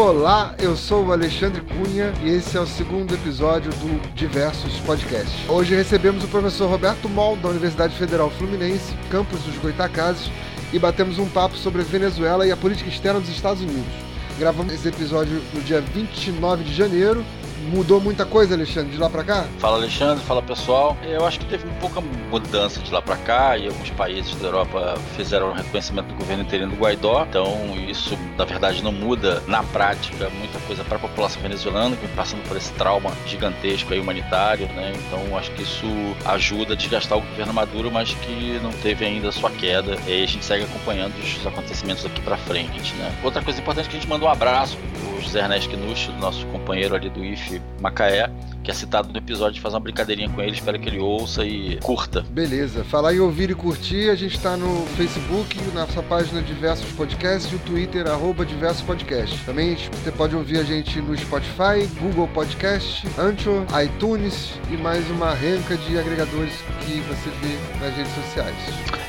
[0.00, 5.28] Olá, eu sou o Alexandre Cunha e esse é o segundo episódio do Diversos Podcast.
[5.50, 10.30] Hoje recebemos o professor Roberto Mol, da Universidade Federal Fluminense, campus dos Goitacazes,
[10.72, 13.92] e batemos um papo sobre a Venezuela e a política externa dos Estados Unidos.
[14.38, 17.24] Gravamos esse episódio no dia 29 de janeiro
[17.66, 19.46] Mudou muita coisa, Alexandre, de lá para cá?
[19.58, 20.24] Fala, Alexandre.
[20.24, 20.96] Fala, pessoal.
[21.02, 24.94] Eu acho que teve pouca mudança de lá para cá e alguns países da Europa
[25.16, 27.26] fizeram o reconhecimento do governo interino do Guaidó.
[27.28, 32.06] Então, isso, na verdade, não muda na prática muita coisa para a população venezuelana, que
[32.06, 34.92] vem passando por esse trauma gigantesco aí, humanitário, né?
[34.94, 35.86] Então, acho que isso
[36.24, 39.98] ajuda a desgastar o governo Maduro, mas que não teve ainda sua queda.
[40.06, 43.14] E a gente segue acompanhando os acontecimentos aqui para frente, né?
[43.22, 46.46] Outra coisa importante é que a gente manda um abraço pro José Ernesto Knusch, nosso
[46.46, 48.30] companheiro ali do IFE Macaé,
[48.68, 51.78] que é citado no episódio, fazer uma brincadeirinha com ele, espero que ele ouça e
[51.78, 52.20] curta.
[52.28, 52.84] Beleza.
[52.84, 57.50] Falar em ouvir e curtir, a gente está no Facebook, na nossa página Diversos Podcasts
[57.50, 59.40] e o Twitter, arroba Diversos Podcasts.
[59.46, 65.32] Também você pode ouvir a gente no Spotify, Google Podcast, Anchor, iTunes e mais uma
[65.32, 66.52] renca de agregadores
[66.84, 68.54] que você vê nas redes sociais.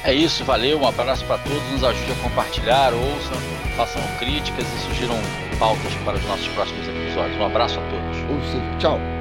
[0.05, 3.37] É isso, valeu, um abraço para todos, nos ajude a compartilhar, ouçam,
[3.75, 5.19] façam críticas e sugiram
[5.59, 7.37] pautas para os nossos próximos episódios.
[7.37, 8.17] Um abraço a todos.
[8.29, 9.18] Ou seja, tchau.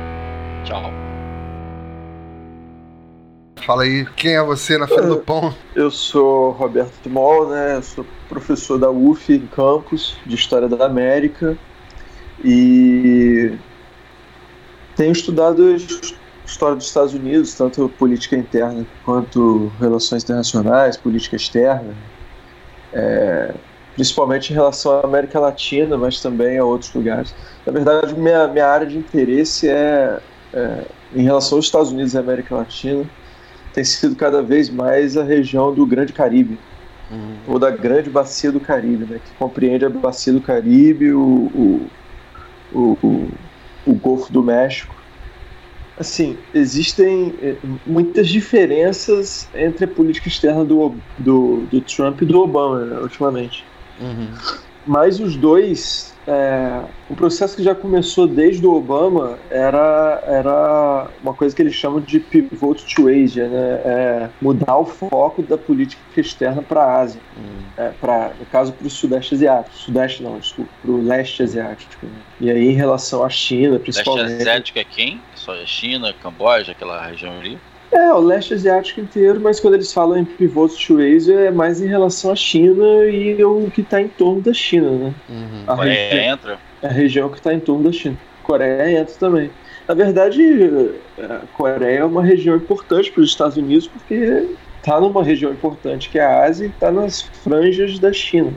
[0.69, 0.93] Tchau.
[3.65, 5.55] Fala aí, quem é você na fila do pão?
[5.75, 7.77] Eu sou Roberto Moll, né?
[7.77, 11.57] Eu sou professor da UF em campus de História da América
[12.45, 13.57] e
[14.95, 15.75] tenho estudado
[16.45, 21.95] história dos Estados Unidos, tanto política interna quanto relações internacionais, política externa.
[22.93, 23.55] É,
[23.95, 27.35] principalmente em relação à América Latina, mas também a outros lugares.
[27.65, 30.21] Na verdade, minha, minha área de interesse é,
[30.53, 33.05] é em relação aos Estados Unidos e América Latina,
[33.73, 36.59] tem sido cada vez mais a região do Grande Caribe,
[37.11, 37.37] uhum.
[37.47, 41.91] ou da Grande Bacia do Caribe, né, que compreende a Bacia do Caribe, o, o,
[42.73, 43.29] o,
[43.87, 44.95] o, Golfo do México.
[45.99, 52.41] Assim, existem eh, muitas diferenças entre a política externa do, do, do Trump e do
[52.41, 53.65] Obama, né, ultimamente.
[54.01, 54.29] Uhum.
[54.87, 61.33] Mas os dois, é, o processo que já começou desde o Obama era, era uma
[61.33, 63.81] coisa que eles chamam de pivot to Asia, né?
[63.83, 67.63] É mudar o foco da política externa para a Ásia, uhum.
[67.79, 72.05] é, pra, no caso para o Sudeste Asiático, Sudeste não, desculpa, para o Leste Asiático.
[72.05, 72.21] Né?
[72.43, 74.29] E aí em relação à China, principalmente.
[74.29, 75.23] Leste Asiático é quem?
[75.35, 77.59] Só a China, Camboja, aquela região ali?
[77.91, 81.81] É, o leste asiático inteiro, mas quando eles falam em pivot to Asia é mais
[81.81, 85.15] em relação à China e o que está em torno da China, né?
[85.29, 85.65] Uhum.
[85.67, 86.59] A Coreia região, entra?
[86.83, 88.17] A região que está em torno da China.
[88.43, 89.51] Coreia entra também.
[89.87, 90.43] Na verdade,
[91.19, 96.11] a Coreia é uma região importante para os Estados Unidos porque está numa região importante
[96.11, 98.53] que é a Ásia e está nas franjas da China.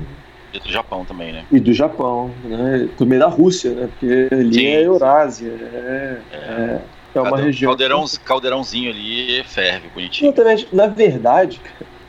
[0.54, 1.46] E do Japão também, né?
[1.50, 2.90] E do Japão, né?
[2.98, 3.88] Também da Rússia, né?
[3.88, 4.66] Porque ali Sim.
[4.66, 5.50] é Eurásia.
[5.50, 6.38] É, é.
[6.38, 6.82] é
[7.14, 7.70] é uma Caldeirão, região.
[7.72, 10.32] Caldeirão, caldeirãozinho ali ferve, bonitinho.
[10.32, 10.68] Exatamente.
[10.72, 11.62] Na verdade,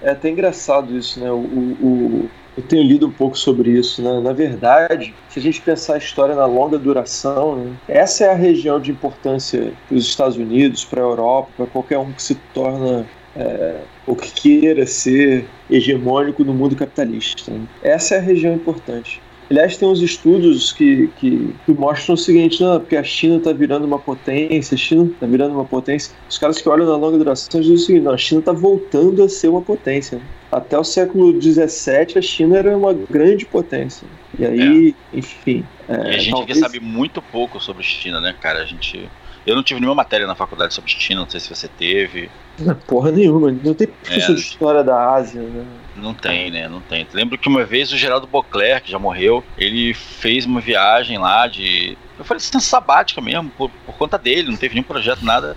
[0.02, 1.30] é até engraçado isso, né?
[1.30, 4.20] O, o, eu tenho lido um pouco sobre isso, né?
[4.20, 7.76] Na verdade, se a gente pensar a história na longa duração, né?
[7.88, 11.98] essa é a região de importância para os Estados Unidos, para a Europa, para qualquer
[11.98, 17.50] um que se torna é, ou que queira ser hegemônico no mundo capitalista.
[17.50, 17.66] Né?
[17.82, 19.22] Essa é a região importante.
[19.52, 23.52] Aliás, tem uns estudos que, que, que mostram o seguinte, não, porque a China está
[23.52, 26.16] virando uma potência, a China está virando uma potência.
[26.26, 29.22] Os caras que olham na longa duração dizem o seguinte, não, a China está voltando
[29.22, 30.22] a ser uma potência.
[30.50, 34.08] Até o século XVII, a China era uma grande potência.
[34.38, 35.18] E aí, é.
[35.18, 35.62] enfim...
[35.86, 36.58] É, e a gente talvez...
[36.58, 38.62] sabe muito pouco sobre China, né, cara?
[38.62, 39.06] A gente...
[39.47, 42.30] Eu não tive nenhuma matéria na faculdade sobre China, não sei se você teve.
[42.58, 45.64] Não, porra nenhuma, não tem professor é, de história da Ásia, né?
[45.97, 46.69] Não tem, né?
[46.69, 47.06] Não tem.
[47.12, 51.48] Lembro que uma vez o Geraldo Bocler, que já morreu, ele fez uma viagem lá
[51.48, 51.97] de.
[52.19, 55.56] Eu falei assim, sabática mesmo, por, por conta dele, não teve nenhum projeto, nada.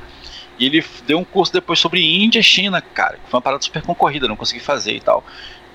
[0.58, 3.82] E ele deu um curso depois sobre Índia e China, cara, foi uma parada super
[3.82, 5.24] concorrida, não consegui fazer e tal.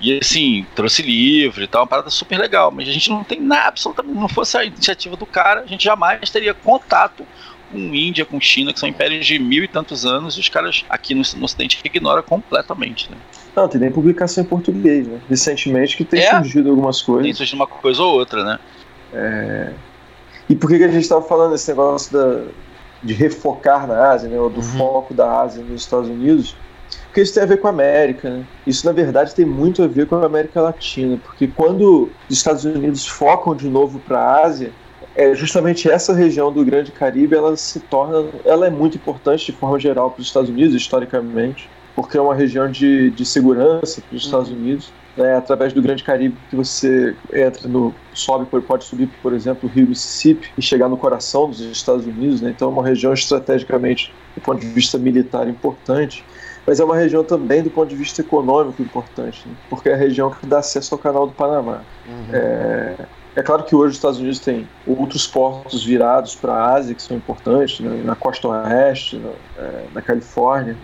[0.01, 3.39] E assim, trouxe livro e tal, uma parada super legal, mas a gente não tem
[3.39, 7.23] nada, absolutamente, não fosse a iniciativa do cara, a gente jamais teria contato
[7.71, 10.85] com Índia, com China, que são impérios de mil e tantos anos, e os caras
[10.89, 13.17] aqui no, no Ocidente ignoram completamente, né?
[13.55, 15.19] Não, tem nem publicação em português, né?
[15.29, 17.25] Recentemente que tem é, surgido algumas coisas.
[17.25, 18.59] Tem surgido uma coisa ou outra, né?
[19.13, 19.73] É...
[20.49, 22.43] E por que, que a gente estava falando desse negócio da,
[23.03, 24.39] de refocar na Ásia, né?
[24.39, 24.77] Ou do uhum.
[24.77, 26.55] foco da Ásia nos Estados Unidos?
[27.05, 28.45] Porque isso tem a ver com a América, né?
[28.65, 32.63] Isso, na verdade, tem muito a ver com a América Latina, porque quando os Estados
[32.63, 34.71] Unidos focam de novo para a Ásia,
[35.21, 39.51] é justamente essa região do Grande Caribe, ela se torna, ela é muito importante de
[39.51, 44.15] forma geral para os Estados Unidos, historicamente, porque é uma região de, de segurança para
[44.15, 44.55] os Estados uhum.
[44.55, 44.91] Unidos.
[45.17, 49.69] Né, através do Grande Caribe que você entra no sobe pode subir por exemplo o
[49.69, 54.13] Rio Mississippi e chegar no coração dos Estados Unidos né, então é uma região estrategicamente
[54.33, 56.23] do ponto de vista militar importante
[56.65, 59.97] mas é uma região também do ponto de vista econômico importante né, porque é a
[59.97, 62.25] região que dá acesso ao Canal do Panamá uhum.
[62.33, 62.95] é,
[63.35, 67.01] é claro que hoje os Estados Unidos têm outros portos virados para a Ásia que
[67.01, 70.77] são importantes né, na costa oeste na, é, na Califórnia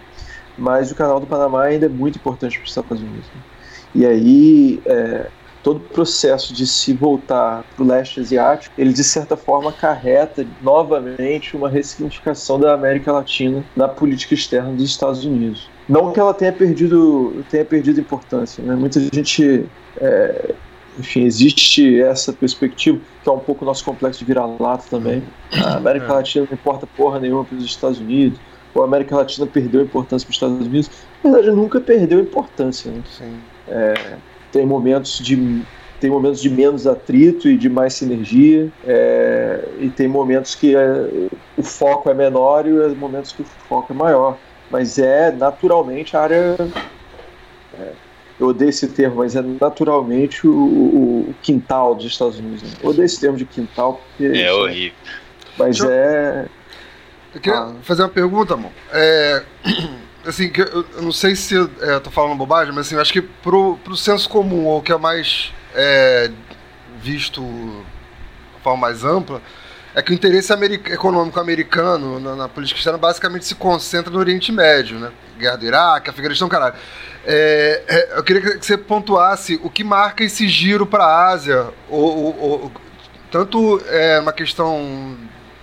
[0.57, 3.41] mas o Canal do Panamá ainda é muito importante para os Estados Unidos né.
[3.97, 5.27] E aí, é,
[5.63, 10.45] todo o processo de se voltar para o leste asiático, ele de certa forma acarreta
[10.61, 15.69] novamente uma ressignificação da América Latina na política externa dos Estados Unidos.
[15.89, 18.75] Não que ela tenha perdido, tenha perdido importância, né?
[18.75, 19.65] Muita gente
[19.99, 20.53] é,
[20.99, 25.23] enfim, existe essa perspectiva, que é um pouco o nosso complexo de vira-lata também.
[25.53, 26.13] A América é.
[26.13, 28.39] Latina não importa porra nenhuma para os Estados Unidos,
[28.73, 30.89] ou a América Latina perdeu importância para os Estados Unidos.
[31.23, 32.91] Na verdade, nunca perdeu importância.
[32.91, 33.03] Né?
[33.67, 34.17] É,
[34.51, 35.61] tem momentos de
[35.99, 41.07] tem momentos de menos atrito e de mais sinergia é, e tem momentos que é,
[41.57, 44.37] o foco é menor e momentos que o foco é maior
[44.69, 46.55] mas é naturalmente a área
[47.79, 47.91] é,
[48.39, 52.69] eu odeio esse termo mas é naturalmente o, o, quintal dos Estados Unidos né?
[52.83, 54.97] eu odeio esse termo de quintal porque, é horrível
[55.57, 56.45] mas Deixa é
[57.33, 57.75] eu queria ah.
[57.81, 59.43] fazer uma pergunta amor é
[60.27, 63.01] assim, que eu, eu não sei se eu é, tô falando bobagem, mas assim, eu
[63.01, 66.29] acho que pro, pro senso comum, ou que é mais é,
[67.01, 69.41] visto de forma mais ampla,
[69.97, 74.51] é que o interesse econômico americano na, na, política externa basicamente se concentra no Oriente
[74.51, 75.11] Médio, né?
[75.39, 76.75] Guerra do Iraque, Afeganistão, caralho.
[77.25, 81.73] É, é, eu queria que você pontuasse o que marca esse giro para a Ásia,
[83.31, 85.17] tanto é, uma questão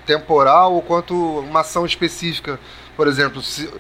[0.05, 2.59] temporal quanto uma ação específica.
[2.97, 3.73] Por exemplo, se,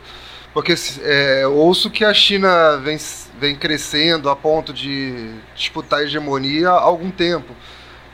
[0.52, 0.72] porque
[1.02, 2.96] é, ouço que a China vem,
[3.40, 7.56] vem crescendo a ponto de disputar a hegemonia há algum tempo.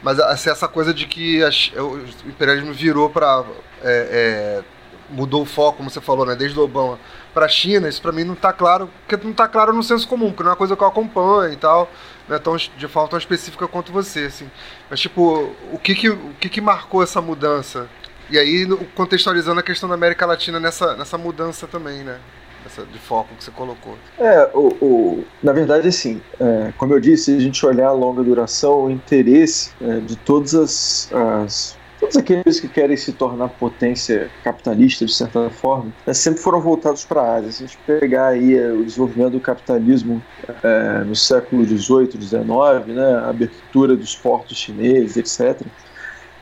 [0.02, 1.50] Mas assim, essa coisa de que a,
[1.82, 3.44] o imperialismo virou para.
[3.82, 4.80] É, é,
[5.10, 6.96] mudou o foco, como você falou, né, desde o Obama
[7.34, 10.06] para a China, isso para mim não está claro, porque não está claro no senso
[10.06, 11.90] comum, porque não é uma coisa que eu acompanho e tal,
[12.28, 14.48] não é tão, de forma tão específica quanto você, assim.
[14.88, 17.88] Mas, tipo, o que que, o que que marcou essa mudança
[18.30, 18.64] e aí,
[18.94, 22.20] contextualizando a questão da América Latina nessa, nessa mudança também, né?
[22.64, 23.96] Essa de foco que você colocou.
[24.18, 27.92] É, o, o na verdade, assim, é, como eu disse, se a gente olhar a
[27.92, 33.48] longa duração, o interesse é, de todas as, as todos aqueles que querem se tornar
[33.50, 37.52] potência capitalista, de certa forma, né, sempre foram voltados para a Ásia.
[37.52, 40.22] Se a gente pegar aí é, o desenvolvimento do capitalismo
[40.62, 42.42] é, no século XVIII, XIX,
[42.86, 45.66] né, a abertura dos portos chineses, etc.,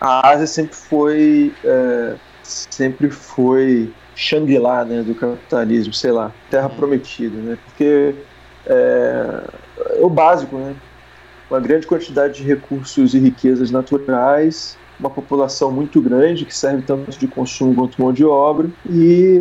[0.01, 6.75] a Ásia sempre foi é, sempre foi Shangri-La né, do capitalismo, sei lá, terra uhum.
[6.75, 7.57] prometida, né?
[7.65, 8.17] Porque
[8.67, 9.43] é,
[9.79, 10.75] é, o básico, né?
[11.49, 17.17] Uma grande quantidade de recursos e riquezas naturais, uma população muito grande que serve tanto
[17.17, 19.41] de consumo quanto mão de obra e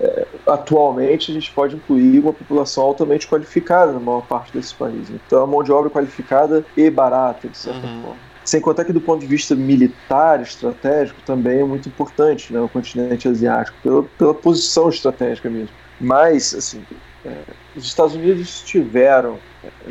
[0.00, 5.10] é, atualmente a gente pode incluir uma população altamente qualificada na maior parte desses países.
[5.26, 8.02] Então a mão de obra qualificada e barata, de certa uhum.
[8.02, 8.33] forma.
[8.44, 12.68] Sem contar que do ponto de vista militar, estratégico, também é muito importante né, o
[12.68, 15.70] continente asiático, pela, pela posição estratégica mesmo.
[15.98, 16.84] Mas, assim,
[17.24, 17.32] é,
[17.74, 19.38] os Estados Unidos tiveram,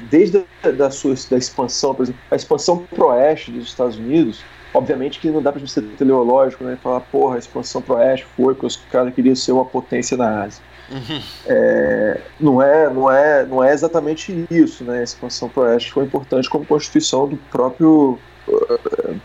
[0.09, 5.19] desde a da sua da expansão, por exemplo, a expansão pro-oeste dos Estados Unidos, obviamente
[5.19, 8.67] que não dá para gente ser teleológico né, falar, porra, a expansão pro-oeste foi porque
[8.67, 10.63] os caras queriam ser uma potência na Ásia.
[10.91, 11.21] Uhum.
[11.47, 14.99] É, não, é, não, é, não é exatamente isso, né?
[14.99, 18.19] A expansão pro-oeste foi importante como constituição do próprio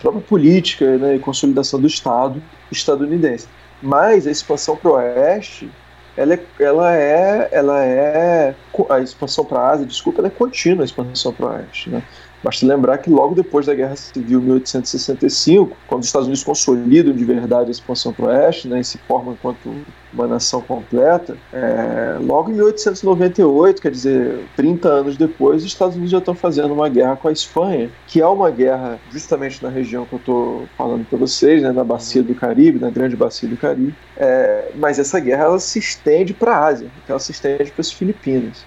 [0.01, 3.49] própria política né, e consolidação do Estado estadunidense.
[3.83, 5.71] Mas a expansão para o oeste,
[6.17, 8.55] ela é, ela é, ela é
[8.91, 11.91] a expansão para a Ásia, desculpa, ela é contínua a expansão para o oeste.
[11.91, 12.03] Né?
[12.43, 17.25] Basta lembrar que logo depois da Guerra Civil 1865, quando os Estados Unidos consolidam de
[17.25, 19.75] verdade a expansão para o oeste né, e se formam enquanto
[20.13, 26.13] uma nação completa, é, logo em 1898, quer dizer, 30 anos depois, os Estados Unidos
[26.13, 30.07] já estão fazendo uma guerra com a Espanha, que é uma guerra justamente na região
[30.07, 33.57] que eu estou falando para vocês, né, na bacia do Caribe, na grande bacia do
[33.57, 33.95] Caribe.
[34.17, 37.93] É, mas essa guerra ela se estende para a Ásia, ela se estende para as
[37.93, 38.65] Filipinas.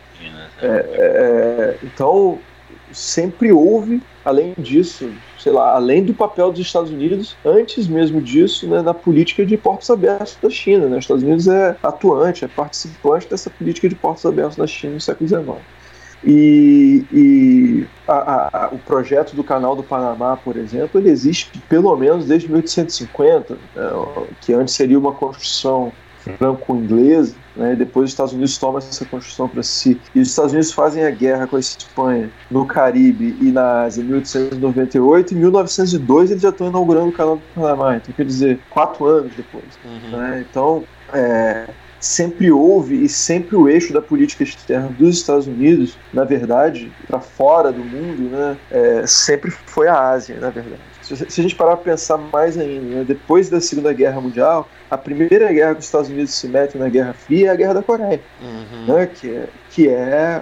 [0.61, 2.37] É, é, é, então,
[2.93, 8.67] sempre houve, além disso, sei lá, além do papel dos Estados Unidos, antes mesmo disso,
[8.67, 10.87] né, na política de portos abertos da China.
[10.87, 10.97] Né?
[10.97, 15.01] Os Estados Unidos é atuante, é participante dessa política de portos abertos da China no
[15.01, 15.65] século XIX.
[16.23, 21.95] E, e a, a, o projeto do Canal do Panamá, por exemplo, ele existe pelo
[21.95, 23.59] menos desde 1850, né,
[24.41, 25.91] que antes seria uma construção
[26.37, 27.75] franco-inglesa, né?
[27.75, 29.99] depois os Estados Unidos tomam essa construção para si.
[30.13, 34.01] E os Estados Unidos fazem a guerra com a Espanha no Caribe e na Ásia
[34.01, 35.33] em 1898.
[35.33, 37.97] Em 1902 eles já estão inaugurando o Canal do Panamá.
[37.97, 39.65] Então, quer dizer, quatro anos depois.
[39.83, 40.17] Uhum.
[40.17, 40.45] Né?
[40.49, 41.67] Então, é,
[42.01, 47.19] sempre houve e sempre o eixo da política externa dos Estados Unidos, na verdade, para
[47.19, 50.81] fora do mundo, né, é, sempre foi a Ásia, na verdade.
[51.15, 54.97] Se, a gente parar para pensar mais ainda, né, depois da Segunda Guerra Mundial, a
[54.97, 57.83] primeira guerra que os Estados Unidos se metem na Guerra Fria é a Guerra da
[57.83, 58.85] Coreia, uhum.
[58.93, 60.41] né, que é, que é,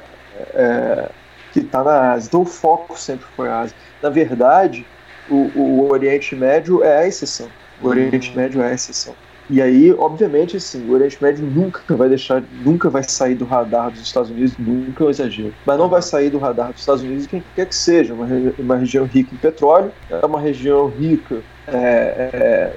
[0.54, 1.10] é
[1.52, 2.28] que está na Ásia.
[2.28, 3.76] Então o foco sempre foi a Ásia.
[4.02, 4.86] Na verdade,
[5.30, 7.50] o, o Oriente Médio é a exceção.
[7.82, 8.36] O Oriente uhum.
[8.36, 9.16] Médio é a exceção.
[9.50, 13.90] E aí, obviamente, assim, o Oriente Médio nunca vai deixar, nunca vai sair do radar
[13.90, 15.54] dos Estados Unidos, nunca é um exagero.
[15.66, 18.14] Mas não vai sair do radar dos Estados Unidos quem quer que seja.
[18.14, 18.28] Uma,
[18.60, 22.76] uma região rica em petróleo, é uma região rica é, é,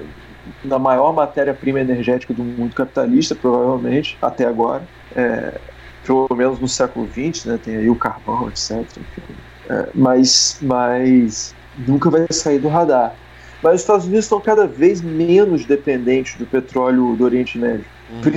[0.63, 4.81] na maior matéria-prima energética do mundo capitalista, provavelmente, até agora.
[5.15, 5.59] É,
[6.03, 8.83] pelo menos no século XX, né, tem aí o carvão, etc.
[9.69, 11.55] É, mas, mas
[11.87, 13.15] nunca vai sair do radar.
[13.63, 18.31] Mas os Estados Unidos estão cada vez menos dependentes do petróleo do Oriente Médio, uhum.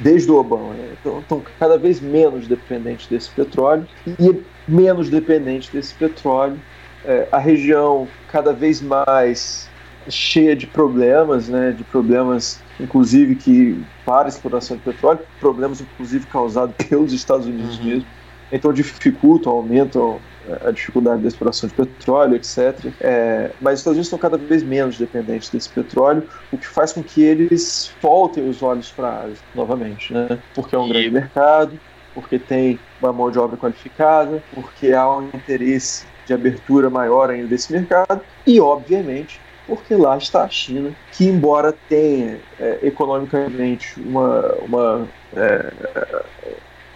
[0.00, 0.74] desde o Obama.
[0.74, 0.94] Né?
[1.00, 6.58] Então, estão cada vez menos dependentes desse petróleo e menos dependentes desse petróleo.
[7.04, 9.70] É, a região cada vez mais
[10.08, 16.26] cheia de problemas, né, de problemas, inclusive que para a exploração de petróleo, problemas inclusive
[16.26, 17.84] causados pelos Estados Unidos uhum.
[17.84, 18.06] mesmo.
[18.50, 20.18] Então dificultam, aumentam
[20.64, 22.92] a dificuldade da exploração de petróleo, etc.
[23.00, 26.92] É, mas os Estados Unidos estão cada vez menos dependentes desse petróleo, o que faz
[26.92, 30.38] com que eles voltem os olhos para a Ásia novamente, né?
[30.54, 30.88] Porque é um e...
[30.90, 31.80] grande mercado,
[32.14, 37.48] porque tem uma mão de obra qualificada, porque há um interesse de abertura maior ainda
[37.48, 44.54] desse mercado e, obviamente, porque lá está a China, que embora tenha é, economicamente uma,
[44.62, 45.72] uma é,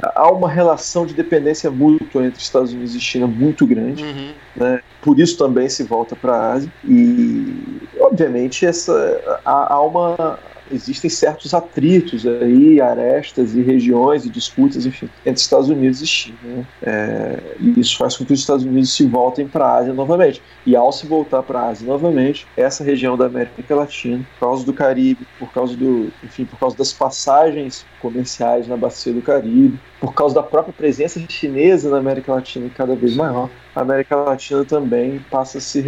[0.03, 4.33] há uma relação de dependência mútua entre Estados Unidos e China muito grande, uhum.
[4.57, 4.81] né?
[5.03, 10.39] por isso também se volta para a Ásia e obviamente essa há, há uma
[10.73, 16.39] existem certos atritos aí, arestas e regiões e disputas, enfim, entre Estados Unidos e China.
[16.43, 16.67] Né?
[16.83, 20.43] É, e isso faz com que os Estados Unidos se voltem para a Ásia novamente.
[20.67, 24.65] E ao se voltar para a Ásia novamente, essa região da América Latina, por causa
[24.65, 29.79] do Caribe, por causa do, enfim, por causa das passagens comerciais na bacia do Caribe,
[30.01, 34.65] por causa da própria presença chinesa na América Latina cada vez maior, a América Latina
[34.65, 35.81] também passa a se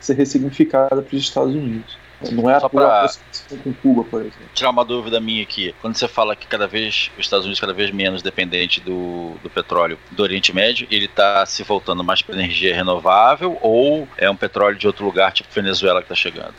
[0.00, 1.98] ser ressignificada para os Estados Unidos.
[2.30, 3.08] Não é Só pra
[3.64, 4.38] com Cuba, por exemplo.
[4.54, 5.74] Tirar uma dúvida minha aqui.
[5.80, 9.48] Quando você fala que cada vez os Estados Unidos cada vez menos dependente do, do
[9.48, 14.36] petróleo do Oriente Médio, ele está se voltando mais para energia renovável ou é um
[14.36, 16.54] petróleo de outro lugar, tipo Venezuela, que está chegando?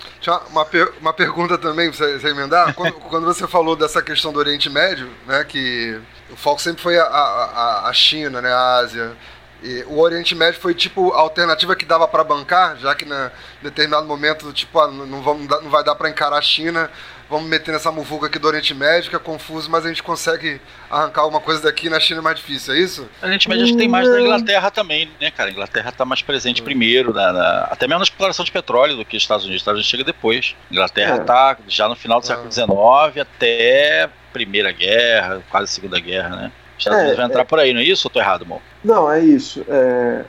[0.50, 2.74] Uma, per uma pergunta também, para você emendar.
[2.76, 6.00] quando, quando, você falou dessa questão do Oriente Médio, né, que
[6.30, 9.16] o foco sempre foi a, a, a China, né, a Ásia,
[9.64, 13.32] e o Oriente Médio foi tipo a alternativa que dava para bancar, já que na
[13.62, 16.90] determinado momento, tipo, ah, não, vamos, não vai dar para encarar a China,
[17.30, 20.60] vamos meter nessa muvuca aqui do Oriente Médio, que é confuso, mas a gente consegue
[20.90, 23.08] arrancar alguma coisa daqui na China é mais difícil, é isso?
[23.22, 25.50] O Oriente Médio acho que tem mais na Inglaterra também, né, cara?
[25.50, 29.06] A Inglaterra está mais presente primeiro, na, na, até mesmo na exploração de petróleo do
[29.06, 29.62] que os Estados Unidos.
[29.62, 30.56] Os Estados Unidos chega depois.
[30.72, 31.70] A Inglaterra está é.
[31.70, 33.22] já no final do século XIX ah.
[33.22, 36.52] até Primeira Guerra, quase Segunda Guerra, né?
[36.82, 37.46] Estados é, Unidos vai entrar é...
[37.46, 38.62] por aí, não é isso ou tô errado, Mal?
[38.84, 39.64] Não, é isso.
[39.68, 40.24] É...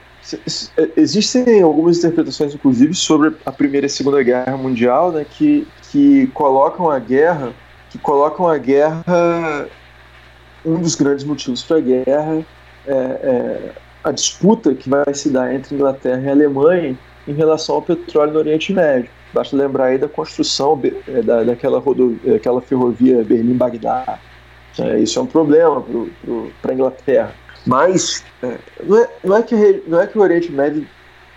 [0.95, 6.89] Existem algumas interpretações, inclusive, sobre a Primeira e Segunda Guerra Mundial, né, que, que colocam
[6.89, 7.51] a guerra,
[7.89, 9.03] que colocam a guerra,
[10.65, 12.45] um dos grandes motivos para a guerra
[12.85, 13.71] é, é,
[14.03, 18.39] a disputa que vai se dar entre Inglaterra e Alemanha em relação ao petróleo no
[18.39, 19.09] Oriente Médio.
[19.33, 24.19] Basta lembrar aí da construção é, da, daquela, rodovia, daquela ferrovia Berlim-Bagdá,
[24.79, 25.83] é, isso é um problema
[26.61, 27.35] para a Inglaterra.
[27.65, 30.87] Mas é, não, é, não, é que, não é que o Oriente Médio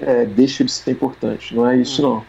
[0.00, 2.24] é, deixa de ser importante, não é isso não.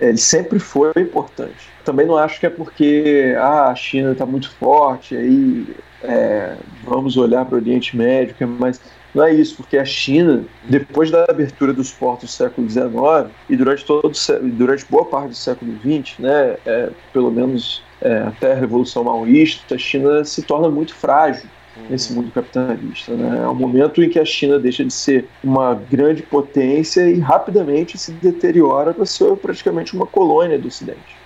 [0.00, 1.70] Ele sempre foi importante.
[1.86, 5.64] Também não acho que é porque ah, a China está muito forte, aí
[6.02, 8.80] é, vamos olhar para o Oriente Médio, é mais.
[9.14, 13.56] Não é isso, porque a China, depois da abertura dos portos do século XIX e
[13.56, 14.10] durante, todo,
[14.42, 19.76] durante boa parte do século XX, né, é, pelo menos é, até a Revolução Maoísta,
[19.76, 21.84] a China se torna muito frágil uhum.
[21.88, 23.14] nesse mundo capitalista.
[23.14, 23.44] Né?
[23.44, 27.96] É um momento em que a China deixa de ser uma grande potência e rapidamente
[27.96, 31.25] se deteriora para ser praticamente uma colônia do Ocidente.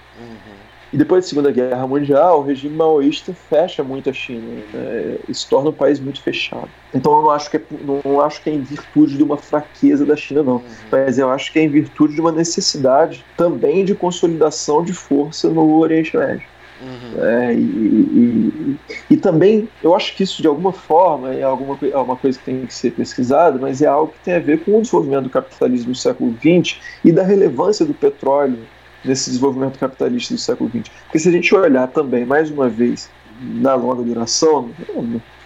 [0.93, 4.43] E depois da Segunda Guerra Mundial, o regime maoísta fecha muito a China
[4.73, 5.17] né?
[5.29, 6.69] e se torna um país muito fechado.
[6.93, 7.63] Então eu não acho que é,
[8.05, 10.57] não acho que é em virtude de uma fraqueza da China, não.
[10.57, 10.63] Uhum.
[10.91, 15.49] Mas eu acho que é em virtude de uma necessidade também de consolidação de força
[15.49, 16.49] no Oriente Médio.
[16.83, 17.25] Uhum.
[17.25, 18.77] É, e, e,
[19.11, 22.45] e, também, eu acho que isso de alguma forma é alguma, é uma coisa que
[22.47, 25.31] tem que ser pesquisada, mas é algo que tem a ver com o desenvolvimento do
[25.31, 28.59] capitalismo no século XX e da relevância do petróleo
[29.05, 30.89] nesse desenvolvimento capitalista do século XX.
[31.05, 34.71] Porque se a gente olhar também, mais uma vez, na longa duração,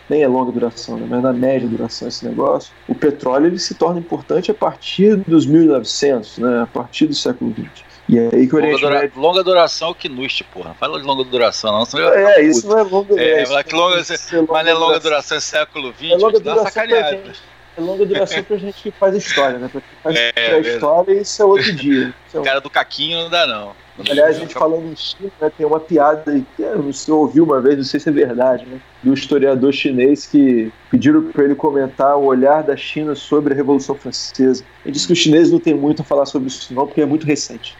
[0.08, 3.74] nem é longa duração, né, mas na média duração esse negócio, o petróleo ele se
[3.74, 7.84] torna importante a partir dos 1900, né, a partir do século XX.
[8.06, 9.20] E é aí que o longa, dura Médio...
[9.20, 10.74] longa duração é o Knust, porra.
[10.74, 11.86] Fala de longa duração, não.
[11.86, 13.58] Senão é, isso não é longa é, duração.
[13.58, 17.32] É, longa, mas é longa duração, é século XX, é longa duração sacaneada.
[17.76, 19.68] É longa duração pra gente que faz história, né?
[19.70, 22.14] Pra quem faz é, a história, isso é outro dia.
[22.32, 23.72] O cara do caquinho não dá, não.
[24.10, 27.76] Aliás, a gente falando em China, né, tem uma piada que você ouviu uma vez,
[27.76, 28.80] não sei se é verdade, né?
[29.02, 33.94] Do historiador chinês que pediram para ele comentar o olhar da China sobre a Revolução
[33.94, 34.64] Francesa.
[34.84, 37.06] Ele disse que os chineses não têm muito a falar sobre isso, não, porque é
[37.06, 37.76] muito recente.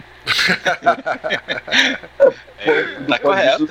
[2.59, 3.69] É, tá correto.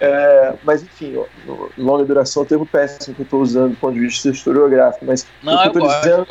[0.00, 1.26] É, mas enfim, ó,
[1.78, 5.04] longa duração é o termo péssimo que eu estou usando do ponto de vista historiográfico,
[5.04, 6.26] mas não, o que eu estou dizendo.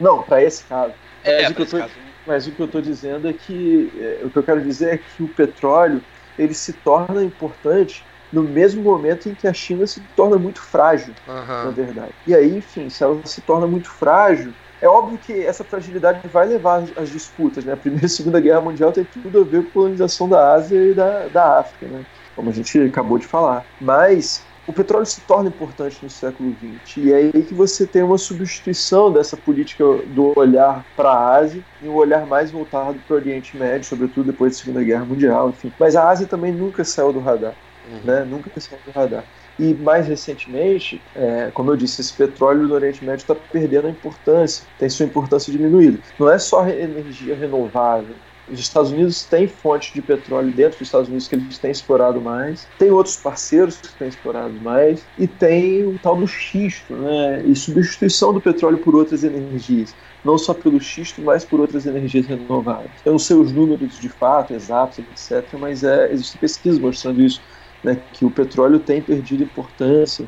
[0.00, 0.92] Não, para esse caso.
[1.24, 1.90] É, mas, o que eu tô,
[2.26, 4.98] mas o que eu estou dizendo é que é, o que eu quero dizer é
[4.98, 6.02] que o petróleo
[6.38, 11.14] ele se torna importante no mesmo momento em que a China se torna muito frágil,
[11.26, 11.64] uhum.
[11.64, 12.12] na verdade.
[12.26, 16.46] E aí, enfim, se ela se torna muito frágil, é óbvio que essa fragilidade vai
[16.46, 17.72] levar às disputas, né?
[17.72, 20.78] A Primeira e Segunda Guerra Mundial tem tudo a ver com a colonização da Ásia
[20.78, 22.04] e da, da África, né?
[22.36, 23.64] Como a gente acabou de falar.
[23.80, 26.54] Mas o petróleo se torna importante no século
[26.84, 26.98] XX.
[26.98, 31.64] E é aí que você tem uma substituição dessa política do olhar para a Ásia
[31.82, 35.48] e um olhar mais voltado para o Oriente Médio, sobretudo depois da Segunda Guerra Mundial,
[35.48, 35.72] enfim.
[35.80, 37.54] Mas a Ásia também nunca saiu do radar,
[37.90, 38.00] uhum.
[38.04, 38.24] né?
[38.24, 39.24] Nunca saiu do radar.
[39.58, 43.90] E mais recentemente, é, como eu disse, esse petróleo do Oriente Médio está perdendo a
[43.90, 45.98] importância, tem sua importância diminuída.
[46.18, 48.14] Não é só energia renovável.
[48.50, 52.20] Os Estados Unidos têm fontes de petróleo dentro dos Estados Unidos que eles têm explorado
[52.20, 57.42] mais, tem outros parceiros que têm explorado mais, e tem o tal do xisto, né?
[57.44, 59.94] E substituição do petróleo por outras energias
[60.24, 63.00] não só pelo xisto, mas por outras energias renováveis.
[63.04, 67.42] Eu não sei os números de fato exatos, etc., mas é, existem pesquisas mostrando isso
[67.82, 70.26] né, que o petróleo tem perdido importância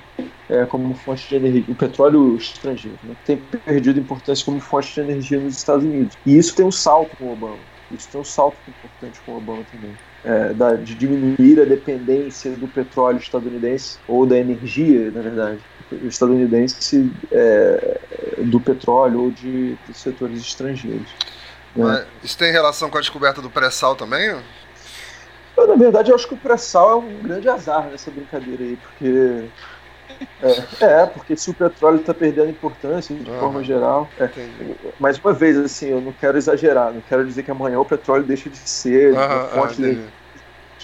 [0.48, 5.00] é, como fonte de energia, o petróleo estrangeiro né, tem perdido importância como fonte de
[5.00, 6.16] energia nos Estados Unidos.
[6.26, 7.58] E isso tem um salto com o Obama.
[7.90, 9.96] Isso tem um salto importante com o Obama também.
[10.22, 15.58] É, da, de diminuir a dependência do petróleo estadunidense, ou da energia, na verdade,
[16.04, 17.98] estadunidense é,
[18.44, 21.08] do petróleo ou de, de setores estrangeiros.
[21.74, 22.04] Né?
[22.22, 24.36] Isso tem relação com a descoberta do pré-sal também?
[25.60, 28.76] Eu, na verdade, eu acho que o pré-sal é um grande azar nessa brincadeira aí,
[28.76, 29.44] porque.
[30.42, 34.08] É, é porque se o petróleo está perdendo importância de forma geral.
[34.18, 34.28] É,
[34.98, 38.24] mais uma vez, assim, eu não quero exagerar, não quero dizer que amanhã o petróleo
[38.24, 40.02] deixa de ser uhum, fonte de.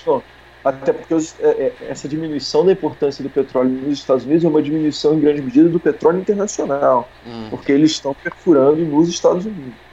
[0.07, 0.23] Não,
[0.65, 4.49] até porque os, é, é, essa diminuição da importância do petróleo nos Estados Unidos é
[4.49, 7.47] uma diminuição em grande medida do petróleo internacional, hum.
[7.51, 9.86] porque eles estão perfurando nos Estados Unidos.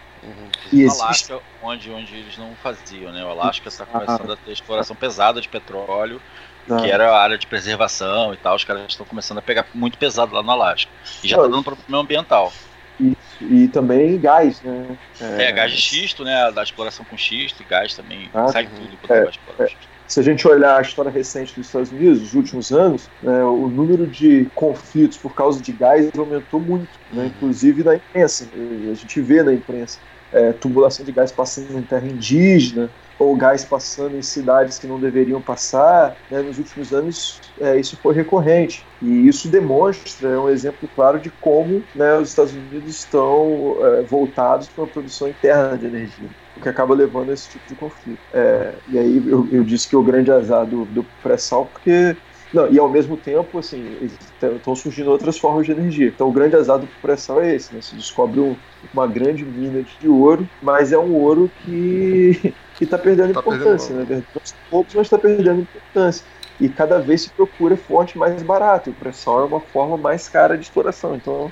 [0.72, 0.80] Uhum.
[0.80, 1.02] E existe...
[1.02, 3.24] Alasca, onde, onde eles não faziam, né?
[3.24, 6.22] O Alasca está começando a ter exploração pesada de petróleo,
[6.70, 6.78] ah.
[6.78, 8.56] que era a área de preservação e tal.
[8.56, 10.92] Os caras estão começando a pegar muito pesado lá no Alasca.
[11.24, 12.52] E já está dando problema ambiental.
[13.00, 13.18] Isso.
[13.42, 14.98] E também gás, né?
[15.20, 16.52] É, é, gás de xisto, né?
[16.52, 18.30] Da exploração com xisto e gás também.
[18.34, 19.68] Ah, sai tudo quando é, é,
[20.08, 23.68] se a gente olhar a história recente dos Estados Unidos, os últimos anos, né, o
[23.68, 28.48] número de conflitos por causa de gás aumentou muito, né, inclusive na imprensa.
[28.54, 30.00] A gente vê na imprensa
[30.34, 35.00] é, tubulação de gás passando em terra indígena ou gás passando em cidades que não
[35.00, 36.16] deveriam passar.
[36.30, 36.42] Né?
[36.42, 38.86] Nos últimos anos, é, isso foi recorrente.
[39.02, 44.02] E isso demonstra, é um exemplo claro de como né, os Estados Unidos estão é,
[44.02, 47.76] voltados para uma produção interna de energia, o que acaba levando a esse tipo de
[47.76, 48.20] conflito.
[48.34, 52.16] É, e aí eu, eu, disse que o grande azar do, do pré-sal, porque
[52.54, 54.10] não, e ao mesmo tempo, assim,
[54.56, 56.08] estão surgindo outras formas de energia.
[56.08, 57.82] Então o grande azar do pré-sal é esse, né?
[57.82, 58.56] Se descobre um,
[58.94, 64.20] uma grande mina de ouro, mas é um ouro que está perdendo tá importância, perdendo.
[64.20, 64.24] né?
[64.36, 66.24] Aos poucos, mas está perdendo importância.
[66.60, 68.92] E cada vez se procura fonte mais barata.
[68.92, 71.16] O pré-sal é uma forma mais cara de exploração.
[71.16, 71.52] Então,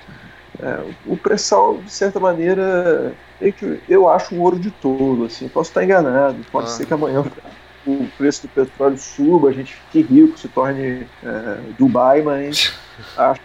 [0.62, 3.12] é, o pré-sal, de certa maneira,
[3.42, 3.52] é
[3.90, 5.26] eu acho um ouro de tolo.
[5.26, 5.50] Assim.
[5.50, 6.70] Posso estar enganado, pode ah.
[6.70, 7.24] ser que amanhã
[7.86, 12.74] o preço do petróleo suba, a gente fique rico, se torne é, Dubai, mas
[13.18, 13.42] acho,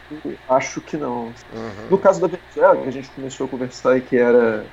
[0.49, 1.33] acho que não.
[1.53, 1.87] Uhum.
[1.91, 4.65] No caso da Venezuela, que a gente começou a conversar e que era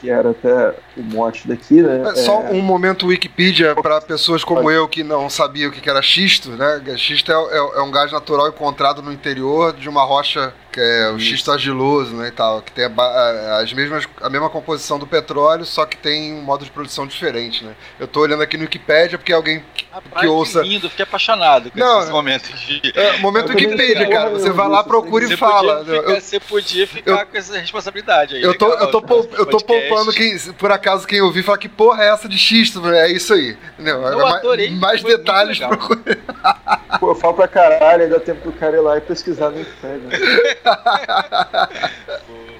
[0.00, 2.02] que era até o mote daqui, né?
[2.10, 6.02] É, só um momento Wikipedia para pessoas como eu que não sabiam o que era
[6.02, 6.82] xisto, né?
[6.96, 11.10] Xisto é, é, é um gás natural encontrado no interior de uma rocha que é
[11.10, 15.08] o xisto argiloso, né, e tal, que tem a, as mesmas, a mesma composição do
[15.08, 17.72] petróleo, só que tem um modo de produção diferente, né.
[17.98, 20.62] Eu tô olhando aqui no Wikipedia porque alguém Rapaz, que ouça...
[20.62, 22.92] Que lindo, fiquei apaixonado com Não, esses momentos de...
[22.94, 25.78] É, momento Wikipedia, cara, você vai lá, procura e fala.
[25.78, 28.42] Podia ficar, eu, você podia ficar eu, com essa responsabilidade aí.
[28.42, 31.68] Eu tô, eu tô, pou, eu tô poupando quem, por acaso, quem ouvir falar que
[31.68, 33.56] porra é essa de xisto, é isso aí.
[33.74, 34.00] Entendeu?
[34.02, 34.70] Eu adorei.
[34.70, 36.18] Mais, detalhes procura.
[37.00, 40.58] Pô, eu falo pra caralho, ainda tempo do cara ir lá e pesquisar no Wikipedia.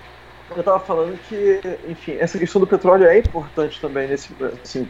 [0.57, 4.89] Eu tava falando que, enfim, essa questão do petróleo é importante também nesse, assim,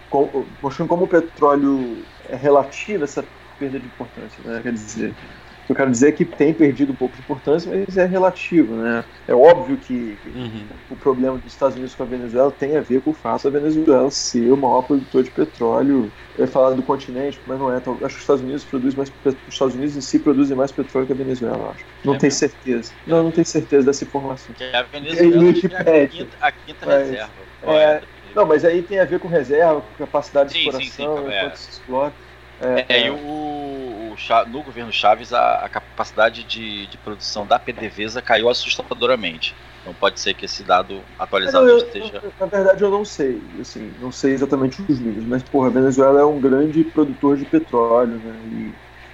[0.63, 3.25] mostrando como o petróleo é relativo a essa
[3.59, 4.61] perda de importância, né?
[4.63, 5.15] Quer dizer,
[5.69, 8.75] que eu quero dizer é que tem perdido um pouco de importância, mas é relativo,
[8.75, 9.05] né?
[9.29, 10.65] É óbvio que uhum.
[10.91, 13.61] o problema dos Estados Unidos com a Venezuela tem a ver com o fato da
[13.61, 17.79] Venezuela ser o maior produtor de petróleo eu ia falar do continente, mas não é.
[17.79, 19.13] Então, acho que os Estados Unidos produz mais.
[19.25, 21.85] Os Estados Unidos em si produzem mais petróleo que a Venezuela, acho.
[22.05, 22.93] Não é tenho certeza.
[23.05, 24.55] Não, não tenho certeza dessa informação.
[24.55, 25.45] Que a Venezuela
[25.85, 27.33] é a quinta, a quinta mas, reserva.
[27.65, 28.03] É,
[28.37, 31.33] não, mas aí tem a ver com reserva, com capacidade sim, de exploração, sim, sim,
[31.33, 31.51] é.
[31.57, 32.13] se explora.
[32.61, 33.15] É, é, e o,
[34.13, 39.55] o, no governo Chaves a, a capacidade de, de, produção da PDVSA caiu assustadoramente.
[39.81, 42.23] Então pode ser que esse dado atualizado eu, esteja.
[42.39, 43.41] Na verdade, eu não sei.
[43.61, 47.45] Assim, não sei exatamente os números, mas porra, a Venezuela é um grande produtor de
[47.45, 48.35] petróleo, né?
[48.53, 48.73] E,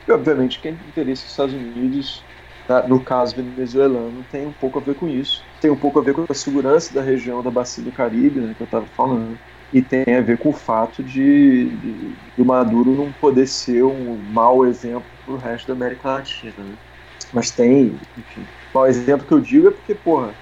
[0.08, 2.22] e obviamente quem tem interesse nos Estados Unidos,
[2.66, 2.86] tá?
[2.86, 5.42] no caso venezuelano, tem um pouco a ver com isso.
[5.60, 8.54] Tem um pouco a ver com a segurança da região da bacia do Caribe, né,
[8.56, 9.38] que eu estava falando.
[9.74, 11.92] E tem a ver com o fato de, de,
[12.36, 16.52] de o Maduro não poder ser um mau exemplo para o resto da América Latina.
[16.56, 16.74] Né?
[17.32, 18.46] Mas tem, enfim.
[18.72, 20.32] O mau exemplo que eu digo é porque, porra,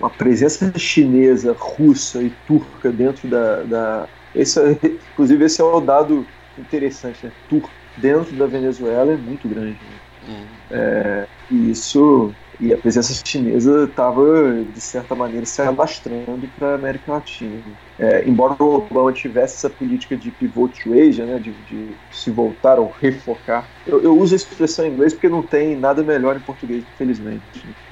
[0.00, 3.62] uma presença chinesa, russa e turca dentro da.
[3.62, 4.72] da esse, é,
[5.12, 6.26] inclusive, esse é um dado
[6.58, 7.32] interessante, né?
[7.48, 9.78] Turco dentro da Venezuela é muito grande.
[9.80, 10.34] Né?
[10.34, 10.46] Uhum.
[10.72, 16.74] É, e isso e a presença chinesa estava, de certa maneira, se alastrando para a
[16.74, 17.62] América Latina.
[17.98, 22.30] É, embora o Obama tivesse essa política de pivot to Asia, né, de, de se
[22.30, 26.36] voltar ou refocar, eu, eu, uso a expressão em inglês porque não tem nada melhor
[26.36, 27.42] em português, infelizmente.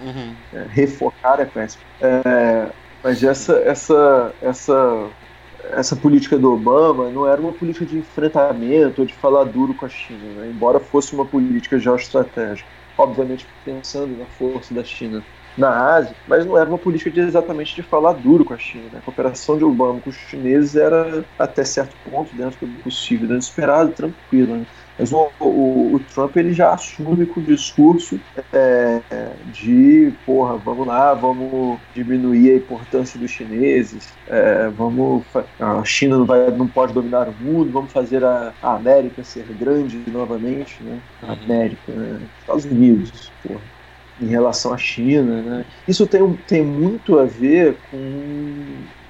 [0.01, 0.35] Uhum.
[0.53, 1.83] É, refocar é péssimo.
[2.01, 2.69] É,
[3.03, 5.09] mas essa, essa, essa
[5.73, 9.85] essa política do Obama não era uma política de enfrentamento ou de falar duro com
[9.85, 10.51] a China, né?
[10.55, 15.25] embora fosse uma política geoestratégica obviamente pensando na força da China
[15.57, 18.85] na Ásia, mas não era uma política de exatamente de falar duro com a China.
[18.93, 18.99] Né?
[19.01, 23.37] A cooperação de Obama com os chineses era até certo ponto dentro do possível, do
[23.37, 24.59] esperado, tranquilo.
[24.59, 24.67] Né?
[24.99, 28.19] Mas o, o, o, Trump ele já assume com o discurso
[28.53, 29.01] é,
[29.53, 35.25] de, porra, vamos lá, vamos diminuir a importância dos chineses, é, vamos,
[35.61, 39.47] a China não, vai, não pode dominar o mundo, vamos fazer a, a América ser
[39.59, 40.99] grande novamente, né?
[41.23, 41.33] A.
[41.33, 42.21] América, né?
[42.41, 43.61] Estados Unidos, porra
[44.21, 45.65] em relação à China, né?
[45.87, 47.99] Isso tem, tem muito a ver com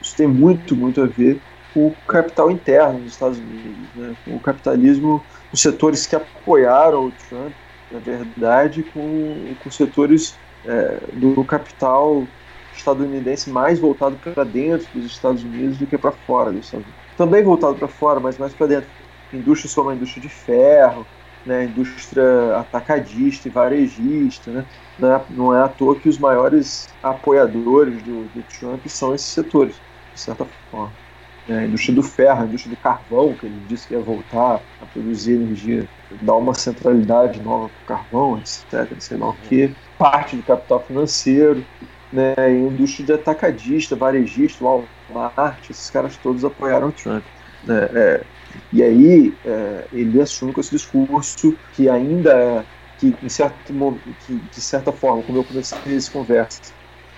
[0.01, 1.41] isso tem muito muito a ver
[1.73, 4.15] com o capital interno dos Estados Unidos, né?
[4.25, 7.53] Com o capitalismo os setores que apoiaram o Trump,
[7.91, 10.35] na verdade, com, com setores
[10.65, 12.27] é, do capital
[12.75, 17.09] estadunidense mais voltado para dentro dos Estados Unidos do que para fora dos Estados Unidos.
[17.17, 18.89] Também voltado para fora, mas mais para dentro.
[19.33, 21.07] Indústrias como a indústria de ferro,
[21.45, 24.51] né, indústria atacadista e varejista.
[24.51, 24.65] Né?
[24.99, 29.29] Não, é, não é à toa que os maiores apoiadores do, do Trump são esses
[29.29, 29.75] setores,
[30.15, 30.93] de certa forma
[31.49, 34.61] né, a indústria do ferro, a indústria do carvão, que ele disse que ia voltar
[34.81, 35.89] a produzir energia,
[36.21, 40.81] dar uma centralidade nova para o carvão, etc., sei lá o que, parte do capital
[40.81, 41.65] financeiro,
[42.13, 47.25] né, e a indústria de atacadista, varejista, Walmart, esses caras todos apoiaram o Trump.
[47.65, 48.25] Né, é,
[48.73, 52.65] e aí é, ele assume com esse discurso que ainda é,
[52.99, 53.57] que, em certo,
[54.27, 56.61] que, de certa forma, como eu comecei essa conversa,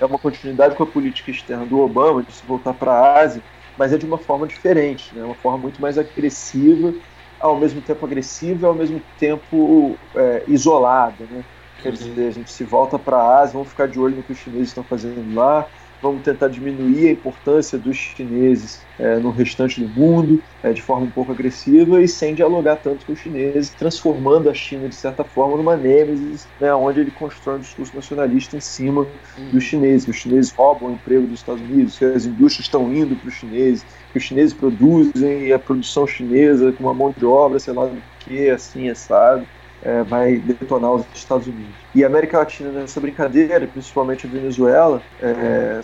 [0.00, 3.42] é uma continuidade com a política externa do Obama de se voltar para a Ásia,
[3.80, 5.24] mas é de uma forma diferente, né?
[5.24, 6.92] uma forma muito mais agressiva,
[7.40, 11.24] ao mesmo tempo agressiva e ao mesmo tempo é, isolada.
[11.30, 11.42] Né?
[11.80, 11.94] Quer uhum.
[11.94, 14.38] dizer, a gente se volta para a Ásia, vamos ficar de olho no que os
[14.38, 15.66] chineses estão fazendo lá,
[16.02, 21.06] vamos tentar diminuir a importância dos chineses é, no restante do mundo é, de forma
[21.06, 25.24] um pouco agressiva e sem dialogar tanto com os chineses, transformando a China de certa
[25.24, 29.06] forma numa nêmesis, né, onde ele constrói um discurso nacionalista em cima
[29.52, 33.16] dos chineses, os chineses roubam o emprego dos Estados Unidos, que as indústrias estão indo
[33.16, 37.24] para os chineses, que os chineses produzem e a produção chinesa com uma mão de
[37.24, 39.46] obra, sei lá do que, assim, assado.
[39.82, 41.74] É, vai detonar os Estados Unidos.
[41.94, 45.80] E a América Latina nessa brincadeira, principalmente a Venezuela, é,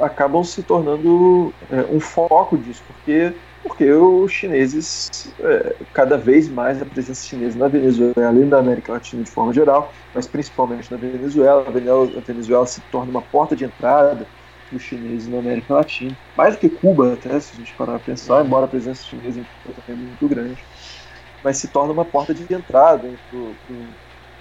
[0.00, 3.32] acabam se tornando é, um foco disso, porque
[3.62, 8.92] porque os chineses, é, cada vez mais a presença chinesa na Venezuela, além da América
[8.92, 13.64] Latina de forma geral, mas principalmente na Venezuela, a Venezuela se torna uma porta de
[13.64, 14.26] entrada
[14.72, 16.16] dos chineses na América Latina.
[16.36, 19.38] Mais do que Cuba, até, se a gente parar para pensar, embora a presença chinesa
[19.38, 20.64] em Cuba também é muito grande
[21.42, 23.08] mas se torna uma porta de entrada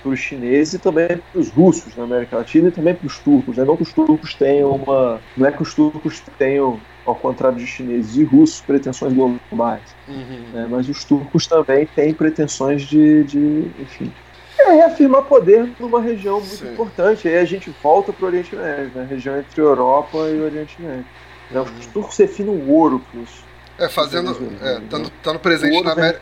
[0.02, 3.20] para os chineses e também para os russos na América Latina e também para os
[3.20, 3.58] turcos.
[3.58, 3.64] Né?
[3.64, 5.22] Não que os turcos tenham uma.
[5.38, 9.96] Não é que os turcos tenham, ao contrário de chineses e russos, pretensões globais.
[10.08, 10.44] Uhum.
[10.54, 10.68] Né?
[10.70, 13.24] Mas os turcos também têm pretensões de.
[13.24, 14.12] de enfim.
[14.60, 16.74] É reafirmar poder numa região muito Sim.
[16.74, 17.28] importante.
[17.28, 19.04] Aí a gente volta para o Oriente Médio, né?
[19.04, 21.06] a região entre Europa e Oriente Médio.
[21.50, 21.62] Né?
[21.62, 21.92] Os uhum.
[21.94, 23.52] turcos refinam o ouro para os.
[23.80, 24.32] É, fazendo.
[24.32, 26.22] Estando é, presente na América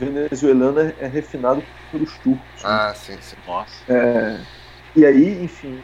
[0.00, 2.62] venezuelano é, é refinado pelos turcos.
[2.62, 2.62] Né?
[2.64, 2.94] Ah, né?
[2.94, 3.36] sim, sim.
[3.46, 3.92] Nossa.
[3.92, 4.40] É,
[4.96, 5.82] e aí, enfim,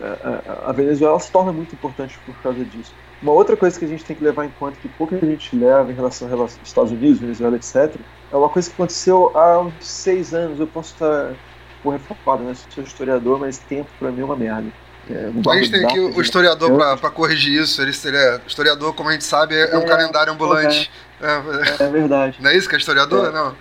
[0.00, 2.92] a, a, Venezuela se torna muito importante por causa disso.
[3.22, 5.90] Uma outra coisa que a gente tem que levar em conta, que pouca gente leva
[5.90, 7.96] em relação aos Estados Unidos, Venezuela, etc.,
[8.30, 10.60] é uma coisa que aconteceu há uns seis anos.
[10.60, 11.34] Eu posso estar
[11.82, 12.54] por reformado, né?
[12.54, 14.70] Sou historiador, mas tempo para mim é uma merda.
[15.10, 17.80] É, a gente tem aqui o historiador para corrigir isso.
[17.80, 20.90] Ele, ele é, historiador, como a gente sabe, é, é um calendário ambulante.
[21.20, 22.36] É, é, verdade.
[22.40, 23.32] Não é isso que é historiador?
[23.32, 23.56] Não.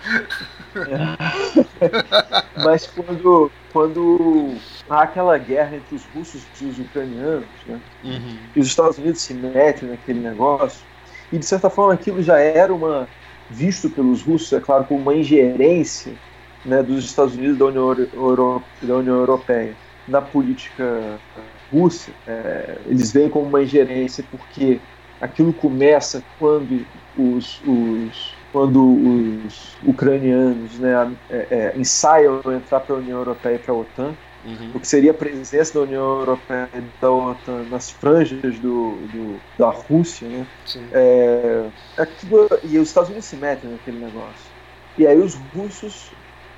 [2.64, 4.56] Mas quando, quando
[4.90, 7.80] há aquela guerra entre os russos e os ucranianos, né?
[8.04, 8.38] Uhum.
[8.56, 10.82] e os Estados Unidos se metem naquele negócio,
[11.32, 13.08] e de certa forma aquilo já era uma
[13.50, 16.14] visto pelos russos, é claro, como uma ingerência
[16.66, 19.76] né, dos Estados Unidos e da União, Euro, da União Europeia
[20.08, 21.20] na política
[21.72, 24.80] russa, é, eles veem como uma ingerência porque
[25.20, 26.86] aquilo começa quando
[27.18, 33.60] os, os quando os ucranianos né, é, é, ensaiam entrar para a União Europeia e
[33.60, 34.16] para a OTAN,
[34.46, 34.72] uhum.
[34.74, 39.40] o que seria a presença da União Europeia e da OTAN nas franjas do, do
[39.58, 40.48] da Rússia, né?
[40.94, 41.66] É,
[41.98, 44.58] aquilo, e os Estados Unidos se metem naquele negócio.
[44.98, 46.12] E aí os russos,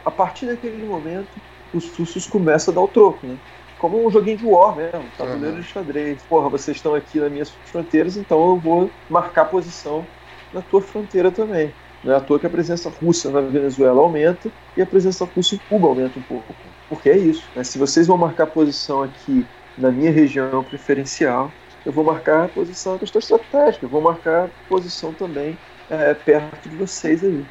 [0.05, 1.29] a partir daquele momento,
[1.73, 3.37] os russos começam a dar o troco, né?
[3.77, 5.61] Como um joguinho de war mesmo, tabuleiro uhum.
[5.61, 6.21] de xadrez.
[6.23, 10.05] Porra, vocês estão aqui nas minhas fronteiras, então eu vou marcar posição
[10.53, 11.73] na tua fronteira também.
[12.03, 15.55] Não é à toa que a presença russa na Venezuela aumenta e a presença russa
[15.55, 16.53] em Cuba aumenta um pouco.
[16.87, 17.43] Porque é isso.
[17.55, 17.63] Né?
[17.63, 19.45] Se vocês vão marcar posição aqui
[19.77, 21.51] na minha região preferencial,
[21.85, 25.57] eu vou marcar a posição que estou estratégica, eu vou marcar a posição também
[25.89, 27.45] é, perto de vocês aí.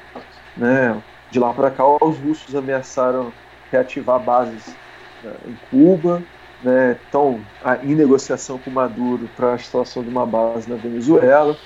[0.57, 1.03] Né?
[1.31, 3.33] De lá para cá, os russos ameaçaram
[3.71, 4.75] reativar bases
[5.23, 6.23] né, em Cuba,
[6.63, 7.41] né, estão
[7.83, 11.57] em negociação com Maduro para a instalação de uma base na Venezuela,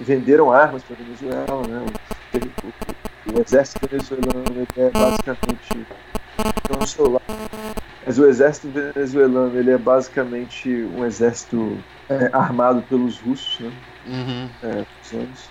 [0.00, 1.86] venderam armas para a Venezuela, né,
[2.34, 5.86] o, o, o, exército venezuelano é basicamente
[6.80, 7.22] um celular,
[8.04, 13.72] mas o exército venezuelano ele é basicamente um exército é, armado pelos russos, né,
[14.06, 14.48] uhum.
[14.64, 14.84] é,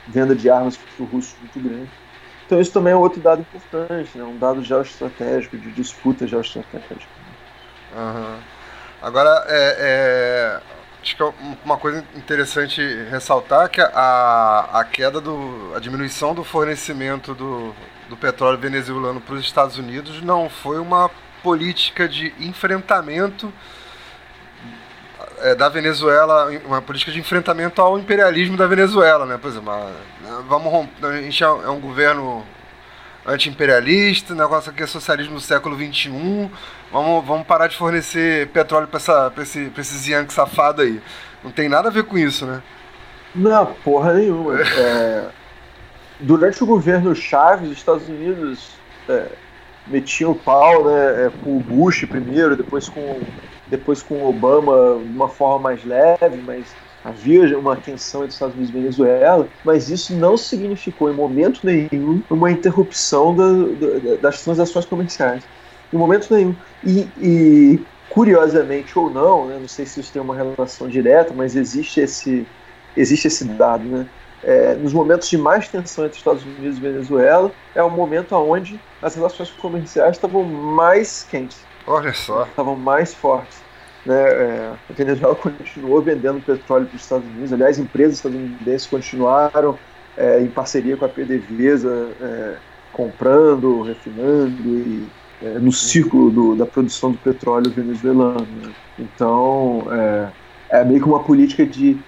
[0.07, 1.89] venda de armas para os russos muito grande.
[2.51, 4.25] Então isso também é outro dado importante, né?
[4.25, 7.07] um dado geoestratégico, de disputa geoestratégica.
[7.95, 8.39] Uhum.
[9.01, 10.61] Agora, é, é,
[11.01, 11.33] acho que é
[11.63, 15.71] uma coisa interessante ressaltar que a, a queda do.
[15.73, 17.73] a diminuição do fornecimento do,
[18.09, 21.09] do petróleo venezuelano para os Estados Unidos não foi uma
[21.41, 23.51] política de enfrentamento
[25.41, 29.37] é, da Venezuela, uma política de enfrentamento ao imperialismo da Venezuela, né?
[29.37, 29.73] Por exemplo,
[30.47, 32.45] vamos romper, a gente é, é um governo
[33.25, 36.49] anti-imperialista, negócio aqui é socialismo do século XXI,
[36.91, 41.01] vamos, vamos parar de fornecer petróleo para esse, pra esses Yankee safado aí.
[41.43, 42.61] Não tem nada a ver com isso, né?
[43.33, 44.59] Não, porra nenhuma.
[44.77, 45.29] É,
[46.19, 48.71] durante o governo Chaves, os Estados Unidos
[49.09, 49.27] é,
[49.87, 53.19] metiam o pau né, é, com o Bush primeiro, depois com
[53.71, 56.65] depois com Obama de uma forma mais leve, mas
[57.03, 62.21] havia uma tensão entre Estados Unidos e Venezuela, mas isso não significou em momento nenhum
[62.29, 65.43] uma interrupção da, da, das transações comerciais.
[65.91, 66.55] Em momento nenhum.
[66.85, 67.79] E, e
[68.09, 72.45] curiosamente ou não, né, não sei se isso tem uma relação direta, mas existe esse,
[72.95, 74.05] existe esse dado, né?
[74.43, 78.79] É, nos momentos de mais tensão entre Estados Unidos e Venezuela, é o momento onde
[79.01, 81.59] as relações comerciais estavam mais quentes.
[81.85, 82.43] Olha só.
[82.45, 83.60] Estavam mais fortes.
[84.05, 84.15] Né?
[84.15, 87.53] É, a Venezuela continuou vendendo petróleo para os Estados Unidos.
[87.53, 89.77] Aliás, empresas estadunidenses continuaram
[90.17, 92.57] é, em parceria com a PDVSA, é,
[92.91, 95.07] comprando, refinando e
[95.41, 98.45] é, no ciclo do, da produção do petróleo venezuelano.
[98.61, 98.71] Né?
[98.99, 99.83] Então,
[100.71, 101.99] é, é meio que uma política de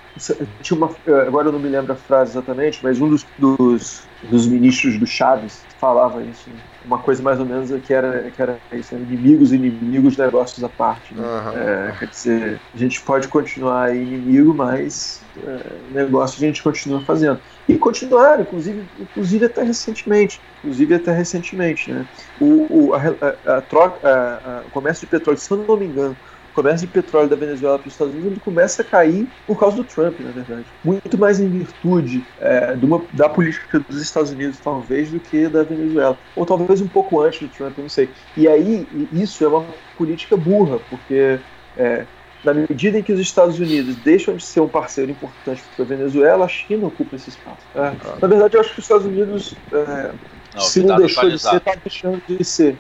[0.62, 0.92] tinha uma,
[1.28, 5.08] agora eu não me lembro a frase exatamente, mas um dos, dos, dos ministros do
[5.08, 6.50] Chaves falava isso.
[6.86, 11.16] Uma coisa mais ou menos que era, que era isso, inimigos, inimigos, negócios à parte.
[11.16, 11.24] Né?
[11.24, 11.58] Uhum.
[11.58, 15.60] É, quer dizer, a gente pode continuar inimigo, mas é,
[15.92, 17.40] negócio a gente continua fazendo.
[17.68, 20.40] E continuaram, inclusive, inclusive até recentemente.
[20.60, 21.92] Inclusive até recentemente.
[21.92, 22.06] Né?
[22.40, 25.86] O, o, a, a, a troca, a, o comércio de petróleo, se eu não me
[25.86, 26.16] engano,
[26.54, 29.78] comércio de petróleo da Venezuela para os Estados Unidos ele começa a cair por causa
[29.78, 30.66] do Trump, na verdade.
[30.84, 35.64] Muito mais em virtude é, uma, da política dos Estados Unidos, talvez, do que da
[35.64, 36.18] Venezuela.
[36.36, 38.10] Ou talvez um pouco antes do Trump, eu não sei.
[38.38, 39.66] E aí, isso é uma
[39.98, 41.40] política burra, porque
[41.78, 42.06] é,
[42.44, 45.88] na medida em que os Estados Unidos deixam de ser um parceiro importante para a
[45.88, 47.62] Venezuela, a China ocupa esse espaço.
[47.76, 50.12] É, na verdade, eu acho que os Estados Unidos, é,
[50.54, 52.78] não, se não deixou de ser, está deixando de ser.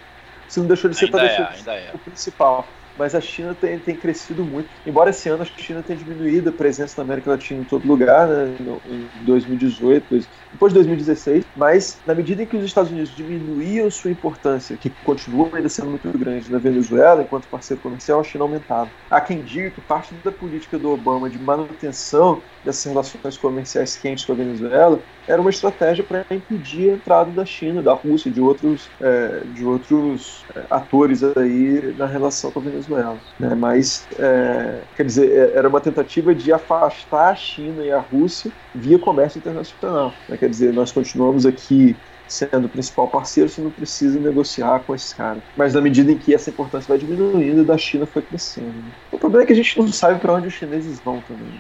[0.47, 1.91] Se não deixou de ser, está deixando é, de ser é.
[1.93, 4.69] o principal mas a China tem, tem crescido muito.
[4.85, 8.27] Embora esse ano a China tenha diminuído a presença na América Latina em todo lugar,
[8.27, 10.05] né, em 2018,
[10.51, 14.89] depois de 2016, mas na medida em que os Estados Unidos diminuíam sua importância, que
[15.03, 18.91] continua ainda sendo muito grande na Venezuela, enquanto parceiro comercial, a China aumentava.
[19.09, 24.25] Há quem diga que parte da política do Obama de manutenção dessas relações comerciais quentes
[24.25, 28.41] com a Venezuela era uma estratégia para impedir a entrada da China, da Rússia, de
[28.41, 33.17] outros, é, de outros é, atores aí na relação com a Venezuela.
[33.39, 33.55] Né?
[33.55, 38.51] Mas, é, quer dizer, é, era uma tentativa de afastar a China e a Rússia
[38.73, 40.13] via comércio internacional.
[40.27, 40.37] Né?
[40.37, 41.95] Quer dizer, nós continuamos aqui
[42.27, 45.43] sendo o principal parceiro, você não precisa negociar com esses caras.
[45.55, 48.73] Mas na medida em que essa importância vai diminuindo, da China foi crescendo.
[49.11, 51.59] O problema é que a gente não sabe para onde os chineses vão também.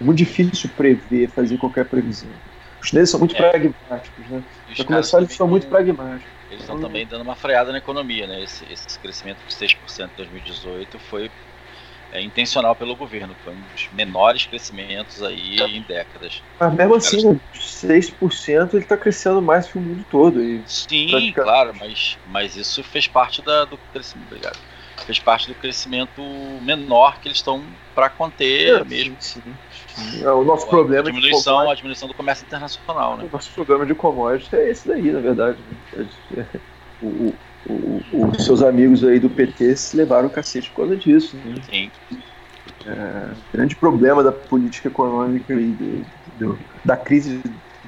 [0.00, 2.30] É muito difícil prever, fazer qualquer previsão.
[2.80, 3.50] Os chineses são muito é.
[3.50, 4.42] pragmáticos, né?
[4.74, 6.32] Para começar, eles são muito pragmáticos.
[6.50, 8.42] Eles estão também dando uma freada na economia, né?
[8.42, 11.30] Esse, esse crescimento de 6% em 2018 foi
[12.12, 13.36] é, intencional pelo governo.
[13.44, 16.42] Foi um dos menores crescimentos aí em décadas.
[16.58, 17.40] Mas mesmo assim, caras...
[17.54, 20.42] 6% ele está crescendo mais que o mundo todo.
[20.42, 24.26] E Sim, claro, mas, mas isso fez parte da, do crescimento.
[24.26, 24.58] Obrigado.
[25.04, 26.22] Fez parte do crescimento
[26.62, 27.62] menor que eles estão
[27.94, 29.16] para conter é, mesmo.
[29.18, 29.42] Sim,
[29.94, 30.24] sim.
[30.24, 33.24] É, o nosso a problema a diminuição, de a diminuição do comércio internacional, né?
[33.24, 35.58] O nosso problema de commodities é esse daí, na verdade.
[37.02, 37.34] O,
[37.66, 41.36] o, o, os seus amigos aí do PT se levaram o cacete por causa disso.
[41.36, 41.54] Né?
[41.68, 41.90] Sim.
[42.86, 46.06] É, grande problema da política econômica e do,
[46.38, 47.42] do, da crise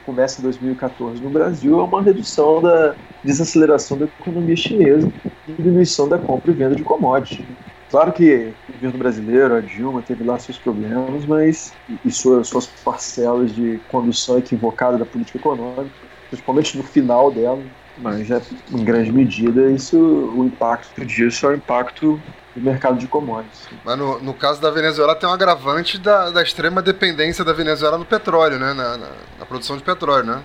[0.04, 5.10] começa em 2014 no Brasil é uma redução da desaceleração da economia chinesa
[5.48, 7.46] e diminuição da compra e venda de commodities.
[7.90, 12.66] Claro que o governo brasileiro, a Dilma, teve lá seus problemas, mas e suas, suas
[12.66, 15.90] parcelas de condução equivocada da política econômica,
[16.30, 17.62] principalmente no final dela,
[17.98, 22.18] mas é, em grande medida isso, o impacto disso é o impacto
[22.54, 23.68] do mercado de commodities.
[23.84, 27.96] Mas no, no caso da Venezuela tem um agravante da, da extrema dependência da Venezuela
[27.96, 28.72] no petróleo, né?
[28.74, 30.42] Na, na, na produção de petróleo, né?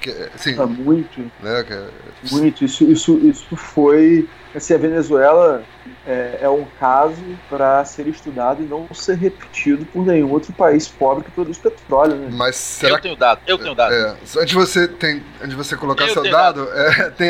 [0.00, 1.20] Que, assim, ah, muito.
[1.40, 1.88] Né, que, é
[2.30, 2.64] muito.
[2.64, 4.28] Isso, isso, isso foi.
[4.54, 5.62] Assim, a Venezuela
[6.06, 10.86] é, é um caso para ser estudado e não ser repetido por nenhum outro país
[10.86, 12.14] pobre que produz petróleo.
[12.14, 12.28] Né?
[12.32, 13.92] Mas será eu tenho dado, eu tenho dado.
[13.92, 16.78] É, antes de você, tem, antes de você colocar eu seu dado, dado.
[16.78, 17.28] É, tem,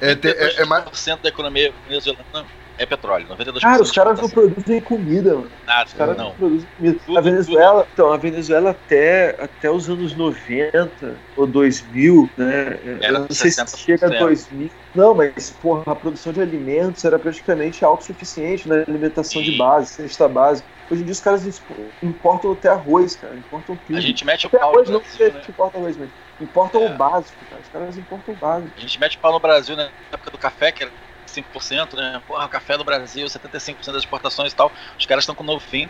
[0.00, 0.84] é, tem, é, é mais.
[1.22, 2.46] da economia venezuelana
[2.78, 3.26] é petróleo.
[3.28, 5.50] 92% cara, os caras não produzem comida, mano.
[5.66, 6.24] Nada, os caras não.
[6.26, 6.98] não produzem comida.
[7.04, 7.90] Tudo, a Venezuela, tudo.
[7.92, 12.78] então, a Venezuela até, até os anos 90 ou 2000, né?
[13.00, 14.70] Era eu não sei se chega a 2000.
[14.94, 19.50] Não, mas, porra, a produção de alimentos era praticamente autossuficiente na alimentação Sim.
[19.50, 20.68] de base, cesta básica.
[20.90, 21.62] Hoje em dia os caras
[22.02, 23.34] importam até arroz, cara.
[23.34, 23.96] Importam tudo.
[23.96, 25.42] A gente mete o pau arroz, não sei né?
[25.48, 26.12] importa arroz mesmo.
[26.40, 26.86] Importam é.
[26.90, 27.60] o básico, cara.
[27.60, 28.72] Os caras importam o básico.
[28.76, 29.90] A gente mete o pau no Brasil, né?
[30.10, 30.92] Na época do café, que era
[31.42, 32.22] 75%, né?
[32.26, 34.72] Porra, café do Brasil, 75% das exportações e tal.
[34.98, 35.88] Os caras estão com 92%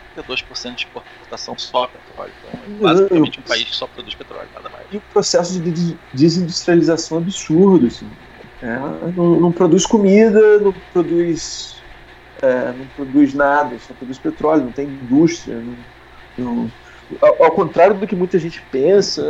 [0.74, 2.32] de exportação só petróleo.
[2.38, 4.87] Então, é basicamente um país que só produz petróleo, nada mais.
[4.92, 8.09] E o processo de desindustrialização absurdo, assim.
[8.62, 8.78] É,
[9.14, 11.76] não, não, produz comida, não produz,
[12.40, 15.61] é, não produz nada, só produz petróleo, não tem indústria,
[16.38, 16.70] não, não
[17.20, 19.22] ao, ao, contrário do que muita gente pensa,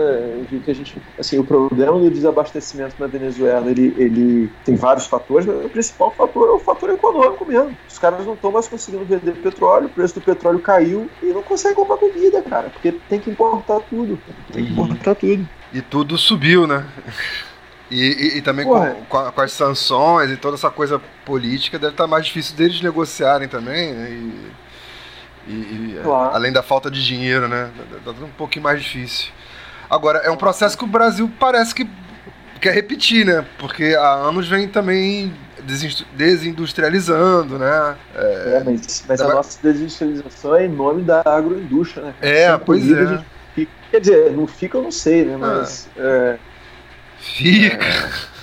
[0.50, 5.06] de que a gente, assim, o problema do desabastecimento na Venezuela, ele, ele tem vários
[5.06, 7.76] fatores, mas o principal fator é o fator econômico mesmo.
[7.88, 11.42] Os caras não estão mais conseguindo vender petróleo, o preço do petróleo caiu e não
[11.42, 14.18] conseguem comprar comida, cara, porque tem que importar tudo.
[14.52, 15.46] Tem que importar tudo.
[15.72, 16.86] E tudo subiu, né?
[17.90, 21.92] E, e, e, também com, com, com, as sanções e toda essa coisa política, deve
[21.92, 24.10] estar mais difícil deles negociarem também, né?
[24.10, 24.65] E
[25.46, 26.34] e, e claro.
[26.34, 27.70] além da falta de dinheiro, né?
[28.04, 29.30] Tá tudo um pouquinho mais difícil.
[29.88, 31.88] Agora, é um processo que o Brasil parece que
[32.60, 33.44] quer repetir, né?
[33.58, 35.32] Porque há anos vem também
[36.14, 37.96] desindustrializando, né?
[38.14, 42.14] É, é mas, mas a nossa desindustrialização é em nome da agroindústria, né?
[42.20, 43.24] É, pois é.
[43.54, 45.36] Fica, quer dizer, não fica, eu não sei, né?
[45.36, 45.88] Mas.
[45.96, 46.00] Ah.
[46.02, 46.38] É,
[47.18, 48.35] fica.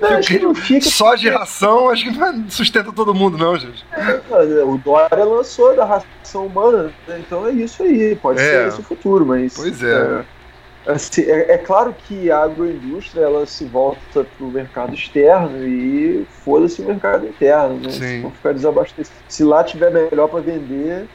[0.00, 0.88] É, não, acho que não fica.
[0.88, 3.84] Só de ração, acho que não sustenta todo mundo, não, gente.
[3.92, 7.20] É, o Dória lançou da ração humana, né?
[7.24, 8.16] então é isso aí.
[8.16, 8.44] Pode é.
[8.44, 9.54] ser esse o futuro, mas.
[9.54, 10.24] Pois é.
[10.86, 15.66] é assim, é, é, claro que a agroindústria ela se volta para o mercado externo
[15.66, 17.90] e foda-se o mercado interno, né?
[17.90, 18.22] Sim.
[18.22, 19.16] Se ficar desabastecido.
[19.28, 21.06] Se lá tiver melhor para vender,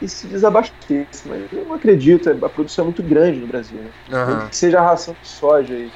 [0.00, 1.28] e se desabasteça.
[1.28, 3.78] Mas eu não acredito, a produção é muito grande no Brasil.
[3.78, 4.24] Né?
[4.24, 4.48] Uhum.
[4.48, 5.90] Que seja a ração de soja aí.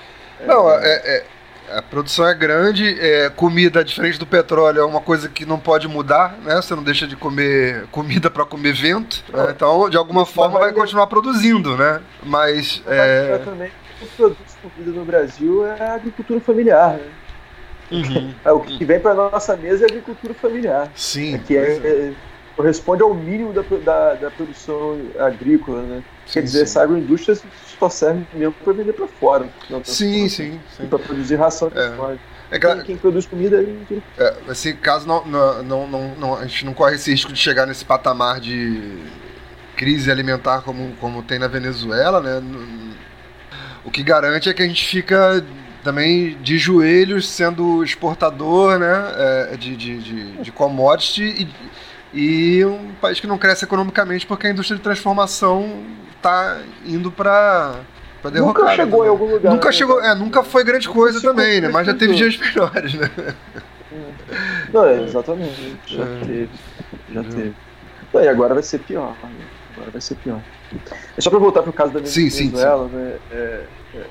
[0.46, 1.24] Não, é, é,
[1.70, 5.88] a produção é grande, é, comida, diferente do petróleo, é uma coisa que não pode
[5.88, 6.56] mudar, né?
[6.56, 9.24] Você não deixa de comer comida para comer vento.
[9.32, 9.46] Né?
[9.50, 12.00] Então, de alguma forma, vai continuar produzindo, né?
[12.22, 12.82] Mas.
[12.86, 13.38] É...
[13.38, 17.10] também, o produto de comida no Brasil é a agricultura familiar, né?
[17.90, 18.34] Uhum.
[18.56, 20.90] o que vem para nossa mesa é a agricultura familiar.
[20.94, 21.38] Sim.
[21.38, 22.12] Que é, é,
[22.56, 26.02] corresponde ao mínimo da, da, da produção agrícola, né?
[26.26, 26.64] Sim, Quer dizer, sim.
[26.64, 27.38] essa agroindústria
[27.84, 29.48] só serve mesmo para vender para fora.
[29.68, 30.86] Não, sim, sim, sim.
[30.86, 32.18] Para produzir ração de é.
[32.50, 33.64] É claro, quem, quem, produz comida
[34.18, 37.66] é assim, caso não, não, não, não, a gente não corre esse risco de chegar
[37.66, 38.98] nesse patamar de
[39.76, 42.42] crise alimentar como, como tem na Venezuela, né?
[43.84, 45.44] O que garante é que a gente fica
[45.82, 51.48] também de joelhos sendo exportador né, é, de, de, de, de commodity
[52.12, 55.84] e, e um país que não cresce economicamente porque a indústria de transformação
[56.24, 57.80] está indo para
[58.22, 58.62] para derrotar.
[58.62, 59.06] Nunca chegou também.
[59.06, 59.52] em algum lugar.
[59.52, 59.72] Nunca né?
[59.72, 61.68] chegou, é, nunca foi grande nunca coisa também, né?
[61.68, 63.10] Mas já teve dias melhores, né?
[64.72, 65.76] Não, é, exatamente.
[65.86, 66.20] Já é.
[66.20, 66.50] teve.
[67.12, 67.24] Já é.
[67.24, 67.54] teve.
[68.12, 69.14] Não, e agora vai ser pior.
[69.22, 69.44] Né?
[69.76, 70.40] Agora vai ser pior.
[71.16, 72.96] É só para voltar pro caso da Venezuela, sim, sim, sim.
[72.96, 73.18] né?
[73.32, 73.64] É,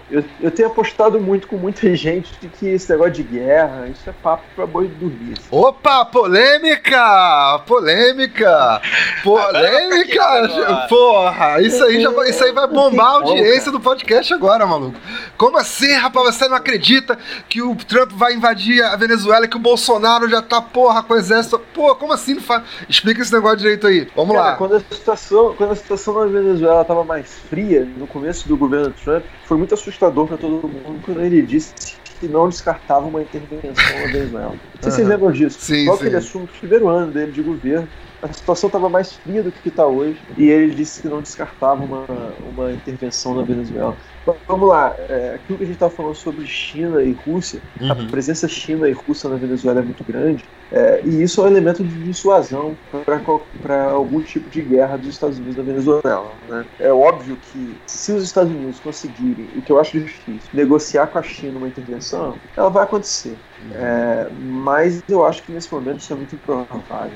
[0.09, 4.09] eu, eu tenho apostado muito com muita gente de que esse negócio de guerra, isso
[4.09, 5.33] é papo pra boi dormir.
[5.33, 5.47] Assim.
[5.51, 7.59] Opa, polêmica!
[7.65, 8.81] Polêmica!
[9.23, 10.87] Polêmica!
[10.87, 14.97] Porra, isso aí, já, isso aí vai bombar a audiência do podcast agora, maluco.
[15.37, 16.35] Como assim, rapaz?
[16.35, 17.17] Você não acredita
[17.49, 21.17] que o Trump vai invadir a Venezuela, que o Bolsonaro já tá, porra, com o
[21.17, 21.59] exército?
[21.73, 22.37] Pô, como assim?
[22.87, 24.07] Explica esse negócio direito aí.
[24.15, 24.55] Vamos Cara, lá.
[24.55, 26.52] Quando a, situação, quando a situação na Venezuela
[26.85, 31.21] tava mais fria, no começo do governo Trump, foi muito assustador para todo mundo quando
[31.21, 31.73] ele disse
[32.19, 34.55] que não descartava uma intervenção na Venezuela.
[34.81, 35.59] Vocês lembram disso.
[35.59, 36.03] Sim, Logo sim.
[36.03, 37.87] que ele assume o primeiro ano dele de governo,
[38.23, 41.83] a situação estava mais fria do que está hoje e ele disse que não descartava
[41.83, 42.05] uma,
[42.53, 43.95] uma intervenção na Venezuela.
[44.47, 47.91] Vamos lá, é, aquilo que a gente estava falando sobre China e Rússia, uhum.
[47.91, 51.47] a presença China e Rússia na Venezuela é muito grande é, e isso é um
[51.47, 52.75] elemento de dissuasão
[53.61, 56.31] para algum tipo de guerra dos Estados Unidos na Venezuela.
[56.47, 56.65] Né?
[56.79, 61.19] É óbvio que se os Estados Unidos conseguirem, o que eu acho difícil, negociar com
[61.19, 63.37] a China uma intervenção, ela vai acontecer.
[63.61, 63.71] Uhum.
[63.75, 67.11] É, mas eu acho que nesse momento isso é muito improvável.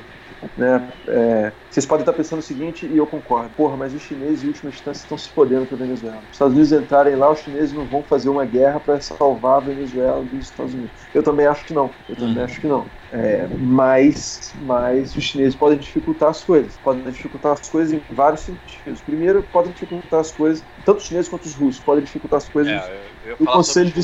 [0.58, 0.90] Né?
[1.08, 4.48] É, vocês podem estar pensando o seguinte, e eu concordo: porra, mas os chineses, em
[4.48, 6.18] última instância, estão se podendo para a Venezuela.
[6.24, 9.60] Os Estados Unidos entrarem lá, os chineses não vão fazer uma guerra para salvar a
[9.62, 10.92] Venezuela dos Estados Unidos.
[11.14, 11.90] Eu também acho que não.
[12.08, 12.44] Eu também uhum.
[12.44, 12.86] acho que não.
[13.12, 16.78] É, mas, mas os chineses podem dificultar as coisas.
[16.84, 19.02] Podem dificultar as coisas em vários sentidos.
[19.02, 22.74] Primeiro, podem dificultar as coisas, tanto os chineses quanto os russos, podem dificultar as coisas
[22.74, 24.04] é, do Conselho de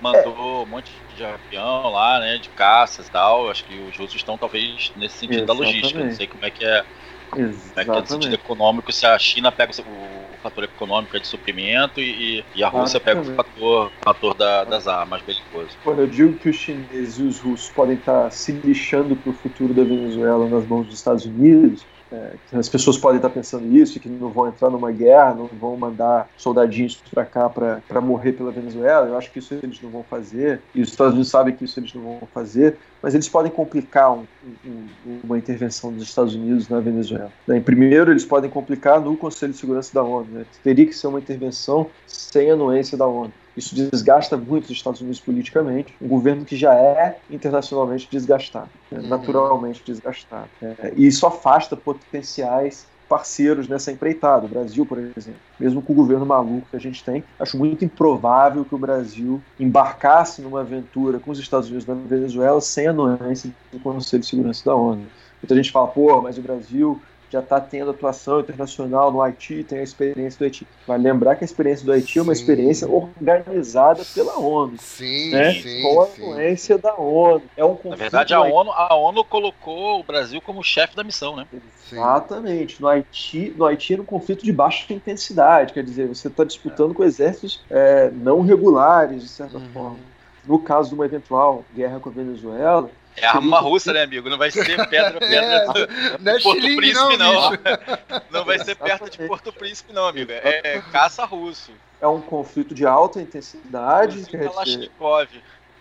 [0.00, 3.50] Mandou um monte de avião lá, né, de caças e tal.
[3.50, 5.46] Acho que os russos estão talvez nesse sentido Exatamente.
[5.46, 6.04] da logística.
[6.04, 6.84] Não sei como é que é,
[7.30, 7.42] como
[7.76, 12.00] é, que é no sentido econômico, se a China pega o, fator econômico de suprimento
[12.00, 15.76] e, e a Rússia pega o fator, fator da, das armas belicosas.
[15.84, 19.34] Quando eu digo que os chineses e os russos podem estar se lixando para o
[19.34, 24.00] futuro da Venezuela nas mãos dos Estados Unidos, é, as pessoas podem estar pensando isso,
[24.00, 28.50] que não vão entrar numa guerra, não vão mandar soldadinhos para cá para morrer pela
[28.50, 29.06] Venezuela.
[29.06, 31.78] Eu acho que isso eles não vão fazer, e os Estados Unidos sabem que isso
[31.78, 34.24] eles não vão fazer, mas eles podem complicar um,
[34.64, 34.86] um,
[35.24, 37.32] uma intervenção dos Estados Unidos na Venezuela.
[37.46, 37.60] Né?
[37.60, 40.26] Primeiro, eles podem complicar no Conselho de Segurança da ONU.
[40.30, 40.46] Né?
[40.62, 43.32] Teria que ser uma intervenção sem anuência da ONU.
[43.60, 49.00] Isso desgasta muito os Estados Unidos politicamente, um governo que já é internacionalmente desgastado, né?
[49.00, 49.08] Uhum.
[49.08, 50.48] naturalmente desgastado.
[50.62, 54.46] É, e isso afasta potenciais parceiros nessa empreitada.
[54.46, 57.84] O Brasil, por exemplo, mesmo com o governo maluco que a gente tem, acho muito
[57.84, 63.50] improvável que o Brasil embarcasse numa aventura com os Estados Unidos na Venezuela sem anuência
[63.70, 65.06] do Conselho de Segurança da ONU.
[65.42, 67.00] Muita gente fala, pô, mas o Brasil
[67.30, 70.66] já está tendo atuação internacional no Haiti, tem a experiência do Haiti.
[70.86, 72.18] Vai lembrar que a experiência do Haiti sim.
[72.18, 74.76] é uma experiência organizada pela ONU.
[74.78, 75.54] Sim, né?
[75.54, 75.82] sim.
[75.82, 76.82] Com a influência sim.
[76.82, 77.42] da ONU.
[77.56, 81.36] É um Na verdade, a ONU, a ONU colocou o Brasil como chefe da missão,
[81.36, 81.46] né?
[81.92, 82.80] Exatamente.
[82.82, 86.90] No Haiti, no Haiti era um conflito de baixa intensidade, quer dizer, você está disputando
[86.90, 86.94] é.
[86.94, 89.68] com exércitos é, não regulares, de certa uhum.
[89.72, 89.96] forma.
[90.44, 94.28] No caso de uma eventual guerra com a Venezuela, é arma russa, né, amigo?
[94.28, 97.50] Não vai ser pedra, pedra é, do, não é Porto Príncipe, não.
[97.50, 97.50] Não,
[98.30, 100.32] não vai ser perto de Porto Príncipe, não, amigo.
[100.32, 101.72] É, é caça russo.
[102.00, 104.22] É um conflito de alta intensidade.
[104.22, 104.50] Dizer,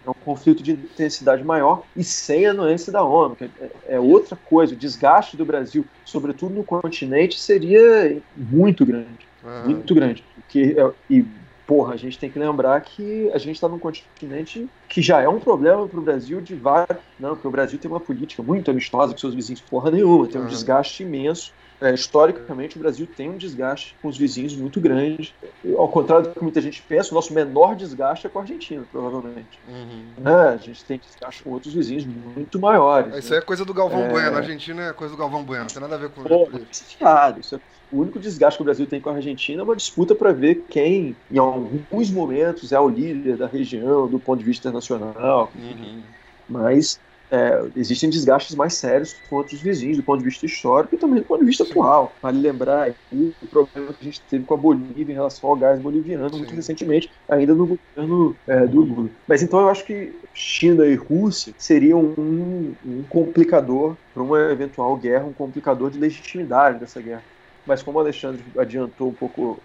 [0.05, 3.37] é um conflito de intensidade maior e sem anuência da ONU.
[3.41, 4.73] É, é outra coisa.
[4.73, 9.27] O desgaste do Brasil, sobretudo no continente, seria muito grande.
[9.43, 9.63] Uhum.
[9.65, 10.23] Muito grande.
[10.47, 11.25] Que, é, e
[11.69, 15.29] porra, a gente tem que lembrar que a gente está num continente que já é
[15.29, 16.97] um problema para o Brasil de vários.
[17.19, 20.41] Não, porque o Brasil tem uma política muito amistosa com seus vizinhos, porra nenhuma, tem
[20.41, 20.49] um uhum.
[20.49, 21.53] desgaste imenso.
[21.79, 25.33] É, historicamente, o Brasil tem um desgaste com os vizinhos muito grande.
[25.77, 28.83] Ao contrário do que muita gente pensa, o nosso menor desgaste é com a Argentina,
[28.91, 29.59] provavelmente.
[29.69, 30.27] Uhum.
[30.27, 33.15] É, a gente tem desgaste com outros vizinhos muito maiores.
[33.15, 33.37] Isso né?
[33.37, 34.09] é coisa do Galvão é...
[34.09, 34.35] Bueno.
[34.35, 36.97] A Argentina é coisa do Galvão Bueno, não tem nada a ver com Pô, isso.
[37.39, 37.59] Isso é
[37.91, 40.63] o único desgaste que o Brasil tem com a Argentina é uma disputa para ver
[40.69, 45.51] quem, em alguns momentos, é o líder da região do ponto de vista internacional.
[45.55, 46.01] Uhum.
[46.47, 46.99] Mas
[47.31, 51.19] é, existem desgastes mais sérios com outros vizinhos, do ponto de vista histórico e também
[51.19, 52.13] do ponto de vista atual.
[52.21, 55.79] Vale lembrar o problema que a gente teve com a Bolívia em relação ao gás
[55.79, 56.37] boliviano Sim.
[56.39, 59.09] muito recentemente, ainda no governo é, do Lula.
[59.27, 64.95] Mas então eu acho que China e Rússia seriam um, um complicador para uma eventual
[64.95, 67.23] guerra, um complicador de legitimidade dessa guerra
[67.65, 69.59] mas como o Alexandre adiantou um pouco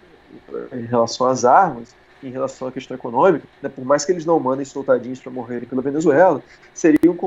[0.53, 4.25] eh, em relação às armas, em relação à questão econômica, né, por mais que eles
[4.25, 6.41] não mandem soldadinhos para morrerem pela Venezuela,
[6.73, 7.17] seria um,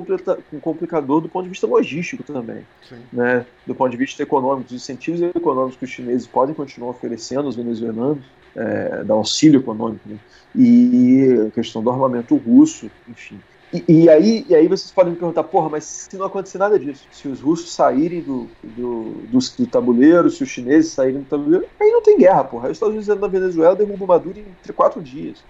[0.53, 2.67] um, complicador do ponto de vista logístico também.
[3.13, 7.47] Né, do ponto de vista econômico, os incentivos econômicos que os chineses podem continuar oferecendo
[7.47, 8.25] aos venezuelanos,
[8.57, 10.17] é, da auxílio econômico, né,
[10.55, 13.39] e a questão do armamento russo, enfim.
[13.73, 16.79] E, e, aí, e aí vocês podem me perguntar, porra, mas se não acontecer nada
[16.79, 21.29] disso, se os russos saírem do, do, do, do tabuleiro, se os chineses saírem do
[21.29, 22.67] tabuleiro, aí não tem guerra, porra.
[22.67, 25.45] Aí os Estados Unidos na Venezuela derrubam Maduro em quatro dias.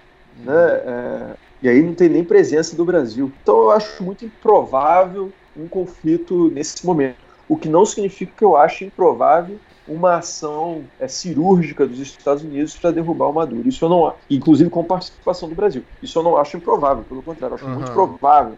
[0.45, 0.53] Né?
[0.55, 3.31] É, e aí não tem nem presença do Brasil.
[3.43, 7.17] Então eu acho muito improvável um conflito nesse momento.
[7.49, 9.59] O que não significa que eu acho improvável
[9.89, 13.69] uma ação é, cirúrgica dos Estados Unidos para derrubar o Maduro.
[13.69, 15.83] Isso eu não, inclusive com participação do Brasil.
[16.03, 17.75] Isso eu não acho improvável, pelo contrário, eu acho uhum.
[17.75, 18.57] muito provável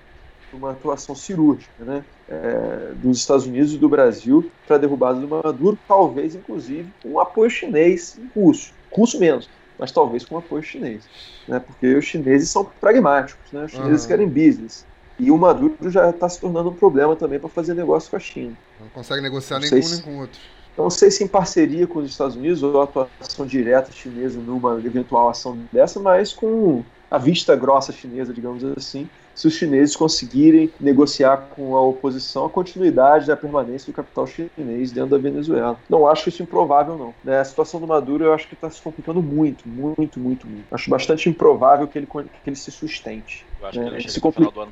[0.53, 5.29] uma atuação cirúrgica, né, é, dos Estados Unidos e do Brasil para a derrubada do
[5.29, 10.39] Maduro, talvez inclusive com um apoio chinês e russo, russo menos, mas talvez com um
[10.39, 11.05] apoio chinês,
[11.47, 14.09] né, porque os chineses são pragmáticos, né, os chineses uhum.
[14.09, 14.85] querem business.
[15.19, 18.21] E o Maduro já está se tornando um problema também para fazer negócio com a
[18.21, 18.57] China.
[18.81, 20.41] Não consegue negociar nem com um nem com o outro.
[20.83, 25.29] Não sei se em parceria com os Estados Unidos ou atuação direta chinesa numa eventual
[25.29, 29.07] ação dessa, mas com a vista grossa chinesa, digamos assim,
[29.41, 34.93] se os chineses conseguirem negociar com a oposição a continuidade da permanência do capital chinês
[34.93, 35.81] dentro da Venezuela.
[35.89, 37.15] Não acho isso improvável, não.
[37.25, 40.65] Né, a situação do Maduro eu acho que está se complicando muito, muito, muito, muito.
[40.71, 43.47] Acho bastante improvável que ele, que ele se sustente.
[43.59, 43.89] Eu acho né?
[43.89, 44.71] que ele se complicando,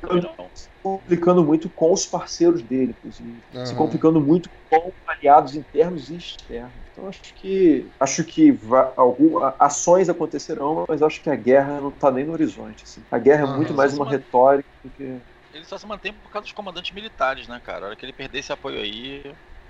[0.83, 3.37] complicando muito com os parceiros dele, inclusive.
[3.55, 3.65] Uhum.
[3.65, 6.71] Se complicando muito com aliados internos e externos.
[6.99, 8.59] Então acho que acho que
[8.97, 12.83] algumas ações acontecerão, mas acho que a guerra não está nem no horizonte.
[12.83, 13.03] Assim.
[13.09, 15.17] A guerra é muito mais uma retórica do que.
[15.53, 17.85] Ele só se mantém por causa dos comandantes militares, né, cara?
[17.85, 19.23] A hora que ele perder esse apoio aí,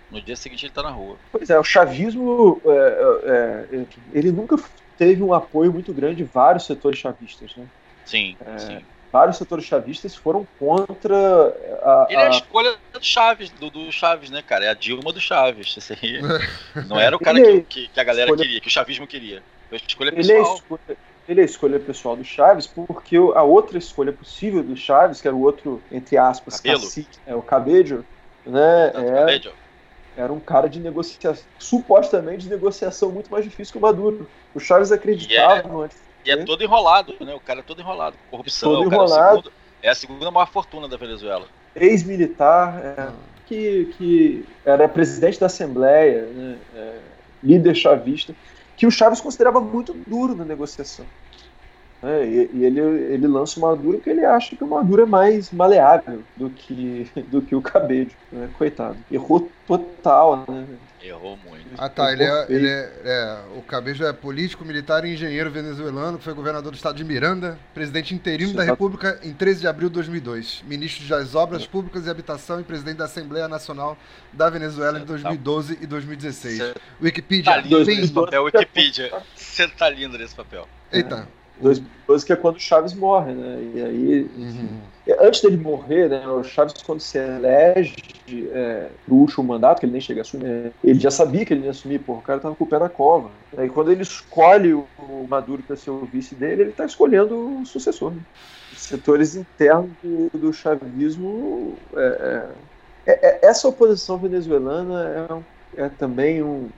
[0.09, 1.19] no dia seguinte ele tá na rua.
[1.31, 4.57] Pois é, o chavismo, é, é, é ele nunca
[4.97, 7.65] teve um apoio muito grande de vários setores chavistas, né?
[8.05, 11.15] Sim, é, sim vários setores chavistas foram contra
[11.83, 12.07] a.
[12.09, 14.65] Ele é a escolha do Chaves, do, do, Chaves, né, cara?
[14.65, 15.77] É a Dilma do Chaves.
[16.87, 18.43] Não era o cara que, que, que, a galera escolha...
[18.43, 19.43] queria, que o chavismo queria.
[19.69, 20.37] Foi escolha pessoal.
[20.37, 20.97] Ele é, escolha,
[21.27, 25.27] ele é a escolha pessoal do Chaves, porque a outra escolha possível do Chaves, que
[25.27, 26.81] era o outro, entre aspas, Cabelo.
[26.81, 28.05] cacique, é o Cabejo,
[28.45, 28.91] né?
[28.95, 29.41] É,
[30.17, 34.27] era um cara de negociação, supostamente de negociação muito mais difícil que o Maduro.
[34.53, 35.69] O Chaves acreditava yeah.
[35.69, 35.83] no
[36.25, 37.33] e é todo enrolado, né?
[37.33, 38.15] O cara é todo enrolado.
[38.29, 39.37] Corrupção, todo enrolado.
[39.37, 39.51] É, segundo,
[39.83, 41.45] é, a segunda maior fortuna da Venezuela.
[41.75, 43.09] Ex-militar, é,
[43.45, 46.99] que, que era presidente da Assembleia, né, é,
[47.43, 48.35] líder chavista,
[48.75, 51.05] que o Chaves considerava muito duro na negociação.
[52.01, 55.05] É, e, e ele, ele lança o Maduro porque ele acha que o Maduro é
[55.05, 58.15] mais maleável do que, do que o Cabejo.
[58.31, 58.49] Né?
[58.57, 58.97] Coitado.
[59.11, 60.65] Errou total, né?
[61.01, 61.65] Errou muito.
[61.77, 66.19] Ah tá, ele é, ele é, é, O Cabejo é político, militar e engenheiro venezuelano,
[66.19, 69.95] foi governador do estado de Miranda, presidente interino da República em 13 de abril de
[69.95, 73.97] 2002, ministro das Obras Públicas e Habitação e presidente da Assembleia Nacional
[74.33, 76.57] da Venezuela em 2012 e 2016.
[76.57, 77.53] Cê Wikipedia.
[77.53, 79.11] Tá lindo nesse papel, Wikipedia.
[79.35, 80.67] Você tá lindo nesse papel.
[80.91, 81.27] Eita.
[81.61, 83.71] 2012 que é quando o Chaves morre, né?
[83.75, 84.79] E aí, uhum.
[85.21, 86.27] antes dele morrer, né?
[86.27, 87.95] O Chaves quando se elege
[88.51, 91.53] é, pro último mandato, que ele nem chega a assumir, é, ele já sabia que
[91.53, 93.29] ele ia assumir, porra, o cara tava com o pé na cova.
[93.57, 94.87] E quando ele escolhe o
[95.27, 98.11] Maduro para ser o vice dele, ele tá escolhendo o sucessor.
[98.11, 98.21] Né?
[98.73, 102.45] Os setores internos do, do chavismo, é,
[103.05, 105.43] é, é essa oposição venezuelana
[105.75, 106.69] é, também um,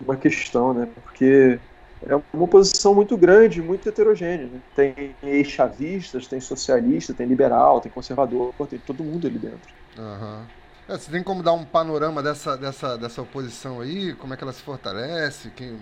[0.00, 0.88] uma questão, né?
[1.02, 1.58] Porque
[2.08, 4.46] é uma oposição muito grande, muito heterogênea.
[4.46, 4.60] Né?
[4.74, 9.74] Tem ex-chavistas, tem socialista, tem liberal, tem conservador, tem todo mundo ali dentro.
[9.98, 10.42] Uhum.
[10.88, 14.14] É, você tem como dar um panorama dessa, dessa, dessa oposição aí?
[14.14, 15.50] Como é que ela se fortalece?
[15.50, 15.78] Quem,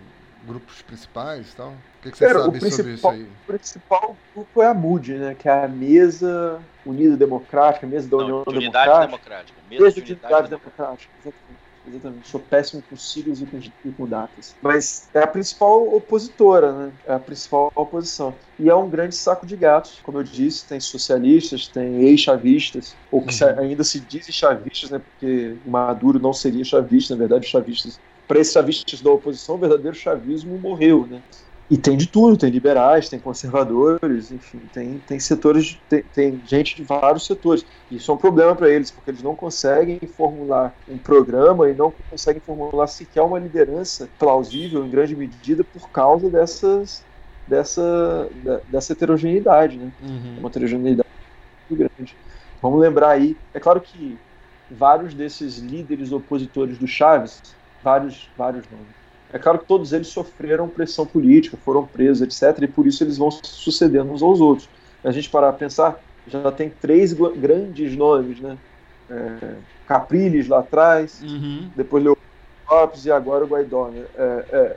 [0.46, 1.70] grupos principais e tal?
[1.70, 3.22] O que, que você Pera, sabe sobre isso aí?
[3.22, 5.34] O principal grupo é a MUD, né?
[5.34, 9.06] Que é a Mesa Unida Democrática, Mesa da União Não, Democrática.
[9.06, 9.58] Democrática.
[9.68, 11.12] Mesa, Mesa de Unidade Democrática.
[11.22, 11.54] Democrática.
[11.86, 12.28] Exatamente.
[12.28, 14.54] Sou péssimo com siglas e com, e com datas.
[14.62, 16.92] Mas é a principal opositora, né?
[17.06, 18.34] É a principal oposição.
[18.58, 20.00] E é um grande saco de gatos.
[20.02, 23.58] Como eu disse, tem socialistas, tem ex-chavistas, ou que uhum.
[23.58, 24.98] ainda se dizem chavistas, né?
[24.98, 28.00] Porque Maduro não seria chavista, na verdade, chavistas.
[28.26, 31.20] Para esses chavistas da oposição, o verdadeiro chavismo morreu, né?
[31.70, 36.76] E tem de tudo, tem liberais, tem conservadores, enfim, tem, tem setores, tem, tem gente
[36.76, 37.64] de vários setores.
[37.90, 41.90] Isso é um problema para eles, porque eles não conseguem formular um programa e não
[42.10, 47.02] conseguem formular sequer uma liderança plausível, em grande medida, por causa dessas,
[47.46, 48.28] dessa,
[48.68, 49.90] dessa heterogeneidade, né?
[50.02, 50.40] Uhum.
[50.40, 51.08] Uma heterogeneidade
[51.70, 52.14] muito grande.
[52.60, 54.18] Vamos lembrar aí, é claro que
[54.70, 57.40] vários desses líderes opositores do Chaves,
[57.82, 59.03] vários, vários nomes,
[59.34, 63.18] é claro que todos eles sofreram pressão política, foram presos, etc., e por isso eles
[63.18, 64.68] vão sucedendo uns aos outros.
[65.02, 68.56] A gente parar a pensar, já tem três grandes nomes, né?
[69.10, 69.56] É,
[69.88, 71.68] Capriles lá atrás, uhum.
[71.74, 72.30] depois Leopoldo
[72.70, 74.04] Lopes e agora o Guaidó, né?
[74.14, 74.76] É, é.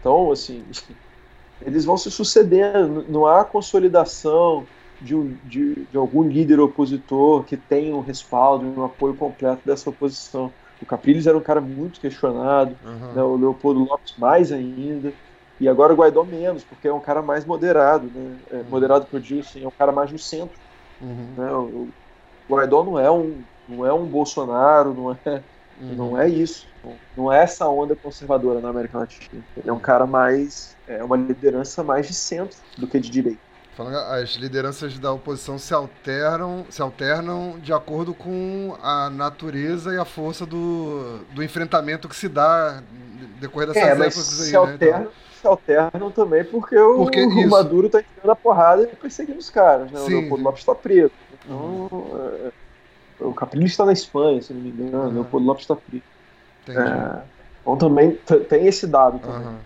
[0.00, 0.64] Então, assim,
[1.60, 4.66] eles vão se sucedendo, não há consolidação
[5.02, 9.60] de, um, de, de algum líder opositor que tenha um respaldo e um apoio completo
[9.66, 10.50] dessa oposição.
[10.80, 13.12] O Capriles era um cara muito questionado, uhum.
[13.12, 15.12] né, o Leopoldo Lopes mais ainda,
[15.60, 18.36] e agora o Guaidó menos, porque é um cara mais moderado, né?
[18.50, 18.64] É, uhum.
[18.70, 20.56] Moderado que eu digo assim, é um cara mais no centro.
[21.00, 21.28] Uhum.
[21.36, 21.52] Né?
[21.52, 21.88] O,
[22.48, 25.42] o Guaidó não é um, não é um Bolsonaro, não é,
[25.80, 25.94] uhum.
[25.96, 26.68] não é isso.
[27.16, 29.42] Não é essa onda conservadora na América Latina.
[29.56, 33.47] Ele é um cara mais, é uma liderança mais de centro do que de direita
[33.86, 40.04] as lideranças da oposição se alternam, se alternam de acordo com a natureza e a
[40.04, 42.82] força do, do enfrentamento que se dá
[43.38, 44.58] decorrer dessas é, épocas aí, se né?
[44.58, 45.12] Alternam, então...
[45.40, 49.48] Se alternam também porque o, porque o Maduro está entrando a porrada e perseguindo os
[49.48, 50.00] caras, né?
[50.00, 51.12] Sim, o Leopoldo Lopes está preso.
[51.44, 51.88] Então,
[53.20, 55.08] é, o Capriles está na Espanha, se não me engano, uhum.
[55.08, 56.02] o Leopoldo Lopes está preso.
[56.68, 57.22] É,
[57.62, 58.18] então também
[58.48, 59.46] tem esse dado também.
[59.46, 59.58] Uhum.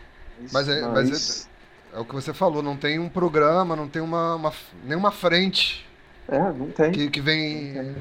[0.52, 1.48] Mas, é, mas, mas
[1.92, 4.52] é, o que você falou, não tem um programa, não tem uma, uma
[4.84, 5.86] nenhuma frente.
[6.28, 6.92] É, não tem.
[6.92, 7.94] Que, que vem tem.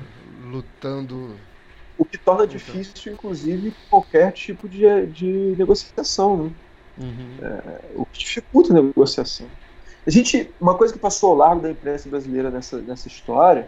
[0.45, 1.35] lutando.
[1.97, 2.57] O que torna lutando.
[2.57, 6.51] difícil, inclusive, qualquer tipo de, de negociação, né?
[6.97, 7.37] Uhum.
[7.41, 9.47] É, o que dificulta a negociação.
[10.05, 13.67] A gente, uma coisa que passou ao largo da imprensa brasileira nessa, nessa história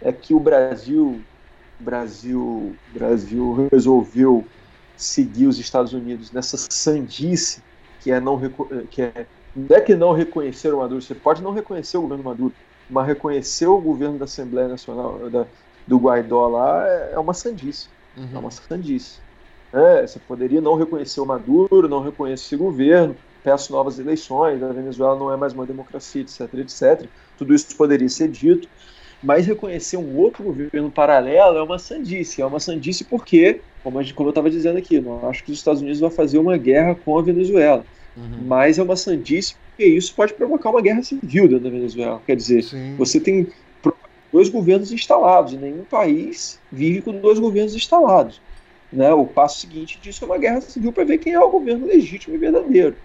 [0.00, 1.20] é que o Brasil,
[1.78, 4.44] Brasil, Brasil resolveu
[4.96, 7.62] seguir os Estados Unidos nessa sandice
[8.06, 8.40] que é não
[8.88, 9.26] que é
[9.56, 12.52] não é que não reconhecer o Maduro, você pode não reconhecer o governo Maduro,
[12.90, 15.46] mas reconhecer o governo da Assembleia Nacional, da,
[15.86, 17.88] do Guaidó lá, é, é uma sandice.
[18.16, 18.28] Uhum.
[18.34, 19.18] É uma sandice.
[19.72, 24.72] É, você poderia não reconhecer o Maduro, não reconhecer o governo, peço novas eleições, a
[24.72, 27.08] Venezuela não é mais uma democracia, etc, etc.
[27.38, 28.68] Tudo isso poderia ser dito,
[29.22, 32.42] mas reconhecer um outro governo paralelo é uma sandice.
[32.42, 35.50] É uma sandice porque, como, a gente, como eu estava dizendo aqui, não acho que
[35.50, 37.84] os Estados Unidos vão fazer uma guerra com a Venezuela.
[38.16, 38.44] Uhum.
[38.46, 42.22] Mas é uma sandice porque isso pode provocar uma guerra civil dentro da Venezuela.
[42.26, 42.96] Quer dizer, Sim.
[42.96, 43.46] você tem
[44.32, 48.40] dois governos instalados e nenhum país vive com dois governos instalados.
[48.92, 49.12] Né?
[49.12, 52.34] O passo seguinte disso é uma guerra civil para ver quem é o governo legítimo
[52.34, 52.96] e verdadeiro.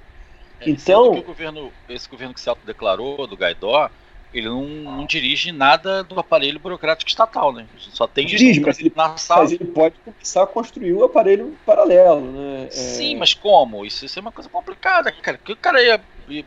[0.60, 3.90] É, então, o governo, esse governo que se autodeclarou, do Gaidó,
[4.34, 7.66] ele não, não, dirige nada do aparelho burocrático estatal, né?
[7.78, 9.42] Só tem dirige, mas ele, na sala.
[9.42, 12.68] mas ele pode começar a construir o aparelho paralelo, né?
[12.68, 12.70] É...
[12.72, 13.86] Sim, mas como?
[13.86, 15.38] Isso, isso, é uma coisa complicada, cara.
[15.38, 16.46] Que o cara ia, ia,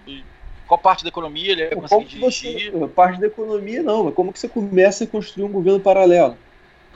[0.66, 2.72] qual parte da economia ele ia conseguir dirigir?
[2.72, 6.38] Você, parte da economia não, mas como que você começa a construir um governo paralelo?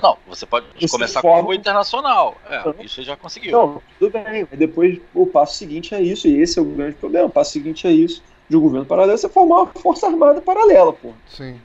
[0.03, 1.43] Não, você pode você começar forma...
[1.43, 2.36] com o internacional.
[2.49, 2.74] É, não.
[2.80, 3.53] isso já conseguiu.
[3.53, 4.47] Não, tudo bem.
[4.49, 7.26] Mas depois o passo seguinte é isso, e esse é o grande problema.
[7.26, 8.22] O passo seguinte é isso.
[8.49, 11.12] De um governo paralelo, você formar uma força armada paralela, pô.
[11.28, 11.61] Sim.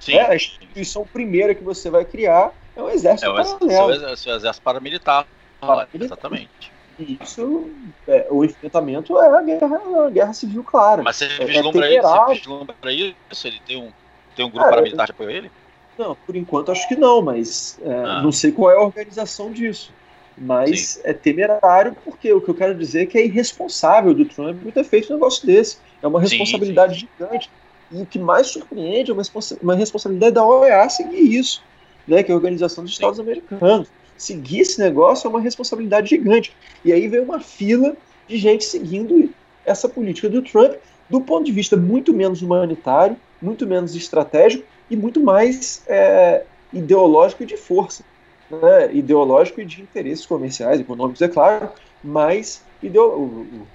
[0.00, 0.14] Sim.
[0.14, 3.70] É, a instituição primeira que você vai criar é o exército é o paralelo.
[3.70, 5.26] É o exército paramilitar.
[5.60, 6.02] paramilitar.
[6.02, 6.72] Exatamente.
[6.98, 7.70] Isso,
[8.06, 11.02] é, o enfrentamento é a guerra, a guerra civil, claro.
[11.02, 13.46] Mas você é, vislumbra, é você vislumbra isso?
[13.46, 13.90] Ele tem um,
[14.36, 15.50] tem um grupo paramilitar que apoia ele?
[15.98, 18.22] Não, por enquanto acho que não, mas é, ah.
[18.22, 19.92] não sei qual é a organização disso.
[20.36, 21.00] Mas Sim.
[21.04, 24.84] é temerário, porque o que eu quero dizer é que é irresponsável do Trump ter
[24.84, 25.78] feito um negócio desse.
[26.02, 27.08] É uma responsabilidade sim, sim.
[27.18, 27.50] gigante.
[27.92, 31.62] E o que mais surpreende é uma, responsa uma responsabilidade da OEA seguir isso,
[32.06, 33.88] né, que é a Organização dos Estados Americanos.
[34.16, 36.54] Seguir esse negócio é uma responsabilidade gigante.
[36.84, 39.30] E aí vem uma fila de gente seguindo
[39.64, 40.74] essa política do Trump
[41.08, 47.42] do ponto de vista muito menos humanitário, muito menos estratégico e muito mais é, ideológico
[47.42, 48.02] e de força.
[48.50, 48.94] Né?
[48.94, 51.70] Ideológico e de interesses comerciais, econômicos, é claro,
[52.02, 53.66] mas o, o,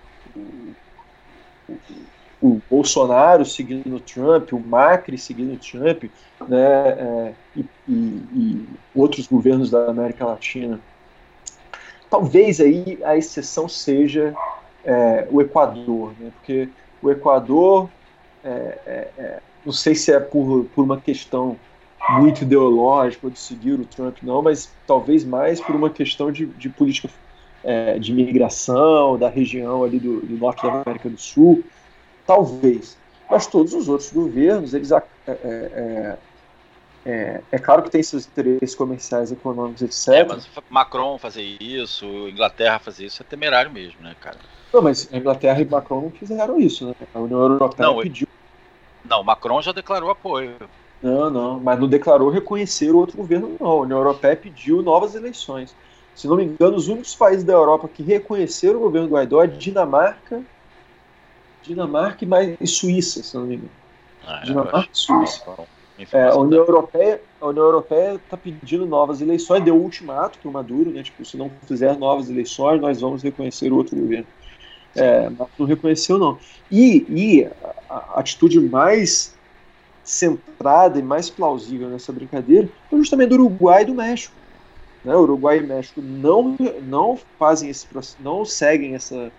[1.68, 1.78] o,
[2.42, 6.04] o, Bolsonaro seguindo o Trump, o Macri seguindo o Trump,
[6.48, 7.94] né, é, e, e,
[8.34, 10.80] e outros governos da América Latina.
[12.10, 14.36] Talvez aí a exceção seja
[14.86, 16.70] é, o Equador, né, porque
[17.02, 17.90] o Equador
[18.44, 21.58] é, é, é não sei se é por, por uma questão
[22.10, 26.70] muito ideológica de seguir o Trump, não, mas talvez mais por uma questão de, de
[26.70, 27.10] política
[27.64, 31.64] é, de migração da região ali do, do, norte da América do Sul,
[32.26, 32.98] talvez.
[33.30, 36.18] Mas todos os outros governos, eles é, é, é,
[37.06, 40.08] é, é claro que tem seus interesses comerciais, econômicos, etc.
[40.14, 44.38] É, mas Macron fazer isso, Inglaterra fazer isso é temerário mesmo, né, cara?
[44.74, 46.96] Não, mas a Inglaterra e Macron não fizeram isso, né?
[47.14, 48.28] A União Europeia não, pediu
[49.10, 50.56] não, Macron já declarou apoio.
[51.02, 53.68] Não, não, mas não declarou reconhecer o outro governo, não.
[53.68, 55.74] A União Europeia pediu novas eleições.
[56.14, 59.48] Se não me engano, os únicos países da Europa que reconheceram o governo Guaidó é
[59.48, 60.44] Dinamarca,
[61.64, 63.72] Dinamarca e, mais, e Suíça, se não me engano.
[64.28, 65.44] Ah, Dinamarca e Suíça.
[66.12, 70.50] É, a União Europeia a União Europeia está pedindo novas eleições, deu um ultimato para
[70.50, 71.04] o Maduro, né?
[71.04, 74.28] Tipo, se não fizer novas eleições, nós vamos reconhecer o outro governo.
[74.96, 76.38] É, não reconheceu, não.
[76.70, 77.48] E, e
[77.90, 79.38] a atitude mais
[80.10, 84.34] centrada e mais plausível nessa brincadeira foi justamente do Uruguai e do México.
[85.06, 85.16] Né?
[85.16, 87.86] O Uruguai e México não, não fazem esse
[88.20, 89.32] não seguem essa,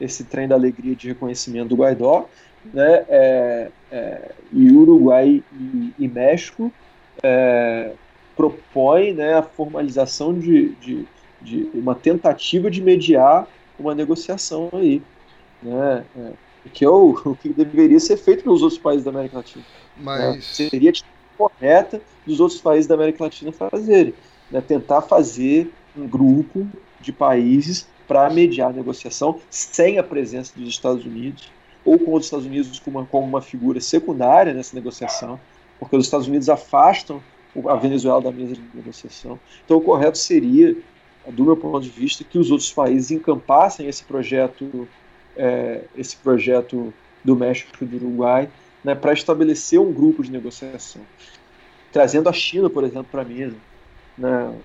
[0.00, 2.28] esse trem da alegria de reconhecimento do Guaidó,
[2.72, 3.04] né?
[3.08, 6.72] É, é, e Uruguai e, e México
[7.20, 7.90] é,
[8.36, 11.04] propõem né, a formalização de, de,
[11.40, 15.02] de, uma tentativa de mediar uma negociação aí.
[15.60, 16.04] Né?
[16.16, 16.32] É,
[16.70, 19.64] que é o, o que deveria ser feito pelos outros países da América Latina.
[19.96, 20.02] Né?
[20.02, 20.34] Mas...
[20.34, 20.40] Né?
[20.40, 24.14] Seria a correta dos outros países da América Latina fazerem.
[24.50, 24.60] Né?
[24.60, 26.66] Tentar fazer um grupo
[27.00, 31.50] de países para mediar a negociação sem a presença dos Estados Unidos,
[31.84, 35.40] ou com os Estados Unidos como uma, como uma figura secundária nessa negociação,
[35.78, 37.22] porque os Estados Unidos afastam
[37.66, 39.38] a Venezuela da mesa de negociação.
[39.64, 40.76] Então, o correto seria,
[41.28, 44.88] do meu ponto de vista, que os outros países encampassem esse projeto
[45.36, 46.92] é, esse projeto
[47.24, 48.48] do México e do Uruguai
[48.84, 51.02] né, para estabelecer um grupo de negociação,
[51.92, 53.56] trazendo a China, por exemplo, para a mesa.
[54.18, 54.58] Né?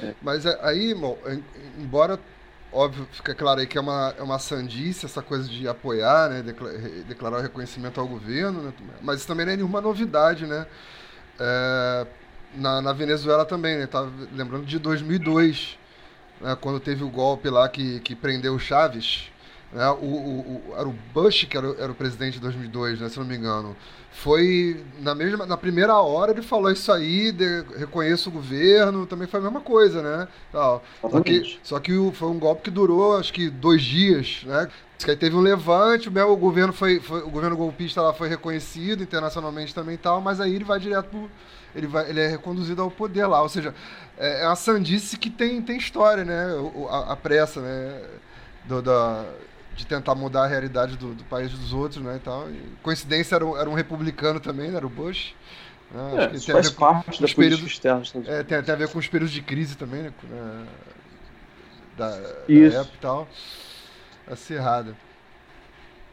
[0.00, 0.14] É.
[0.20, 1.16] Mas é, aí, irmão,
[1.78, 2.18] embora
[2.72, 6.54] óbvio, fica claro aí que é uma, é uma sandice essa coisa de apoiar, né,
[7.06, 8.72] declarar o reconhecimento ao governo, né,
[9.02, 10.66] mas isso também não é nenhuma novidade, né?
[11.38, 12.06] É,
[12.54, 13.86] na, na Venezuela também, né?
[13.86, 15.78] Tava lembrando de 2002,
[16.40, 19.30] né, quando teve o golpe lá que, que prendeu o Chaves,
[19.72, 23.08] né, o, o, o, era o Bush que era, era o presidente de 2002, né,
[23.08, 23.76] se não me engano.
[24.12, 29.28] Foi na mesma na primeira hora ele falou isso aí, de, reconheço o governo, também
[29.28, 30.28] foi a mesma coisa, né?
[30.50, 30.82] Tal.
[31.00, 34.68] Só que, só que foi um golpe que durou acho que dois dias, né?
[34.98, 39.02] Que aí teve um levante, o, governo foi, foi, o governo golpista lá foi reconhecido
[39.02, 41.30] internacionalmente também e tal, mas aí ele vai direto pro,
[41.74, 43.42] ele, vai, ele é reconduzido ao poder lá.
[43.42, 43.74] Ou seja,
[44.18, 46.46] é, é uma sandice que tem, tem história, né?
[46.88, 48.02] A, a pressa, né?
[48.64, 49.24] Do, da,
[49.74, 52.16] de tentar mudar a realidade do, do, país dos outros, né?
[52.16, 52.50] E tal.
[52.50, 54.76] E, coincidência era um, era um republicano também, né?
[54.76, 55.34] Era o Bush.
[55.90, 56.30] Né?
[56.32, 58.02] É, isso faz parte da períodos, externa.
[58.26, 60.12] É, tem, tem a ver com os períodos de crise também, né?
[61.96, 63.28] Da, da época e tal.
[64.30, 64.96] Acirrada.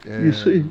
[0.05, 0.65] É, isso aí.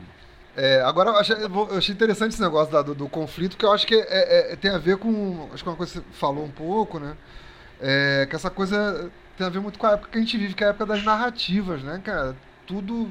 [0.57, 3.73] É, agora, eu achei, eu achei, interessante esse negócio da, do, do, conflito, que eu
[3.73, 5.51] acho que é, é, é, tem a ver com.
[5.53, 7.15] Acho que é uma coisa que você falou um pouco, né?
[7.79, 10.55] É, que essa coisa tem a ver muito com a época que a gente vive,
[10.55, 12.35] que é a época das narrativas, né, cara?
[12.67, 13.07] Tudo.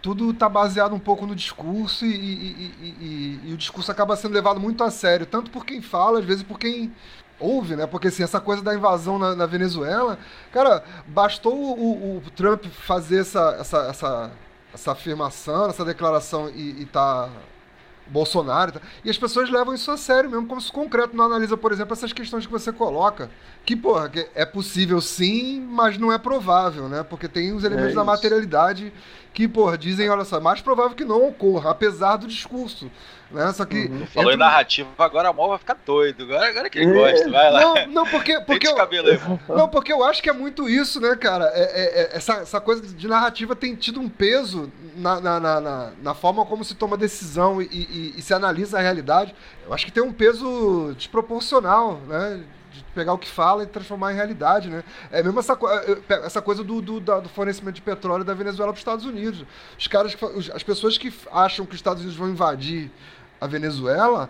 [0.00, 4.32] tudo tá baseado um pouco no discurso e, e, e, e, o discurso acaba sendo
[4.32, 6.90] levado muito a sério, tanto por quem fala, às vezes por quem
[7.38, 7.86] ouve, né?
[7.86, 10.18] Porque assim, essa coisa da invasão na, na Venezuela,
[10.52, 14.30] cara, bastou o, o, Trump fazer essa, essa, essa,
[14.76, 17.30] essa afirmação, essa declaração e, e tá
[18.06, 18.72] Bolsonaro.
[18.72, 18.80] Tá?
[19.04, 21.94] E as pessoas levam isso a sério mesmo, como se concreto não analisa, por exemplo,
[21.94, 23.30] essas questões que você coloca.
[23.64, 27.02] Que, porra, que é possível sim, mas não é provável, né?
[27.02, 28.92] Porque tem os elementos é da materialidade
[29.36, 32.90] que, porra, dizem, olha só, é mais provável que não ocorra, apesar do discurso.
[33.30, 33.52] Né?
[33.52, 33.84] Só que.
[33.84, 34.06] Uhum.
[34.06, 36.24] Falou em narrativa, agora a Mol vai ficar doido.
[36.24, 37.60] Agora, agora que ele gosta, vai lá.
[37.60, 38.40] Não, não porque.
[38.46, 38.74] porque eu,
[39.46, 41.52] não, porque eu acho que é muito isso, né, cara?
[41.52, 45.92] É, é, é, essa, essa coisa de narrativa tem tido um peso na, na, na,
[46.00, 49.34] na forma como se toma decisão e, e, e se analisa a realidade.
[49.66, 52.42] Eu acho que tem um peso desproporcional, né?
[52.76, 54.84] De pegar o que fala e transformar em realidade, né?
[55.10, 55.58] É mesmo essa,
[56.24, 59.44] essa coisa do, do, do fornecimento de petróleo da Venezuela para os Estados Unidos.
[59.78, 60.16] Os caras,
[60.54, 62.90] as pessoas que acham que os Estados Unidos vão invadir
[63.40, 64.28] a Venezuela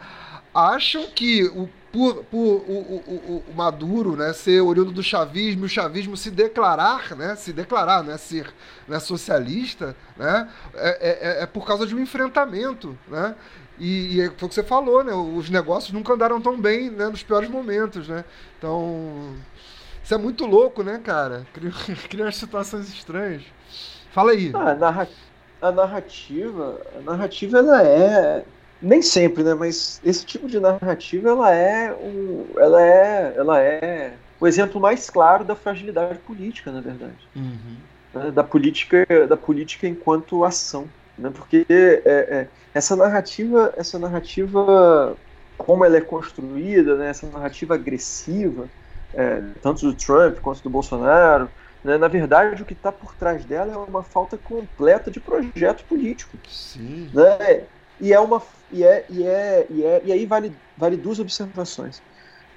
[0.54, 5.68] acham que o, por, por o, o, o, Maduro né, ser oriundo do chavismo o
[5.68, 8.52] chavismo se declarar, né, se declarar, né, ser
[8.88, 13.34] né, socialista, né, é, é, é por causa de um enfrentamento, né,
[13.78, 16.90] e, e é, foi o que você falou, né, os negócios nunca andaram tão bem,
[16.90, 18.24] né, nos piores momentos, né,
[18.58, 19.34] então
[20.02, 21.72] isso é muito louco, né, cara, cria,
[22.08, 23.42] cria umas situações estranhas.
[24.10, 24.50] Fala aí.
[24.54, 25.08] Ah, a, narra
[25.60, 28.44] a narrativa, a narrativa ela é
[28.80, 29.54] nem sempre, né?
[29.54, 35.08] Mas esse tipo de narrativa ela é um, ela é, ela é o exemplo mais
[35.08, 38.30] claro da fragilidade política, na verdade, uhum.
[38.32, 40.86] da política, da política enquanto ação,
[41.18, 41.30] né?
[41.34, 45.16] Porque é, é, essa narrativa, essa narrativa,
[45.56, 47.10] como ela é construída, né?
[47.10, 48.68] Essa narrativa agressiva,
[49.14, 51.48] é, tanto do Trump quanto do Bolsonaro,
[51.82, 51.96] né?
[51.96, 56.36] na verdade o que está por trás dela é uma falta completa de projeto político.
[56.48, 57.10] Sim.
[57.14, 57.62] Né?
[58.00, 62.02] E é uma e é e é e, é, e aí vale vale duas observações.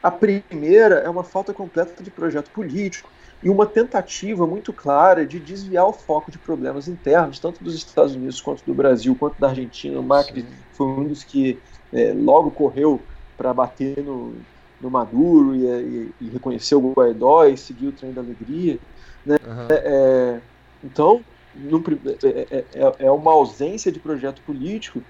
[0.01, 3.09] A primeira é uma falta completa de projeto político
[3.41, 8.13] e uma tentativa muito clara de desviar o foco de problemas internos, tanto dos Estados
[8.13, 9.99] Unidos quanto do Brasil, quanto da Argentina.
[9.99, 10.47] O Macri Sim.
[10.73, 11.57] foi um dos que
[11.93, 12.99] é, logo correu
[13.37, 14.35] para bater no,
[14.81, 18.77] no Maduro e, e, e reconheceu o Guaidó e seguiu o trem da alegria.
[19.25, 19.37] Né?
[19.45, 19.67] Uhum.
[19.69, 20.39] É,
[20.83, 21.21] então,
[21.55, 21.81] no,
[22.23, 25.01] é, é, é uma ausência de projeto político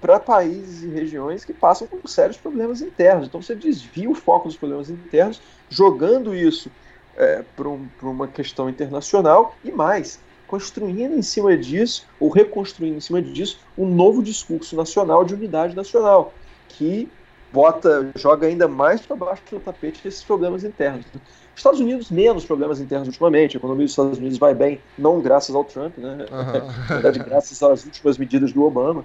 [0.00, 3.26] para países e regiões que passam por sérios problemas internos.
[3.26, 6.70] Então você desvia o foco dos problemas internos, jogando isso
[7.16, 13.00] é, para um, uma questão internacional e mais, construindo em cima disso, ou reconstruindo em
[13.00, 16.32] cima disso, um novo discurso nacional de unidade nacional,
[16.68, 17.08] que
[17.52, 21.06] bota, joga ainda mais para baixo do tapete esses problemas internos.
[21.54, 23.56] Estados Unidos, menos problemas internos ultimamente.
[23.56, 26.26] A economia dos Estados Unidos vai bem, não graças ao Trump, né?
[26.30, 26.66] Uhum.
[26.88, 29.04] Na verdade, graças às últimas medidas do Obama.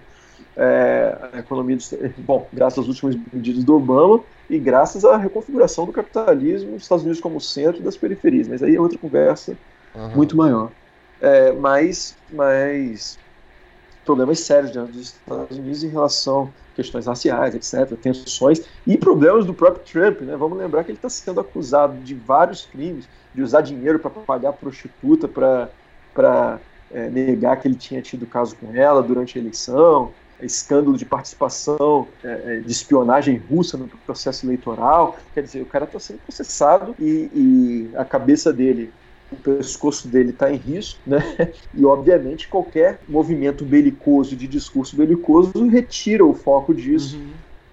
[0.55, 5.85] É, a economia dos, bom, graças às últimas medidas do Obama e graças à reconfiguração
[5.85, 8.47] do capitalismo dos Estados Unidos como centro das periferias.
[8.47, 9.57] Mas aí é outra conversa
[9.95, 10.09] uhum.
[10.09, 10.69] muito maior.
[11.19, 13.17] É, mas, mas
[14.05, 19.45] problemas sérios dentro dos Estados Unidos em relação a questões raciais, etc., tensões e problemas
[19.45, 20.21] do próprio Trump.
[20.21, 20.35] Né?
[20.35, 24.53] Vamos lembrar que ele está sendo acusado de vários crimes, de usar dinheiro para pagar
[24.53, 26.59] prostituta para
[26.91, 32.07] é, negar que ele tinha tido caso com ela durante a eleição, escândalo de participação
[32.23, 35.17] é, é de espionagem russa no processo eleitoral.
[35.33, 38.91] Quer dizer, o cara está sendo processado e, e a cabeça dele
[39.33, 41.21] o pescoço dele está em risco, né?
[41.73, 47.19] E obviamente qualquer movimento belicoso, de discurso belicoso, retira o foco disso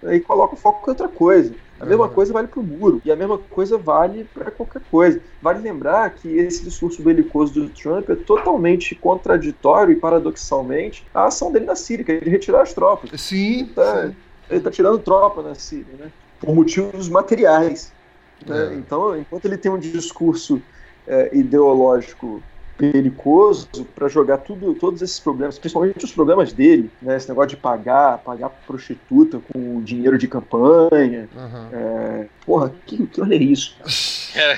[0.02, 0.12] uhum.
[0.12, 1.54] e coloca o foco em outra coisa.
[1.80, 2.12] A mesma uhum.
[2.12, 5.20] coisa vale para o muro e a mesma coisa vale para qualquer coisa.
[5.40, 11.50] Vale lembrar que esse discurso belicoso do Trump é totalmente contraditório e paradoxalmente a ação
[11.50, 13.18] dele na Síria, que é de retirar as tropas.
[13.18, 13.60] Sim.
[13.60, 16.12] Ele está tá tirando tropa na Síria, né?
[16.38, 17.92] Por motivos materiais.
[18.46, 18.72] Né?
[18.72, 18.74] É.
[18.74, 20.60] Então, enquanto ele tem um discurso
[21.10, 22.40] é, ideológico
[22.80, 27.14] perigoso para jogar tudo, todos esses problemas, principalmente os problemas dele, né?
[27.14, 31.28] Esse negócio de pagar, pagar prostituta com dinheiro de campanha.
[31.36, 31.68] Uhum.
[31.72, 33.76] É, porra, que, que olha isso.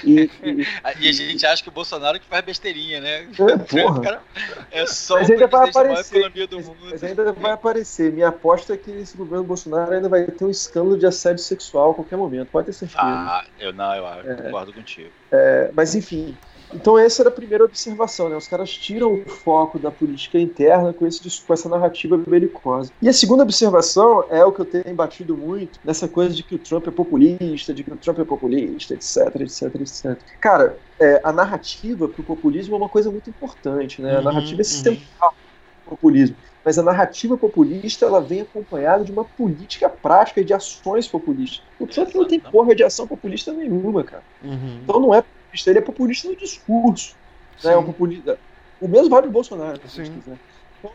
[0.05, 0.63] E, e,
[1.01, 3.23] e, a gente acha que o Bolsonaro que faz besteirinha, né?
[3.23, 4.01] É, porra.
[4.03, 4.23] Cara,
[4.71, 6.33] é só mas ainda vai aparecer.
[6.33, 8.13] Mas, mas, ainda vai aparecer.
[8.13, 11.91] Minha aposta é que esse governo Bolsonaro ainda vai ter um escândalo de assédio sexual
[11.91, 12.51] a qualquer momento.
[12.51, 13.03] Pode ter certeza.
[13.03, 15.11] Ah, eu não, eu, é, concordo contigo.
[15.33, 16.37] É, mas enfim,
[16.75, 18.37] Então essa era a primeira observação, né?
[18.37, 22.91] Os caras tiram o foco da política interna com, esse, com essa narrativa belicosa.
[23.01, 26.55] E a segunda observação é o que eu tenho batido muito nessa coisa de que
[26.55, 30.19] o Trump é populista, de que o Trump é populista, etc, etc, etc.
[30.41, 34.15] Cara, é, a narrativa para o populismo é uma coisa muito importante, né?
[34.15, 34.65] A uhum, narrativa é uhum.
[34.65, 35.91] central uhum.
[35.91, 41.09] populismo mas a narrativa populista ela vem acompanhada de uma política prática e de ações
[41.09, 41.63] populistas.
[41.79, 44.23] O Trump não tem porra de ação populista nenhuma, cara.
[44.43, 44.79] Uhum.
[44.83, 47.15] Então não é populista, ele é populista no discurso.
[47.63, 47.73] Né?
[47.73, 48.39] É um populista.
[48.81, 49.81] O mesmo vale do Bolsonaro.
[49.89, 50.05] Sim.
[50.05, 50.39] Quiser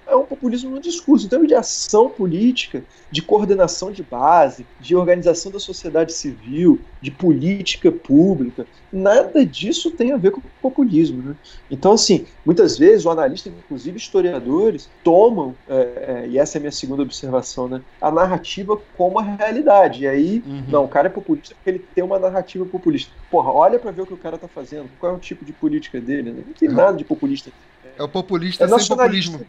[0.05, 1.25] é um populismo no discurso.
[1.25, 7.91] Então, de ação política, de coordenação de base, de organização da sociedade civil, de política
[7.91, 11.21] pública, nada disso tem a ver com o populismo.
[11.21, 11.35] Né?
[11.69, 16.61] Então, assim, muitas vezes o analista, inclusive historiadores, tomam, é, é, e essa é a
[16.61, 20.03] minha segunda observação, né, a narrativa como a realidade.
[20.03, 20.63] E aí, uhum.
[20.67, 23.11] não, o cara é populista porque ele tem uma narrativa populista.
[23.29, 25.53] Porra, olha para ver o que o cara tá fazendo, qual é o tipo de
[25.53, 26.31] política dele.
[26.31, 26.43] Né?
[26.45, 26.75] Não tem uhum.
[26.75, 27.51] nada de populista
[27.97, 29.45] é o populista é sem populismo.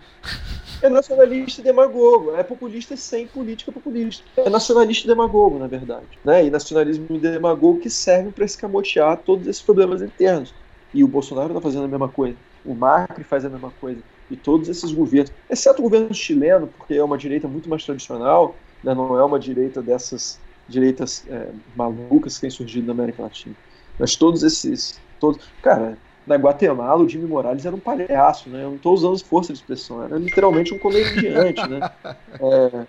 [0.80, 2.36] É nacionalista e demagogo.
[2.36, 4.24] É populista sem política populista.
[4.36, 6.06] É nacionalista e demagogo, na verdade.
[6.24, 6.46] Né?
[6.46, 10.54] E nacionalismo e demagogo que servem para escamotear todos esses problemas internos.
[10.94, 12.36] E o Bolsonaro está fazendo a mesma coisa.
[12.64, 14.00] O Macri faz a mesma coisa.
[14.30, 18.54] E todos esses governos, exceto o governo chileno, porque é uma direita muito mais tradicional,
[18.84, 18.94] né?
[18.94, 20.38] não é uma direita dessas
[20.68, 23.54] direitas é, malucas que têm surgido na América Latina.
[23.98, 25.00] Mas todos esses.
[25.18, 25.98] Todos, cara,
[26.28, 28.62] na Guatemala, o Jimmy Morales era um palhaço, né?
[28.62, 31.90] Eu não estou usando força de expressão, era literalmente um comediante, né?
[32.40, 32.86] É,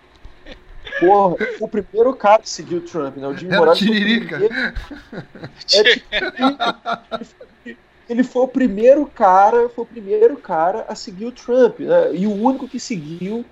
[0.99, 3.27] porra, o primeiro cara que seguiu o Trump, né?
[3.27, 3.79] O Jimmy era Morales.
[3.79, 4.37] Tiririca.
[4.37, 4.49] Foi
[5.75, 6.01] é,
[8.09, 12.09] ele foi o primeiro cara, foi o primeiro cara a seguir o Trump, né?
[12.13, 13.45] E o único que seguiu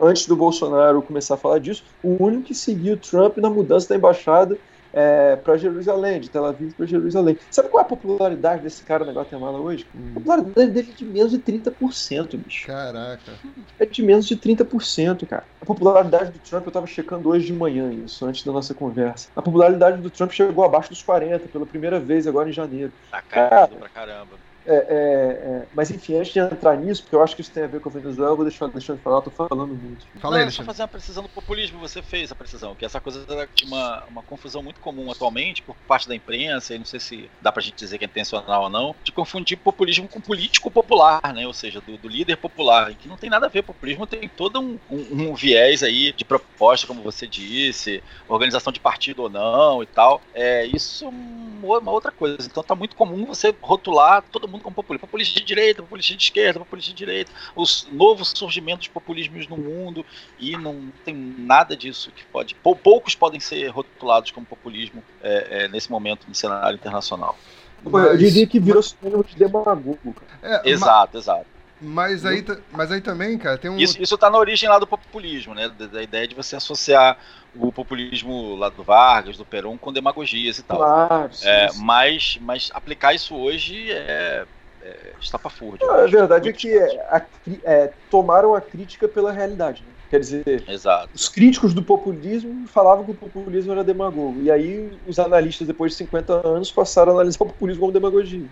[0.00, 3.88] antes do Bolsonaro começar a falar disso, o único que seguiu o Trump na mudança
[3.88, 4.56] da embaixada
[4.92, 7.36] é, para Jerusalém, de Tel Aviv para Jerusalém.
[7.50, 9.86] Sabe qual é a popularidade desse cara na Guatemala hoje?
[9.94, 10.12] Hum.
[10.12, 12.66] A popularidade dele é de menos de 30%, bicho.
[12.66, 13.32] Caraca.
[13.78, 15.44] É de menos de 30%, cara.
[15.60, 19.28] A popularidade do Trump, eu tava checando hoje de manhã isso, antes da nossa conversa.
[19.36, 22.92] A popularidade do Trump chegou abaixo dos 40 pela primeira vez agora em janeiro.
[23.10, 24.38] Tá cara, pra caramba.
[24.68, 27.64] É, é, é, mas enfim, antes de entrar nisso, porque eu acho que isso tem
[27.64, 30.06] a ver com a Venezuela, eu vou deixar deixar de falar, eu tô falando muito.
[30.20, 33.24] Fala aí, só fazer uma precisão do populismo, você fez a precisão, que essa coisa
[33.54, 37.30] de uma, uma confusão muito comum atualmente por parte da imprensa, e não sei se
[37.40, 41.32] dá pra gente dizer que é intencional ou não, de confundir populismo com político popular,
[41.32, 41.46] né?
[41.46, 43.62] Ou seja, do, do líder popular, que não tem nada a ver.
[43.62, 48.80] Populismo tem todo um, um, um viés aí de proposta, como você disse, organização de
[48.80, 50.20] partido ou não e tal.
[50.34, 52.46] É, isso é uma outra coisa.
[52.46, 55.06] Então tá muito comum você rotular todo mundo mundo como populista.
[55.06, 59.56] Populista de direita, populista de esquerda, populista de direita, os novos surgimentos de populismos no
[59.56, 60.04] mundo,
[60.38, 62.54] e não tem nada disso que pode.
[62.56, 67.38] Poucos podem ser rotulados como populismo é, é, nesse momento no cenário internacional.
[67.84, 70.16] Mas, eu diria que virou sinônimo de demagogo.
[70.42, 71.22] É, exato, mas...
[71.24, 71.58] exato.
[71.80, 73.78] Mas aí, mas aí também, cara, tem um.
[73.78, 75.68] Isso, isso tá na origem lá do populismo, né?
[75.68, 77.16] Da, da, ideia de você associar
[77.54, 80.78] o populismo lá do Vargas, do Perón, com demagogias e tal.
[80.78, 81.82] Claro, sim, é, sim.
[81.82, 84.44] Mas, mas aplicar isso hoje é,
[84.82, 85.90] é estapafúrdio.
[85.90, 87.22] a verdade é que a,
[87.64, 89.82] é, tomaram a crítica pela realidade.
[89.82, 89.92] Né?
[90.10, 91.10] Quer dizer, Exato.
[91.14, 94.40] os críticos do populismo falavam que o populismo era demagogo.
[94.40, 98.46] E aí os analistas, depois de 50 anos, passaram a analisar o populismo como demagogia.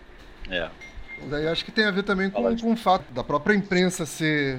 [0.51, 0.69] É.
[1.31, 4.59] Daí acho que tem a ver também com, com o fato da própria imprensa ser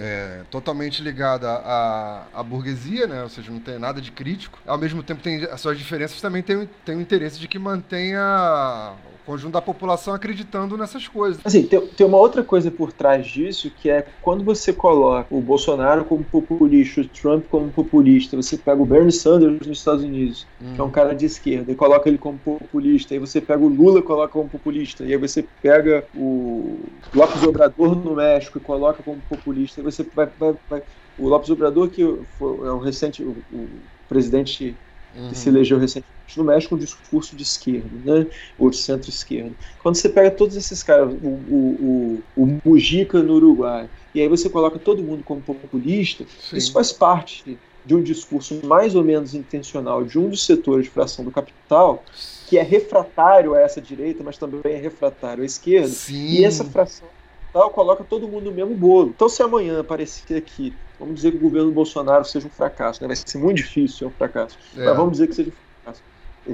[0.00, 3.22] é, totalmente ligada à, à burguesia, né?
[3.22, 4.58] ou seja, não tem nada de crítico.
[4.66, 8.94] Ao mesmo tempo tem as suas diferenças, também tem, tem o interesse de que mantenha
[9.24, 11.40] conjunto da população acreditando nessas coisas.
[11.44, 15.40] Assim, tem, tem uma outra coisa por trás disso, que é quando você coloca o
[15.40, 20.46] Bolsonaro como populista, o Trump como populista, você pega o Bernie Sanders nos Estados Unidos,
[20.60, 20.74] hum.
[20.74, 23.68] que é um cara de esquerda, e coloca ele como populista, aí você pega o
[23.68, 26.78] Lula e coloca como populista, e aí você pega o
[27.14, 30.82] Lopes Obrador no México e coloca como populista, aí você vai, vai, vai
[31.18, 32.02] o Lopes Obrador, que
[32.38, 33.68] foi, é o recente, o, o
[34.08, 34.74] presidente
[35.14, 35.28] uhum.
[35.28, 38.26] que se elegeu recentemente no México, um discurso de esquerda, né?
[38.58, 39.52] ou de centro-esquerda.
[39.82, 44.28] Quando você pega todos esses caras, o, o, o, o Mujica no Uruguai, e aí
[44.28, 46.56] você coloca todo mundo como populista, Sim.
[46.56, 50.90] isso faz parte de um discurso mais ou menos intencional de um dos setores de
[50.90, 52.04] fração do capital,
[52.46, 55.88] que é refratário a essa direita, mas também é refratário à esquerda.
[55.88, 56.26] Sim.
[56.26, 57.08] E essa fração
[57.52, 59.12] tal coloca todo mundo no mesmo bolo.
[59.14, 63.08] Então, se amanhã aparecer aqui, vamos dizer que o governo Bolsonaro seja um fracasso, né?
[63.08, 64.84] vai ser muito difícil ser um fracasso, é.
[64.84, 65.69] mas vamos dizer que seja um fracasso.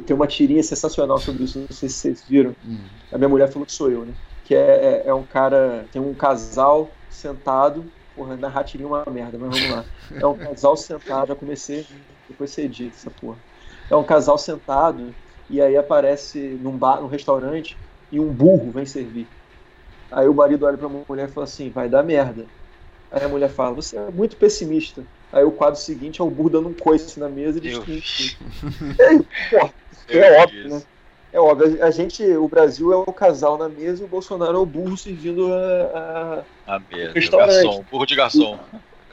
[0.01, 2.55] Tem uma tirinha sensacional sobre isso, não sei se vocês viram.
[2.65, 2.79] Hum.
[3.13, 4.13] A minha mulher falou que sou eu, né?
[4.45, 7.85] Que é, é, é um cara, tem um casal sentado,
[8.15, 9.85] porra, narrar tirinha é uma merda, mas vamos lá.
[10.21, 11.87] É um casal sentado, já comecei,
[12.29, 13.37] depois você edita essa porra.
[13.91, 15.15] É um casal sentado,
[15.49, 17.77] e aí aparece num bar, num restaurante,
[18.11, 19.27] e um burro vem servir.
[20.11, 22.47] Aí o marido olha para a mulher e fala assim: vai dar merda.
[23.11, 25.05] Aí a mulher fala: você é muito pessimista.
[25.33, 28.03] Aí o quadro seguinte é o burro dando um coice na mesa e destruindo.
[29.53, 29.71] É,
[30.09, 30.83] é óbvio, né?
[31.33, 34.61] É óbvio, a gente, o Brasil é o casal na mesa e o Bolsonaro é
[34.61, 36.45] o burro servindo a.
[36.67, 38.59] A, a mesa, o garçom, burro de garçom.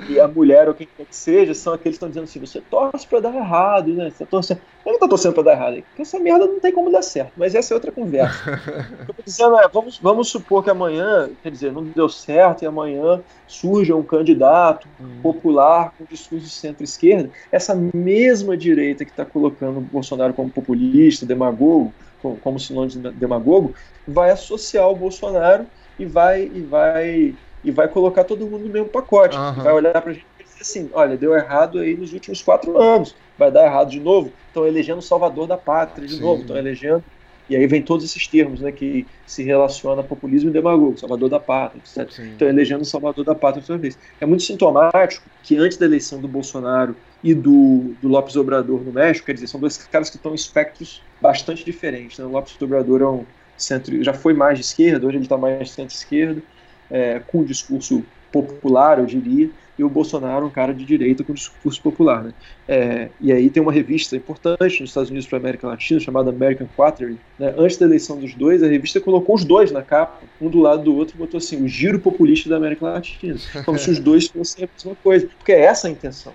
[0.10, 2.62] E, a mulher ou quem quer que seja são aqueles que estão dizendo assim: você
[2.62, 4.10] torce pra dar errado, né?
[4.10, 4.62] Você tá torcendo.
[4.86, 7.34] Eu não tô torcendo pra dar errado, porque essa merda não tem como dar certo,
[7.38, 8.52] mas essa é outra conversa.
[8.52, 12.10] o que eu tô dizendo é: vamos, vamos supor que amanhã, quer dizer, não deu
[12.10, 15.20] certo e amanhã surja um candidato hum.
[15.22, 21.26] popular com discurso de centro-esquerda, essa mesma direita que está colocando o Bolsonaro como populista,
[21.26, 21.94] demagogo,
[22.42, 23.76] como sinônimo de demagogo,
[24.08, 25.66] vai associar o Bolsonaro
[26.00, 29.38] e vai e vai e vai colocar todo mundo no mesmo pacote.
[29.38, 29.64] Uhum.
[29.64, 32.78] Vai olhar para a gente e dizer assim, olha, deu errado aí nos últimos quatro
[32.80, 34.32] anos, vai dar errado de novo.
[34.48, 36.22] Estão elegendo o Salvador da Pátria de Sim.
[36.22, 37.04] novo, estão elegendo
[37.50, 41.30] e aí vem todos esses termos, né, que se relaciona a populismo e demagogo, Salvador
[41.30, 42.20] da Pátria, etc.
[42.36, 43.98] Então, elegendo o Salvador da Pátria outra vez.
[44.20, 48.94] É muito sintomático que antes da eleição do Bolsonaro e do, do Lopes Obrador no
[48.94, 52.18] México, quer dizer, são dois caras que estão em espectros bastante diferentes.
[52.18, 52.26] Né?
[52.26, 53.26] O Lopes Obrador é um
[53.58, 56.42] centro, já foi mais de esquerda, hoje ele está mais centro-esquerda,
[56.90, 61.34] é, com um discurso popular, eu diria, e o Bolsonaro um cara de direita com
[61.34, 62.24] discurso popular.
[62.24, 62.34] Né?
[62.68, 66.30] É, e aí tem uma revista importante nos Estados Unidos para a América Latina, chamada
[66.30, 67.20] American Quarterly.
[67.40, 67.54] Né?
[67.58, 70.84] Antes da eleição dos dois, a revista colocou os dois na capa, um do lado
[70.84, 74.28] do outro, e botou assim, o giro populista da América Latina, como se os dois
[74.28, 76.34] fossem a mesma coisa, porque é essa a intenção.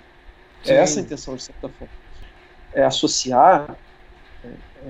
[0.65, 0.75] É Sim.
[0.75, 1.93] essa a intenção, de certa forma.
[2.73, 3.77] É associar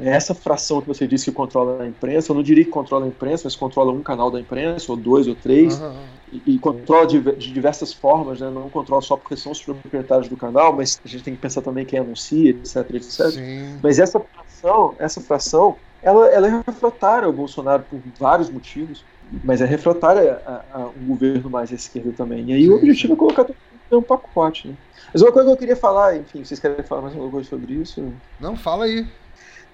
[0.03, 3.09] essa fração que você disse que controla a imprensa, eu não diria que controla a
[3.09, 5.95] imprensa, mas controla um canal da imprensa, ou dois ou três, uhum.
[6.32, 8.51] e, e, controla de, de, diversas formas, né?
[8.51, 11.62] não controla só porque são os proprietários do canal, mas a gente tem que pensar
[11.62, 13.26] também quem anuncia, etc, etc.
[13.30, 13.78] Sim.
[13.82, 19.05] Mas essa fração, essa fração, ela, ela é refratária ao Bolsonaro por vários motivos,
[19.43, 22.51] mas é refratária a, a um governo mais à esquerda também.
[22.51, 23.14] E aí sim, o objetivo sim.
[23.14, 23.47] é colocar
[23.91, 24.68] um pacote.
[24.68, 24.74] Né?
[25.12, 27.74] Mas uma coisa que eu queria falar, enfim, vocês querem falar mais alguma coisa sobre
[27.74, 28.12] isso?
[28.39, 29.07] Não, fala aí.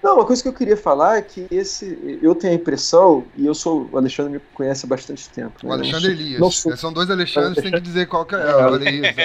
[0.05, 2.19] Não, uma coisa que eu queria falar é que esse.
[2.21, 3.89] Eu tenho a impressão, e eu sou.
[3.91, 5.53] O Alexandre me conhece há bastante tempo.
[5.63, 5.69] Né?
[5.71, 6.39] O Alexandre Elias.
[6.39, 6.77] Não sou...
[6.77, 8.37] São dois Alexandres, tem que dizer qual que é.
[8.39, 8.55] é.
[8.67, 9.15] O Elias,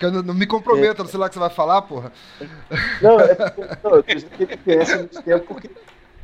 [0.00, 1.04] eu não, não, me comprometa, é.
[1.04, 2.10] não sei lá o que você vai falar, porra.
[3.00, 3.36] Não, é,
[3.84, 4.04] não eu
[4.40, 5.70] me conhece há muito tempo porque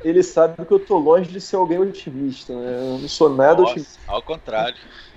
[0.03, 2.79] ele sabe que eu tô longe de ser alguém otimista, né?
[2.81, 4.01] Eu não sou nada Nossa, otimista.
[4.09, 4.75] Ao contrário.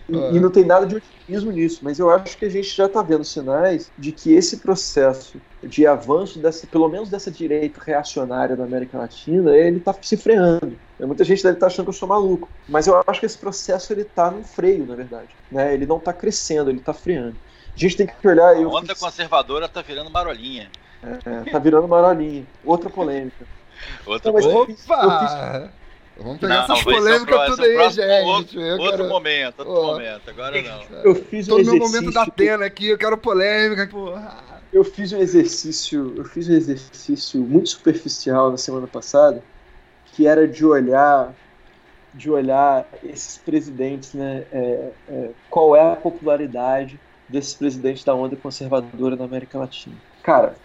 [0.09, 2.87] E, e, não tem nada de otimismo nisso, mas eu acho que a gente já
[2.87, 8.55] está vendo sinais de que esse processo de avanço dessa, pelo menos dessa direita reacionária
[8.55, 10.77] da América Latina, ele está se freando.
[10.99, 13.37] Muita gente deve estar tá achando que eu sou maluco, mas eu acho que esse
[13.37, 15.29] processo ele está no freio, na verdade.
[15.51, 15.73] Né?
[15.73, 17.35] Ele não está crescendo, ele está freando.
[17.75, 18.55] A gente tem que olhar.
[18.55, 18.99] A onda fiz...
[18.99, 20.69] conservadora está virando marolinha.
[21.01, 22.45] É, tá virando marolinha.
[22.63, 23.45] Outra polêmica.
[24.05, 24.83] Outra não, polêmica.
[24.93, 25.71] Opa!
[26.17, 28.23] Vamos pegar não, essas polêmicas tudo aí, gente.
[28.23, 29.09] Outro, outro quero...
[29.09, 29.87] momento, outro oh.
[29.93, 30.29] momento.
[30.29, 30.99] Agora não.
[31.03, 34.43] Eu fiz Tô um no meu momento da pena aqui, eu quero polêmica, porra.
[34.71, 39.43] Eu fiz um exercício, eu fiz um exercício muito superficial na semana passada,
[40.05, 41.33] que era de olhar,
[42.13, 44.45] de olhar esses presidentes, né?
[44.51, 49.95] É, é, qual é a popularidade desses presidentes da onda conservadora na América Latina?
[50.21, 50.55] Cara,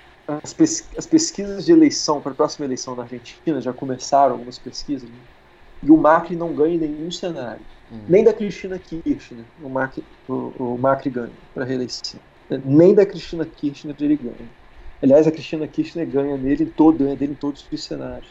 [0.42, 4.59] as, pes as pesquisas de eleição para a próxima eleição na Argentina já começaram algumas
[4.59, 5.09] pesquisas.
[5.09, 5.16] Né?
[5.83, 7.62] E o Macri não ganha em nenhum cenário.
[7.91, 8.01] Uhum.
[8.09, 12.20] Nem da Cristina Kirchner o Macri, o, o Macri ganha para reeleição.
[12.64, 14.49] Nem da Cristina Kirchner ele ganha.
[15.03, 18.29] Aliás, a Cristina Kirchner ganha nele em todo, ganha dele em todos os cenários.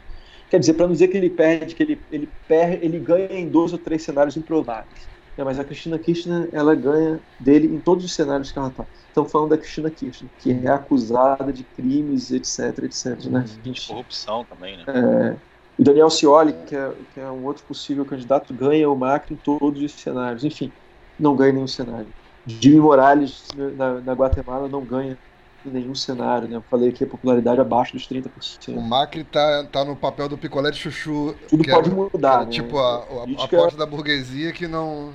[0.50, 3.48] Quer dizer, para não dizer que ele perde, que ele, ele, perde, ele ganha em
[3.48, 5.08] dois ou três cenários improváveis.
[5.38, 8.86] É, mas a Cristina Kirchner, ela ganha dele em todos os cenários que ela está.
[9.08, 13.24] Estamos falando da Cristina Kirchner, que é acusada de crimes, etc, etc.
[13.26, 13.45] Né?
[13.62, 14.84] De corrupção também, né?
[14.88, 15.36] É,
[15.78, 19.38] o Daniel Scioli, que é, que é um outro possível candidato, ganha o Macri em
[19.38, 20.43] todos os cenários.
[20.43, 20.71] Enfim,
[21.19, 22.07] não ganha nenhum cenário.
[22.47, 25.17] Jimmy Morales, na, na Guatemala, não ganha
[25.65, 26.47] em nenhum cenário.
[26.47, 26.55] Né?
[26.55, 28.75] Eu falei que a popularidade é abaixo dos 30%.
[28.75, 31.36] O Macri tá, tá no papel do picolé de chuchu.
[31.47, 32.45] Tudo pode mudar.
[32.45, 32.51] né?
[32.51, 35.13] Tipo a, a, a, a porta da burguesia que não,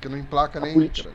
[0.00, 0.72] que não emplaca nem.
[0.72, 1.10] Política,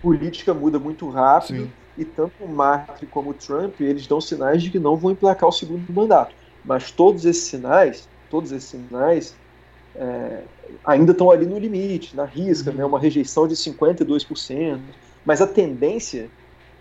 [0.00, 1.64] política muda muito rápido.
[1.64, 1.72] Sim.
[1.98, 5.46] E tanto o Macri como o Trump, eles dão sinais de que não vão emplacar
[5.46, 6.34] o segundo mandato.
[6.64, 9.34] Mas todos esses sinais, todos esses sinais
[9.94, 10.42] é,
[10.84, 12.76] ainda estão ali no limite, na risca, uhum.
[12.76, 14.80] né, uma rejeição de 52%.
[15.24, 16.30] Mas a tendência,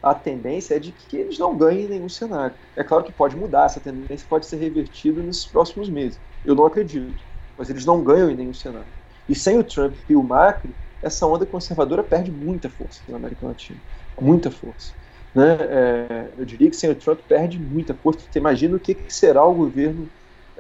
[0.02, 2.56] a tendência é de que eles não ganhem nenhum cenário.
[2.76, 6.20] É claro que pode mudar, essa tendência pode ser revertida nesses próximos meses.
[6.46, 7.14] Eu não acredito,
[7.58, 8.88] mas eles não ganham em nenhum cenário.
[9.30, 13.48] E sem o Trump e o Macri, essa onda conservadora perde muita força na América
[13.48, 13.80] Latina,
[14.20, 14.94] muita força.
[15.34, 15.58] Né?
[15.62, 18.20] É, eu diria que sem o Trump perde muita força.
[18.30, 20.10] Você imagina o que, que será o governo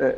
[0.01, 0.17] é,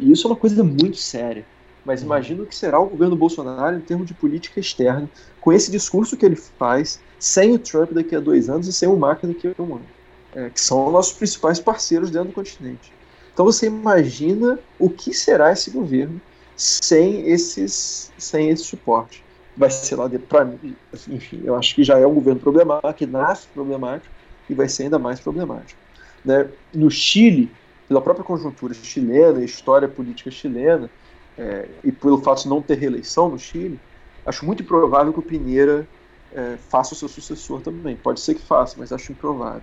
[0.00, 1.44] isso é uma coisa muito séria.
[1.84, 2.06] Mas uhum.
[2.06, 5.10] imagina o que será o governo Bolsonaro em termos de política externa,
[5.40, 8.88] com esse discurso que ele faz, sem o Trump daqui a dois anos e sem
[8.88, 9.86] o Macron daqui a um ano,
[10.34, 12.92] é, que são nossos principais parceiros dentro do continente.
[13.32, 16.20] Então você imagina o que será esse governo
[16.54, 19.24] sem esses, sem esse suporte.
[19.56, 20.76] Vai ser lá para mim,
[21.08, 24.12] enfim, eu acho que já é um governo problemático, que nasce problemático
[24.48, 25.78] e vai ser ainda mais problemático.
[26.24, 26.48] Né?
[26.72, 27.50] No Chile,
[27.88, 30.88] pela própria conjuntura chilena, história política chilena,
[31.36, 33.80] é, e pelo fato de não ter reeleição no Chile,
[34.26, 35.88] acho muito improvável que o Pinheira
[36.32, 37.96] é, faça o seu sucessor também.
[37.96, 39.62] Pode ser que faça, mas acho improvável.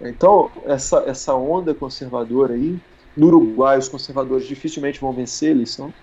[0.00, 2.78] Então, essa, essa onda conservadora aí,
[3.16, 5.94] no Uruguai, os conservadores dificilmente vão vencer a eleição.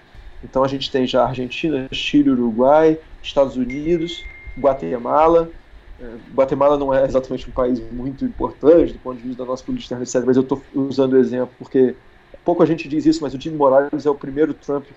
[0.44, 4.26] Então, a gente tem já Argentina, Chile, Uruguai, Estados Unidos,
[4.58, 5.52] Guatemala,
[6.00, 9.64] é, Guatemala não é exatamente um país muito importante do ponto de vista da nossa
[9.64, 11.96] política externa, mas eu estou usando o exemplo porque
[12.44, 14.90] pouco a gente diz isso, mas o Jimmy Morales é o primeiro Trump.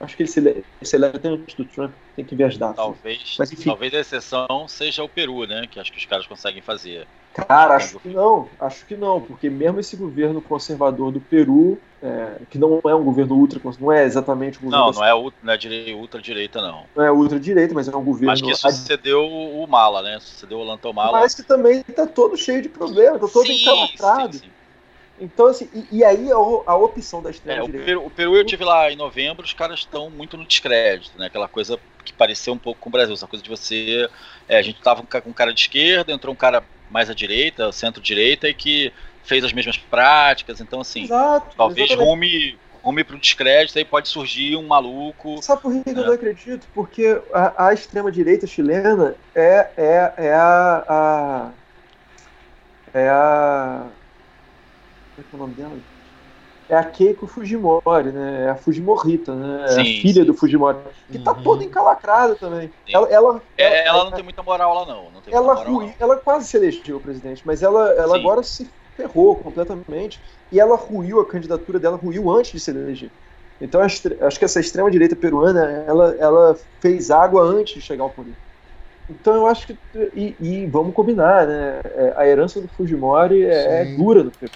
[0.00, 2.76] Acho que ele se, ele se elege antes do Trump, tem que ver as datas.
[2.76, 5.66] Talvez, mas, talvez a exceção seja o Peru, né?
[5.68, 7.06] Que acho que os caras conseguem fazer.
[7.34, 12.36] Cara, acho que não, acho que não, porque mesmo esse governo conservador do Peru, é,
[12.48, 14.86] que não é um governo ultra, não é exatamente um governo.
[14.86, 16.84] Não, não é, ultra, não é ultra-direita, não.
[16.94, 18.26] Não é ultra-direita, mas é um governo.
[18.28, 20.18] Mas que sucedeu o Mala, né?
[20.20, 21.20] Sucedeu o Lantomala.
[21.20, 24.34] Mas que também tá todo cheio de problemas, tá todo sim, encalatrado.
[24.34, 24.50] Sim, sim.
[25.20, 27.90] Então, assim, e, e aí a, a, opção da extrema-direita.
[27.90, 30.44] É, o, Peru, o Peru eu tive lá em novembro, os caras estão muito no
[30.44, 31.26] descrédito, né?
[31.26, 34.08] Aquela coisa que pareceu um pouco com o Brasil, essa coisa de você.
[34.48, 37.70] É, a gente tava com um cara de esquerda, entrou um cara mais à direita,
[37.72, 38.92] centro-direita, e que
[39.22, 40.60] fez as mesmas práticas.
[40.60, 45.42] Então, assim, Exato, talvez rume, rume para o descrédito, aí pode surgir um maluco.
[45.42, 46.00] Sabe por que né?
[46.00, 46.66] eu não acredito?
[46.74, 51.50] Porque a, a extrema-direita chilena é, é, é a, a.
[52.94, 53.86] É a.
[55.30, 55.78] Como é, é o nome dela?
[56.68, 58.44] é a Keiko Fujimori, né?
[58.46, 59.64] É a Fujimorita, né?
[59.64, 60.24] É sim, a filha sim.
[60.24, 60.76] do Fujimori.
[61.10, 61.42] Que tá uhum.
[61.42, 62.70] toda encalacrada também.
[62.86, 65.04] Ela, ela, é, ela, ela, não tem muita moral lá, não.
[65.04, 65.94] não ela, moral, não.
[65.98, 70.20] ela quase se elegeu presidente, mas ela, ela agora se ferrou completamente.
[70.52, 73.10] E ela ruiu, a candidatura dela ruiu antes de se eleger.
[73.60, 78.34] Então acho que essa extrema-direita peruana, ela, ela fez água antes de chegar ao poder.
[79.10, 79.78] Então eu acho que.
[80.14, 81.80] E, e vamos combinar, né?
[81.82, 84.52] É, a herança do Fujimori é, é dura no Peru.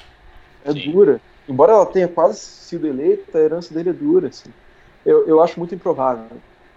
[0.64, 0.90] É Sim.
[0.90, 4.28] dura embora ela tenha quase sido eleita, a herança dele é dura.
[4.28, 4.50] Assim.
[5.04, 6.26] Eu, eu acho muito improvável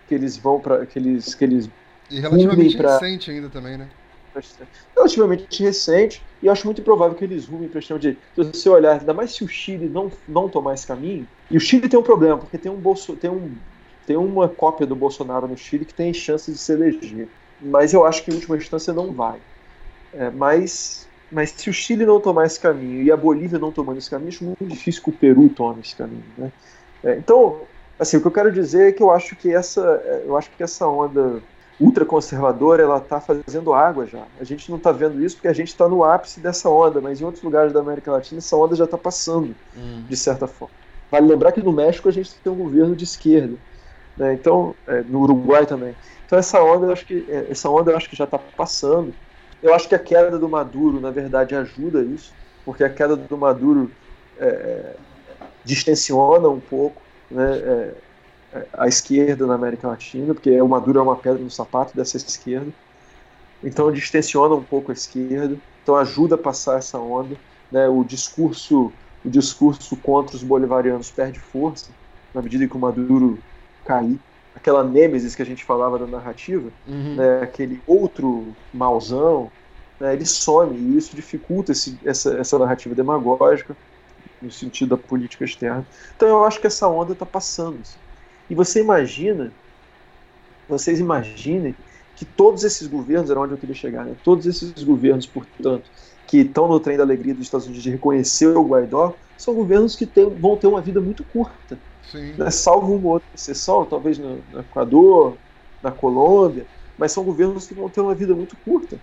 [0.08, 1.70] que eles vão para que eles que eles
[2.10, 2.94] e relativamente pra...
[2.94, 3.88] recente ainda também, né?
[4.94, 8.22] Relativamente recente, e eu acho muito improvável que eles rumem para extrema direita.
[8.36, 11.60] Se você olhar, ainda mais se o Chile não, não tomar esse caminho, e o
[11.60, 13.50] Chile tem um problema, porque tem um, bolso, tem um
[14.06, 17.30] tem uma cópia do Bolsonaro no Chile que tem chances de se eleger.
[17.62, 19.40] Mas eu acho que em última instância não vai.
[20.14, 23.98] É, mas mas se o Chile não tomar esse caminho e a Bolívia não tomando
[23.98, 26.24] esse caminho, acho muito difícil que o Peru tome esse caminho.
[26.38, 26.50] Né?
[27.04, 27.60] É, então,
[28.00, 29.82] assim, o que eu quero dizer é que eu acho que essa,
[30.26, 31.44] eu acho que essa onda
[31.78, 34.24] ultraconservadora ela está fazendo água já.
[34.40, 37.20] A gente não está vendo isso porque a gente está no ápice dessa onda, mas
[37.20, 40.06] em outros lugares da América Latina essa onda já está passando, hum.
[40.08, 40.74] de certa forma.
[41.12, 43.58] Vale lembrar que no México a gente tem um governo de esquerda,
[44.16, 44.34] né?
[44.36, 45.94] então é, no Uruguai também.
[46.26, 49.14] Então essa onda eu acho que é, essa onda eu acho que já está passando.
[49.62, 52.34] Eu acho que a queda do Maduro, na verdade, ajuda isso,
[52.64, 53.92] porque a queda do Maduro
[54.38, 54.96] é, é
[55.64, 57.96] distensiona um pouco né, é,
[58.54, 62.18] é, a esquerda na América Latina, porque o Maduro é uma pedra no sapato dessa
[62.18, 62.72] esquerda.
[63.64, 67.36] Então distensiona um pouco a esquerda, então ajuda a passar essa onda.
[67.72, 68.94] Né, o discurso
[69.26, 71.90] o discurso contra os bolivarianos perde força
[72.32, 73.40] na medida que o Maduro
[73.84, 74.20] cair
[74.56, 77.16] aquela nêmesis que a gente falava da narrativa, uhum.
[77.16, 79.52] né, aquele outro mauzão,
[80.00, 83.76] né, ele some e isso dificulta esse, essa, essa narrativa demagógica
[84.42, 85.86] no sentido da política externa.
[86.16, 87.80] Então eu acho que essa onda está passando.
[87.82, 87.98] Assim.
[88.50, 89.52] E você imagina,
[90.70, 91.76] vocês imaginem
[92.16, 95.90] que todos esses governos, era onde eu queria chegar, né, todos esses governos, portanto,
[96.26, 99.96] que estão no trem da alegria dos Estados Unidos de reconhecer o Guaidó, são governos
[99.96, 101.78] que tem, vão ter uma vida muito curta
[102.14, 105.38] né, salvo uma outra exceção, talvez no, no, Equador,
[105.82, 106.66] na Colômbia,
[106.98, 108.98] mas são governos que vão ter uma vida muito curta.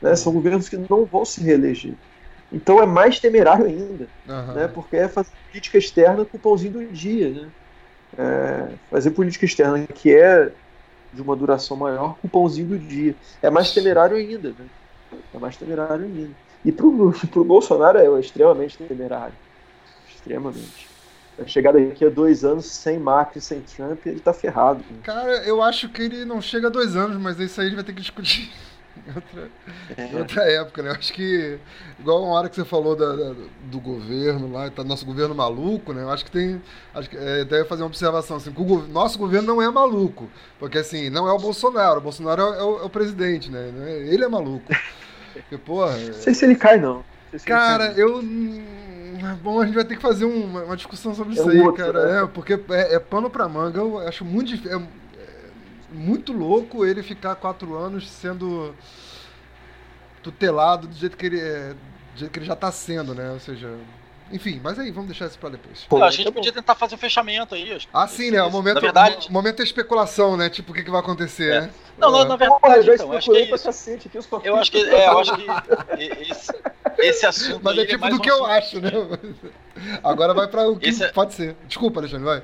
[0.00, 1.94] Né, são governos que não vão se reeleger.
[2.52, 4.54] Então é mais temerário ainda, uhum.
[4.54, 7.30] né, porque é fazer política externa com o pãozinho do dia.
[7.30, 7.48] Né?
[8.18, 10.50] É fazer política externa que é
[11.12, 13.14] de uma duração maior com o pãozinho do dia.
[13.40, 14.50] É mais temerário ainda.
[14.50, 14.66] Né?
[15.34, 16.30] É mais temerário ainda.
[16.64, 17.14] E para o
[17.44, 19.34] Bolsonaro é extremamente temerário.
[20.08, 20.89] Extremamente.
[21.46, 24.84] Chegar daqui a dois anos sem Macri, sem Trump, ele tá ferrado.
[25.02, 27.76] Cara, eu acho que ele não chega a dois anos, mas isso aí a gente
[27.76, 28.50] vai ter que discutir.
[29.06, 29.50] Em outra,
[29.96, 30.18] é.
[30.18, 30.90] outra época, né?
[30.90, 31.58] Eu acho que,
[31.98, 33.34] igual uma hora que você falou da, da,
[33.64, 36.02] do governo lá, tá nosso governo maluco, né?
[36.02, 36.60] Eu acho que tem.
[36.94, 40.28] Acho que é, deve fazer uma observação assim, que o nosso governo não é maluco.
[40.58, 41.98] Porque assim, não é o Bolsonaro.
[41.98, 43.72] O Bolsonaro é, o, é o presidente, né?
[43.86, 44.66] É, ele é maluco.
[45.32, 45.96] Porque, porra.
[45.96, 47.04] Não sei se ele cai, não.
[47.36, 48.20] Se cara, cai, eu.
[49.42, 51.84] Bom, a gente vai ter que fazer uma, uma discussão sobre é isso aí, outro,
[51.84, 52.06] cara.
[52.06, 52.22] Né?
[52.22, 53.80] É, porque é, é, pano pra manga.
[53.80, 54.80] Eu acho muito difícil
[55.92, 58.74] muito louco ele ficar quatro anos sendo
[60.22, 61.74] tutelado do jeito que ele, é,
[62.14, 63.30] do jeito que ele já está sendo, né?
[63.32, 63.76] Ou seja,
[64.32, 65.84] enfim, mas aí, vamos deixar isso para depois.
[65.88, 67.78] Pô, a gente tá podia tentar fazer um fechamento aí.
[67.92, 68.42] Ah, sim, né?
[68.42, 69.28] O momento, na verdade...
[69.28, 70.48] o momento é especulação, né?
[70.48, 71.60] Tipo, o que, que vai acontecer, é.
[71.62, 71.70] né?
[71.98, 73.64] Não, não, na verdade, Porra, eu então, acho que é isso.
[73.64, 75.46] Cacete, aqui, eu, eu acho que, é, eu acho que
[76.30, 76.52] esse,
[76.98, 78.90] esse assunto Mas é, é tipo é do que eu acho, né?
[80.02, 81.04] Agora vai para o que esse...
[81.04, 81.56] É- pode ser.
[81.66, 82.42] Desculpa, Alexandre, vai.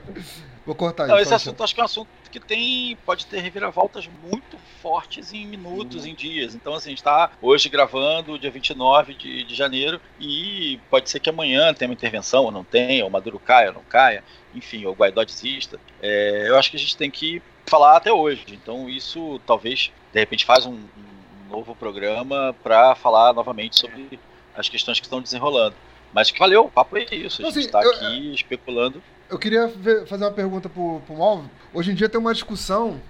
[0.66, 4.09] Vou cortar Não, esse assunto acho que é um assunto que tem pode ter reviravoltas
[4.24, 6.10] muito fortes em minutos, uhum.
[6.10, 6.56] em dias.
[6.56, 11.20] Então, assim, a gente está hoje gravando, dia 29 de, de janeiro, e pode ser
[11.20, 14.24] que amanhã tenha uma intervenção, ou não tenha, ou Maduro caia, ou não caia,
[14.55, 15.78] enfim, ou Guaidó desista.
[16.02, 18.44] É, eu acho que a gente tem que falar até hoje.
[18.48, 24.18] Então, isso talvez, de repente, faz um, um novo programa para falar novamente sobre
[24.56, 25.76] as questões que estão desenrolando.
[26.12, 27.47] Mas que valeu, o papo é isso.
[27.47, 31.50] A gente está aqui especulando eu queria ver, fazer uma pergunta pro, pro Malvo.
[31.72, 33.00] Hoje em dia tem uma discussão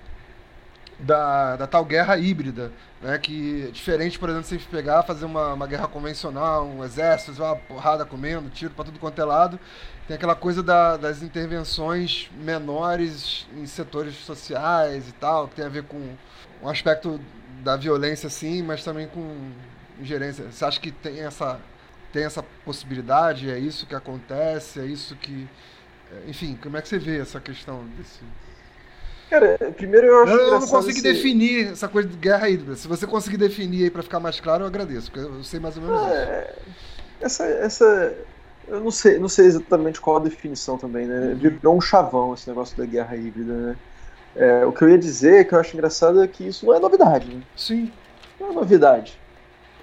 [0.98, 2.72] da, da tal guerra híbrida,
[3.02, 3.18] né?
[3.18, 7.56] Que é diferente, por exemplo, você pegar, fazer uma, uma guerra convencional, um exército, uma
[7.56, 9.60] porrada comendo, tiro para tudo quanto é lado.
[10.08, 15.68] Tem aquela coisa da, das intervenções menores em setores sociais e tal, que tem a
[15.68, 16.14] ver com
[16.62, 17.20] um aspecto
[17.62, 19.50] da violência, sim, mas também com
[20.00, 20.50] ingerência.
[20.50, 21.60] Você acha que tem essa,
[22.12, 23.50] tem essa possibilidade?
[23.50, 24.80] É isso que acontece?
[24.80, 25.48] É isso que
[26.26, 28.20] enfim, como é que você vê essa questão desse.
[29.30, 31.02] Cara, primeiro eu acho Eu, eu não consigo esse...
[31.02, 32.76] definir essa coisa de guerra híbrida.
[32.76, 35.76] Se você conseguir definir aí para ficar mais claro, eu agradeço, porque eu sei mais
[35.76, 36.54] ou menos é,
[37.20, 38.14] Essa, essa.
[38.68, 41.28] Eu não sei, não sei exatamente qual a definição também, né?
[41.28, 41.36] Uhum.
[41.36, 43.76] Virou um chavão esse negócio da guerra híbrida, né?
[44.36, 46.78] É, o que eu ia dizer, que eu acho engraçado, é que isso não é
[46.78, 47.42] novidade, né?
[47.56, 47.90] Sim.
[48.38, 49.18] Não é novidade.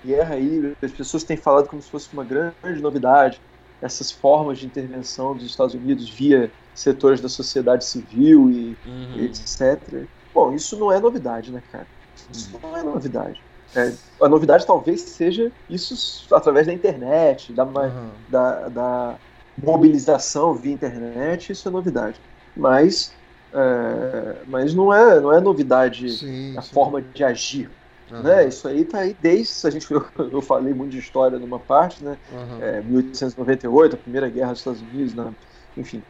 [0.06, 3.41] Guerra híbrida, as pessoas têm falado como se fosse uma grande novidade
[3.84, 9.26] essas formas de intervenção dos Estados Unidos via setores da sociedade civil e, uhum.
[9.26, 10.05] etc.
[10.34, 11.85] Bom, isso não é novidade, né, cara?
[12.31, 12.72] Isso uhum.
[12.72, 13.43] não é novidade.
[13.76, 13.91] É,
[14.22, 18.10] a novidade talvez seja isso através da internet, da, uhum.
[18.30, 19.15] da, da,
[19.61, 22.19] mobilização via internet, isso é novidade.
[22.55, 23.14] Mas,
[23.53, 26.73] é, mas não, é, não é novidade sim, a sim.
[26.73, 27.69] forma de agir
[28.12, 28.22] Uhum.
[28.22, 28.48] Né?
[28.48, 29.68] Isso aí tá aí desde.
[29.68, 32.18] A gente, eu, eu falei muito de história numa parte, né?
[32.32, 32.62] Uhum.
[32.62, 35.34] É, 1898, a primeira guerra dos Estados Unidos, né?
[35.78, 36.04] enfim.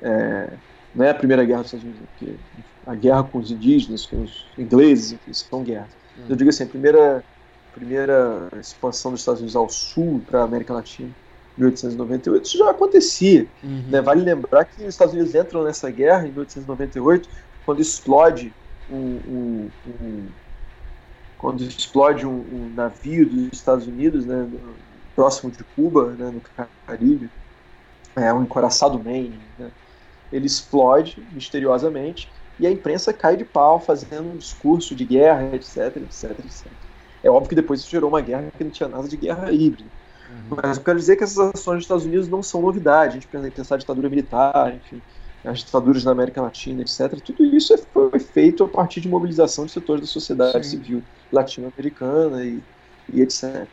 [0.00, 0.50] É,
[0.94, 2.34] não é a primeira guerra dos Estados Unidos, porque
[2.86, 5.90] a guerra com os indígenas, com os ingleses, enfim, são guerras.
[6.18, 6.24] Uhum.
[6.28, 7.24] Eu digo assim, a primeira,
[7.74, 11.10] primeira expansão dos Estados Unidos ao sul para a América Latina,
[11.56, 13.46] 1898, isso já acontecia.
[13.62, 13.84] Uhum.
[13.88, 14.00] Né?
[14.00, 17.28] Vale lembrar que os Estados Unidos entram nessa guerra em 1898,
[17.64, 18.52] quando explode
[18.90, 20.26] um, um, um
[21.42, 24.48] quando explode um, um navio dos Estados Unidos, né,
[25.16, 26.40] próximo de Cuba, né, no
[26.86, 27.28] Caribe,
[28.14, 29.68] é um encoraçado Maine, né,
[30.32, 35.96] ele explode misteriosamente e a imprensa cai de pau fazendo um discurso de guerra, etc,
[35.96, 36.66] etc, etc.
[37.24, 39.90] É óbvio que depois isso gerou uma guerra que não tinha nada de guerra híbrida.
[40.30, 40.58] Uhum.
[40.62, 43.10] Mas eu quero dizer que essas ações dos Estados Unidos não são novidade.
[43.10, 45.02] A gente pensa, pensar ditadura militar, enfim,
[45.44, 47.20] as ditaduras na América Latina, etc.
[47.20, 50.78] Tudo isso foi feito a partir de mobilização de setores da sociedade Sim.
[50.78, 51.02] civil
[51.32, 52.60] latino-americana e,
[53.12, 53.66] e, etc.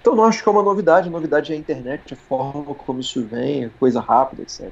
[0.00, 3.00] Então não acho que é uma novidade, a novidade é a internet, a forma como
[3.00, 4.70] isso vem, coisa rápida, etc.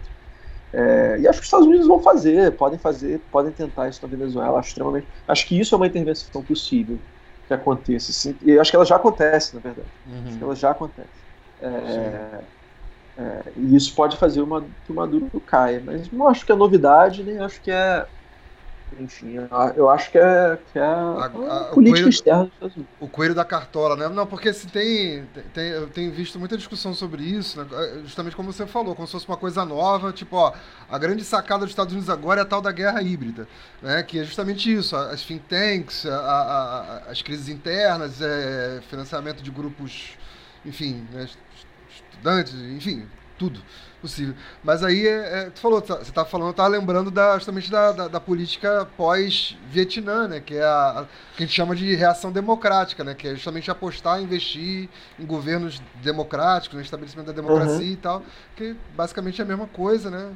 [0.72, 4.08] É, e acho que os Estados Unidos vão fazer, podem fazer, podem tentar isso na
[4.08, 4.58] Venezuela.
[4.58, 6.98] Acho extremamente, acho que isso é uma intervenção possível
[7.46, 8.12] que aconteça.
[8.12, 9.88] Sim, e acho que ela já acontece, na verdade.
[10.06, 10.22] Uhum.
[10.26, 11.08] Acho que ela já acontece.
[11.60, 12.40] É,
[13.16, 16.54] é, e isso pode fazer uma, que o Maduro caia, mas não acho que é
[16.54, 18.06] novidade, nem acho que é.
[19.00, 19.38] Enfim,
[19.74, 22.94] eu acho que é, que é a, a, política coelho, externa dos Estados Unidos.
[23.00, 24.06] O coelho da cartola, né?
[24.06, 25.68] Não, porque se tem, tem.
[25.68, 27.66] Eu tenho visto muita discussão sobre isso, né?
[27.72, 30.52] É, justamente como você falou, como se fosse uma coisa nova, tipo, ó,
[30.90, 33.48] a grande sacada dos Estados Unidos agora é a tal da guerra híbrida,
[33.80, 34.02] né?
[34.02, 39.50] Que é justamente isso, as think tanks, a, a, as crises internas, é, financiamento de
[39.50, 40.18] grupos,
[40.66, 41.26] enfim, né?
[41.94, 43.06] Estudantes, enfim,
[43.38, 43.60] tudo
[44.02, 44.34] possível.
[44.64, 48.08] Mas aí, é, é, tu falou, você estava falando, eu lembrando da, justamente da, da,
[48.08, 50.40] da política pós-Vietnã, né?
[50.40, 51.04] Que é a, a,
[51.36, 53.14] que a gente chama de reação democrática, né?
[53.14, 54.88] Que é justamente apostar, investir
[55.18, 57.92] em governos democráticos, no estabelecimento da democracia uhum.
[57.92, 58.22] e tal,
[58.56, 60.32] que basicamente é a mesma coisa, né?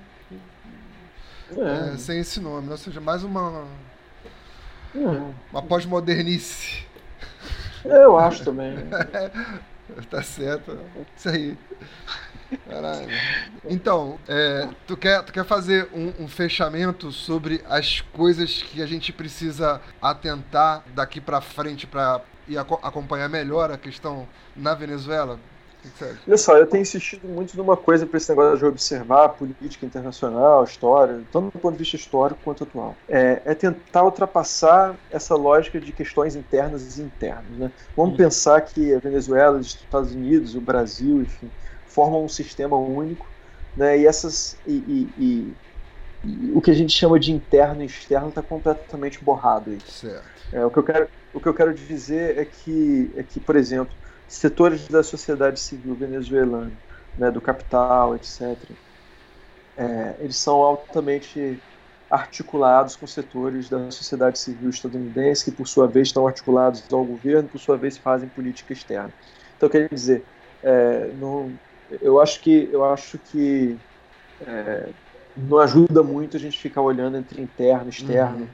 [1.56, 1.94] É.
[1.94, 3.64] É, sem esse nome, ou seja, mais uma,
[4.94, 5.32] é.
[5.52, 6.84] uma pós-modernice.
[7.84, 8.74] Eu acho também.
[10.10, 10.78] tá certo.
[11.16, 11.58] Isso aí.
[12.68, 13.08] Caralho.
[13.64, 18.86] Então, é, tu, quer, tu quer fazer um, um, fechamento sobre as coisas que a
[18.86, 25.40] gente precisa atentar daqui para frente para ir acompanhar melhor a questão na Venezuela?
[26.26, 30.64] Olha só, eu tenho insistido muito numa coisa para esse negócio de observar política internacional,
[30.64, 32.94] história, tanto do ponto de vista histórico quanto atual.
[33.08, 37.50] É, é tentar ultrapassar essa lógica de questões internas e internas.
[37.58, 37.70] Né?
[37.96, 38.16] Vamos uhum.
[38.16, 41.50] pensar que a Venezuela, os Estados Unidos, o Brasil, enfim,
[41.86, 43.26] formam um sistema único,
[43.76, 43.98] né?
[43.98, 45.54] E essas e, e, e,
[46.24, 49.78] e o que a gente chama de interno e externo está completamente borrado aí.
[49.86, 50.24] Certo.
[50.52, 53.56] É, o que eu quero o que eu quero dizer é que é que, por
[53.56, 53.94] exemplo,
[54.28, 56.72] setores da sociedade civil venezuelana,
[57.16, 58.56] né, do capital, etc.
[59.76, 61.60] É, eles são altamente
[62.10, 67.48] articulados com setores da sociedade civil estadunidense, que por sua vez estão articulados ao governo,
[67.48, 69.12] por sua vez fazem política externa.
[69.56, 70.24] Então, quer dizer,
[70.62, 71.52] é, não,
[72.00, 73.76] eu acho que eu acho que
[74.46, 74.88] é,
[75.36, 78.48] não ajuda muito a gente ficar olhando entre interno e externo, uhum.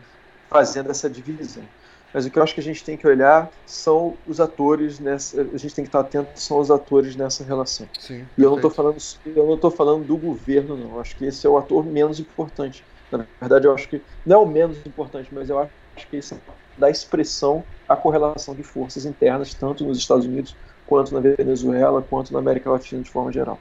[0.48, 1.64] fazendo essa divisão.
[2.12, 5.40] Mas o que eu acho que a gente tem que olhar são os atores nessa.
[5.40, 7.88] A gente tem que estar atento são os atores nessa relação.
[7.98, 10.92] Sim, e eu não estou falando, eu não estou falando do governo, não.
[10.92, 12.84] Eu acho que esse é o ator menos importante.
[13.10, 15.70] Na verdade, eu acho que não é o menos importante, mas eu acho
[16.10, 16.38] que esse é
[16.76, 20.56] da expressão a correlação de forças internas, tanto nos Estados Unidos
[20.86, 23.58] quanto na Venezuela, quanto na América Latina de forma geral.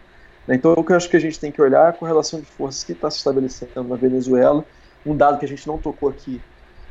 [0.48, 2.46] Então, o que eu acho que a gente tem que olhar é a correlação de
[2.46, 4.66] forças que está se estabelecendo na Venezuela.
[5.06, 6.42] Um dado que a gente não tocou aqui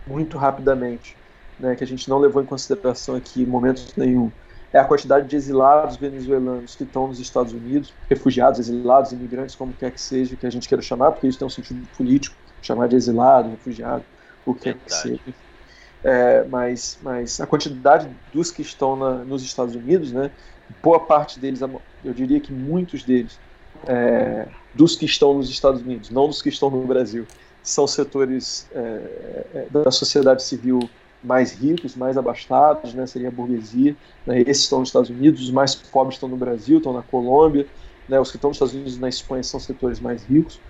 [0.06, 1.16] muito rapidamente
[1.60, 4.30] né, que a gente não levou em consideração aqui em momento nenhum,
[4.72, 9.72] é a quantidade de exilados venezuelanos que estão nos Estados Unidos, refugiados, exilados, imigrantes, como
[9.72, 12.88] quer que seja, que a gente queira chamar, porque isso tem um sentido político, chamar
[12.88, 14.04] de exilado, refugiado,
[14.46, 15.20] o que quer que seja.
[16.02, 20.30] É, mas, mas a quantidade dos que estão na, nos Estados Unidos, né,
[20.82, 21.60] boa parte deles,
[22.04, 23.38] eu diria que muitos deles,
[23.86, 27.26] é, dos que estão nos Estados Unidos, não dos que estão no Brasil,
[27.62, 30.88] são setores é, é da sociedade civil
[31.22, 33.94] mais ricos, mais abastados, né, seria a burguesia.
[34.26, 37.66] Né, esses estão nos Estados Unidos, os mais pobres estão no Brasil, estão na Colômbia,
[38.08, 40.60] né, os que estão nos Estados Unidos e na Espanha são setores mais ricos.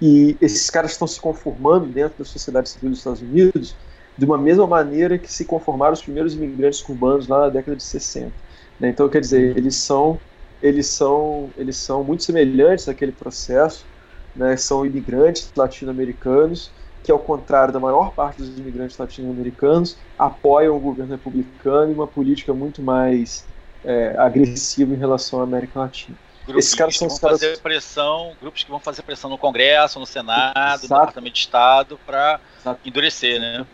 [0.00, 3.74] E esses caras estão se conformando dentro da sociedade civil dos Estados Unidos
[4.16, 7.82] de uma mesma maneira que se conformaram os primeiros imigrantes cubanos lá na década de
[7.82, 8.32] 60.
[8.78, 8.88] Né?
[8.88, 10.18] Então, quer dizer, eles são,
[10.62, 13.84] eles são, eles são muito semelhantes àquele processo,
[14.34, 14.56] né?
[14.56, 16.70] são imigrantes latino-americanos
[17.02, 22.06] que, ao contrário da maior parte dos imigrantes latino-americanos, apoiam o governo republicano e uma
[22.06, 23.44] política muito mais
[23.84, 26.16] é, agressiva em relação à América Latina.
[26.46, 27.40] Grupos Esses caras são que vão caras...
[27.40, 30.82] fazer pressão, grupos que vão fazer pressão no Congresso, no Senado, Exato.
[30.82, 32.40] no Departamento de Estado para
[32.84, 33.66] endurecer, né?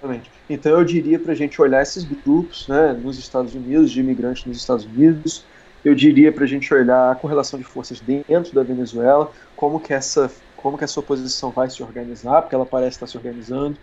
[0.00, 0.30] Exatamente.
[0.48, 4.44] Então eu diria para a gente olhar esses grupos, né, nos Estados Unidos, de imigrantes
[4.44, 5.44] nos Estados Unidos.
[5.84, 9.94] Eu diria para a gente olhar a correlação de forças dentro da Venezuela, como que
[9.94, 10.30] essa
[10.60, 13.78] como que essa oposição vai se organizar, porque ela parece estar se organizando.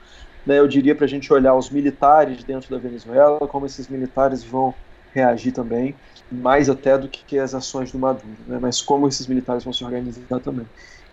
[0.45, 4.44] Né, eu diria para a gente olhar os militares dentro da Venezuela, como esses militares
[4.44, 4.74] vão
[5.14, 5.95] reagir também,
[6.32, 9.84] mais até do que as ações do Maduro, né, mas como esses militares vão se
[9.84, 10.66] organizar também.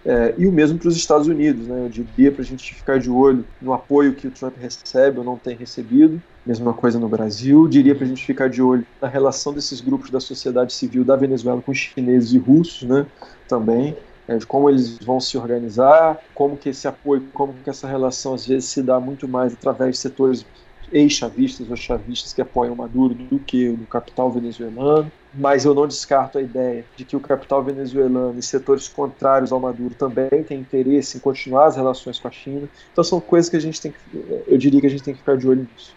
[0.04, 2.98] É, e o mesmo para os Estados Unidos, né, eu diria para a gente ficar
[2.98, 7.08] de olho no apoio que o Trump recebe ou não tem recebido, mesma coisa no
[7.08, 11.04] Brasil, diria para a gente ficar de olho na relação desses grupos da sociedade civil
[11.04, 13.06] da Venezuela com os chineses e russos, né,
[13.48, 13.96] também,
[14.26, 18.34] é, de como eles vão se organizar, como que esse apoio, como que essa relação
[18.34, 20.46] às vezes se dá muito mais através de setores
[20.92, 25.10] ex-chavistas ou chavistas que apoiam Maduro do que o do capital venezuelano.
[25.32, 29.58] Mas eu não descarto a ideia de que o capital venezuelano e setores contrários ao
[29.58, 32.68] Maduro também têm interesse em continuar as relações com a China.
[32.92, 33.98] Então são coisas que a gente tem que,
[34.46, 35.94] eu diria que a gente tem que ficar de olho nisso.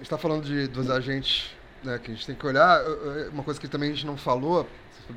[0.00, 1.50] Está falando de, dos agentes
[1.84, 2.82] né, que a gente tem que olhar.
[3.30, 4.66] Uma coisa que também a gente não falou,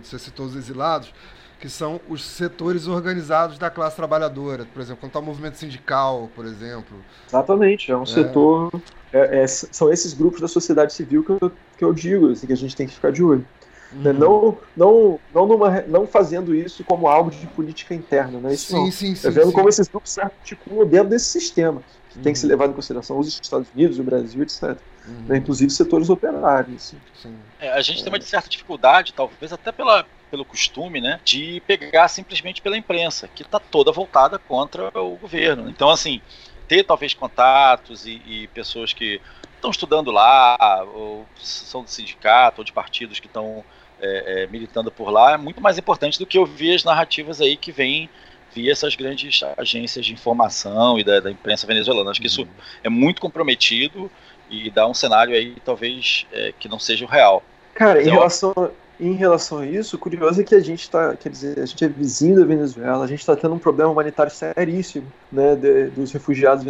[0.04, 1.14] você citou os exilados,
[1.60, 4.66] que são os setores organizados da classe trabalhadora.
[4.66, 6.98] Por exemplo, quando está o movimento sindical, por exemplo.
[7.28, 8.06] Exatamente, é um é.
[8.06, 8.82] setor.
[9.12, 12.54] É, é, são esses grupos da sociedade civil que eu, que eu digo, assim, que
[12.54, 13.46] a gente tem que ficar de olho.
[13.92, 14.12] Né?
[14.12, 14.18] Uhum.
[14.18, 18.54] Não, não, não, numa, não fazendo isso como algo de política interna, né?
[18.54, 18.92] Isso sim, não.
[18.92, 19.28] sim, sim.
[19.28, 19.54] É vendo sim.
[19.54, 22.24] como esses grupos se articulam dentro desse sistema, que uhum.
[22.24, 22.52] tem que ser uhum.
[22.52, 24.78] levado em consideração os Estados Unidos, o Brasil, etc.
[25.08, 25.26] Uhum.
[25.28, 25.38] Né?
[25.38, 26.94] Inclusive setores operários.
[27.14, 27.34] Assim.
[27.60, 32.10] É, a gente tem uma certa dificuldade, talvez até pela, pelo costume, né, de pegar
[32.10, 35.70] simplesmente pela imprensa, que está toda voltada contra o governo.
[35.70, 36.22] Então, assim,
[36.68, 39.22] ter talvez contatos e, e pessoas que
[39.56, 40.58] estão estudando lá,
[40.94, 43.64] ou são do sindicato, ou de partidos que estão
[44.02, 47.56] é, é, militando por lá, é muito mais importante do que ouvir as narrativas aí
[47.56, 48.10] que vêm
[48.54, 52.12] via essas grandes agências de informação e da, da imprensa venezuelana.
[52.12, 52.48] Acho que isso uhum.
[52.84, 54.12] é muito comprometido
[54.50, 57.42] e dá um cenário aí talvez é, que não seja o real.
[57.74, 58.54] Cara, em relação,
[59.00, 61.84] em relação a isso, o curioso é que a gente está, quer dizer, a gente
[61.84, 66.12] é vizinho da Venezuela, a gente está tendo um problema humanitário seríssimo, né, de, dos
[66.12, 66.66] refugiados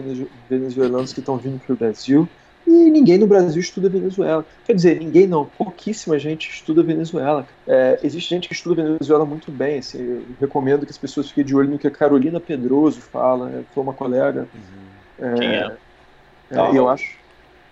[0.49, 2.27] venezuelanos que estão vindo para o Brasil.
[2.68, 4.43] E ninguém no Brasil estuda Venezuela.
[4.65, 7.47] Quer dizer, ninguém não, pouquíssima gente estuda Venezuela.
[7.68, 9.77] É, existe gente que estuda Venezuela muito bem.
[9.77, 13.49] Assim, eu recomendo que as pessoas fiquem de olho no que a Carolina Pedroso fala,
[13.49, 14.47] né, foi uma colega.
[14.56, 15.27] Uhum.
[15.27, 15.77] É, Quem é?
[16.49, 17.24] é eu acho.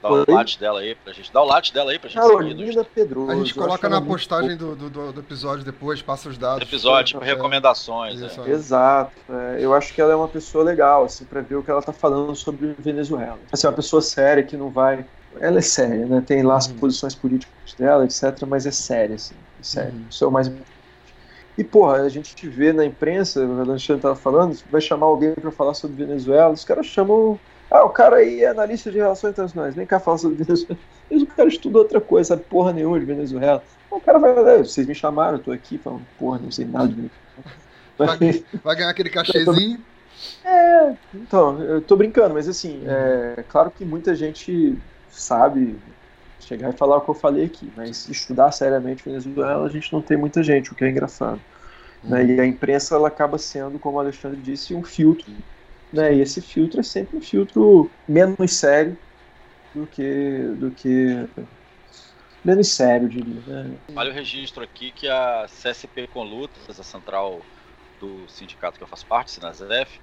[0.03, 1.31] Dá o like dela aí pra gente.
[1.31, 2.83] Dá o like dela aí pra gente Carolina.
[2.83, 3.31] Pedroso.
[3.31, 6.61] A gente coloca na postagem do, do, do, episódio depois, passa os dados.
[6.61, 8.21] Episódio, tipo, recomendações.
[8.21, 8.49] É.
[8.49, 9.13] Exato.
[9.29, 11.81] É, eu acho que ela é uma pessoa legal, assim, pra ver o que ela
[11.81, 13.39] tá falando sobre Venezuela.
[13.49, 15.05] Assim, é uma pessoa séria que não vai.
[15.39, 16.21] Ela é séria, né?
[16.25, 16.75] Tem lá as uhum.
[16.75, 19.35] posições políticas dela, etc., mas é séria, assim.
[19.59, 19.93] É sério.
[19.93, 20.05] Uhum.
[20.09, 20.51] Isso é o mais
[21.57, 25.51] e, porra, a gente vê na imprensa, o Alexandre tava falando, vai chamar alguém para
[25.51, 27.39] falar sobre Venezuela, os caras chamam
[27.73, 30.77] ah, o cara aí é analista de relações internacionais, nem cá fala sobre Venezuela.
[31.09, 33.63] Mas o cara estuda outra coisa, sabe porra nenhuma de Venezuela.
[33.89, 36.87] O cara vai, lá, vocês me chamaram, eu tô aqui falando, porra, não sei nada
[36.87, 37.23] de Venezuela.
[37.97, 39.79] Vai, vai ganhar aquele cachezinho.
[40.45, 44.77] É, então, eu tô brincando, mas assim, é claro que muita gente
[45.09, 45.75] sabe
[46.39, 50.01] chegar e falar o que eu falei aqui, mas estudar seriamente Venezuela a gente não
[50.01, 51.41] tem muita gente, o que é engraçado.
[52.03, 52.25] Né?
[52.25, 55.31] E a imprensa ela acaba sendo, como o Alexandre disse, um filtro
[55.93, 56.15] né?
[56.15, 58.97] E esse filtro é sempre um filtro menos sério
[59.73, 61.27] do que do que
[62.43, 63.41] menos sério, diria.
[63.45, 63.77] Né?
[63.89, 67.41] Vale o registro aqui que a CSP com lutas, a central
[67.99, 69.99] do sindicato que eu faço parte, Sinazef,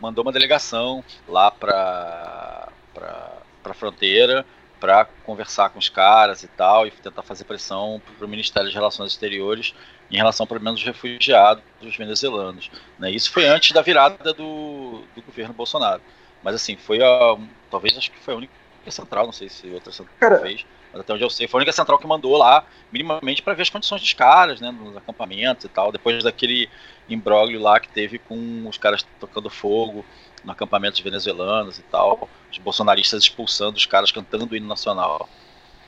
[0.00, 3.34] mandou uma delegação lá para para
[3.64, 4.44] a fronteira
[4.80, 8.74] para conversar com os caras e tal e tentar fazer pressão para o Ministério de
[8.74, 9.74] Relações Exteriores
[10.10, 11.62] em relação, pelo menos, aos refugiados
[11.96, 12.70] venezuelanos.
[12.98, 13.10] Né?
[13.10, 16.00] Isso foi antes da virada do, do governo Bolsonaro.
[16.42, 17.36] Mas, assim, foi a.
[17.70, 18.52] Talvez acho que foi a única
[18.90, 21.62] central, não sei se outra central Cara, fez, mas até onde eu sei, foi a
[21.62, 25.64] única central que mandou lá, minimamente, para ver as condições dos caras, né, nos acampamentos
[25.64, 26.68] e tal, depois daquele
[27.08, 30.04] imbróglio lá que teve com os caras tocando fogo
[30.44, 35.28] no acampamento venezuelanos e tal, os bolsonaristas expulsando os caras cantando o hino nacional.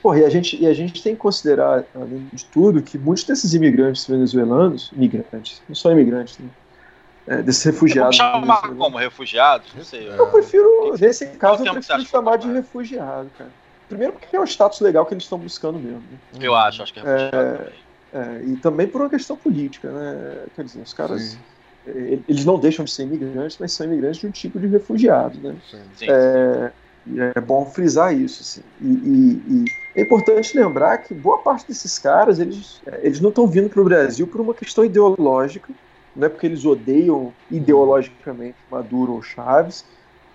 [0.01, 3.23] Porra, e a, gente, e a gente tem que considerar, além de tudo, que muitos
[3.23, 6.49] desses imigrantes venezuelanos, imigrantes, não só imigrantes, né?
[7.27, 8.17] É, desses refugiados.
[8.17, 9.67] Vamos chamar como refugiados?
[9.75, 10.07] Não sei.
[10.07, 13.49] Eu prefiro, nesse caso, eu prefiro chamar de refugiado, cara.
[13.89, 15.99] Primeiro porque é o status legal que eles estão buscando mesmo.
[15.99, 16.17] Né?
[16.39, 17.87] Eu acho, acho que é refugiado é.
[18.13, 20.45] É, e também por uma questão política, né?
[20.55, 21.21] Quer dizer, os caras.
[21.21, 21.39] Sim.
[22.27, 25.55] Eles não deixam de ser imigrantes, mas são imigrantes de um tipo de refugiado, né?
[25.71, 25.81] Sim.
[25.95, 26.05] Sim.
[26.09, 26.71] É,
[27.35, 28.41] é bom frisar isso.
[28.41, 28.61] Assim.
[28.81, 29.65] E, e, e,
[29.95, 33.85] é importante lembrar que boa parte desses caras eles, eles não estão vindo para o
[33.85, 35.73] Brasil por uma questão ideológica,
[36.15, 39.85] não é porque eles odeiam ideologicamente Maduro ou Chaves,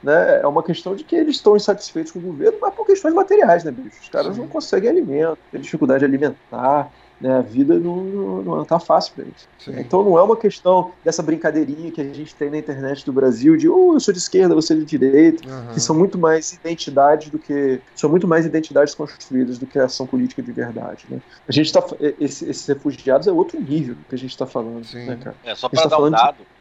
[0.02, 0.40] né?
[0.40, 3.62] É uma questão de que eles estão insatisfeitos com o governo, mas por questões materiais,
[3.62, 4.00] né, bicho?
[4.00, 4.42] Os caras Sim.
[4.42, 6.90] não conseguem alimento, têm dificuldade alimentar,
[7.22, 7.38] né?
[7.38, 9.48] A vida não, não, não tá fácil para eles.
[9.58, 9.78] Sim.
[9.78, 13.56] Então não é uma questão dessa brincadeirinha que a gente tem na internet do Brasil
[13.56, 15.72] de oh, eu sou de esquerda, você é de direita, uhum.
[15.72, 17.80] que são muito mais identidades do que.
[17.94, 21.06] são muito mais identidades construídas do que a ação política de verdade.
[21.08, 21.20] Né?
[21.48, 21.84] A gente tá.
[22.20, 25.06] Esse, esses refugiados é outro nível que a gente está falando, Sim.
[25.06, 25.36] né, cara?
[25.44, 26.38] É, só para tá dar um dado.
[26.38, 26.52] De...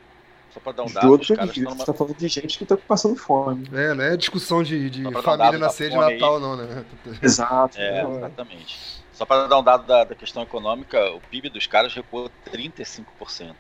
[0.54, 1.86] Só para dar um dado, outro nível, numa...
[1.86, 3.68] tá falando de gente que tá passando fome.
[3.74, 6.42] É, não é discussão de, de família na ceia de Natal, aí.
[6.42, 6.86] não, né?
[7.22, 7.80] Exato.
[7.80, 9.01] É, é, exatamente.
[9.22, 13.54] Só para dar um dado da, da, questão econômica, o PIB dos caras recuou 35%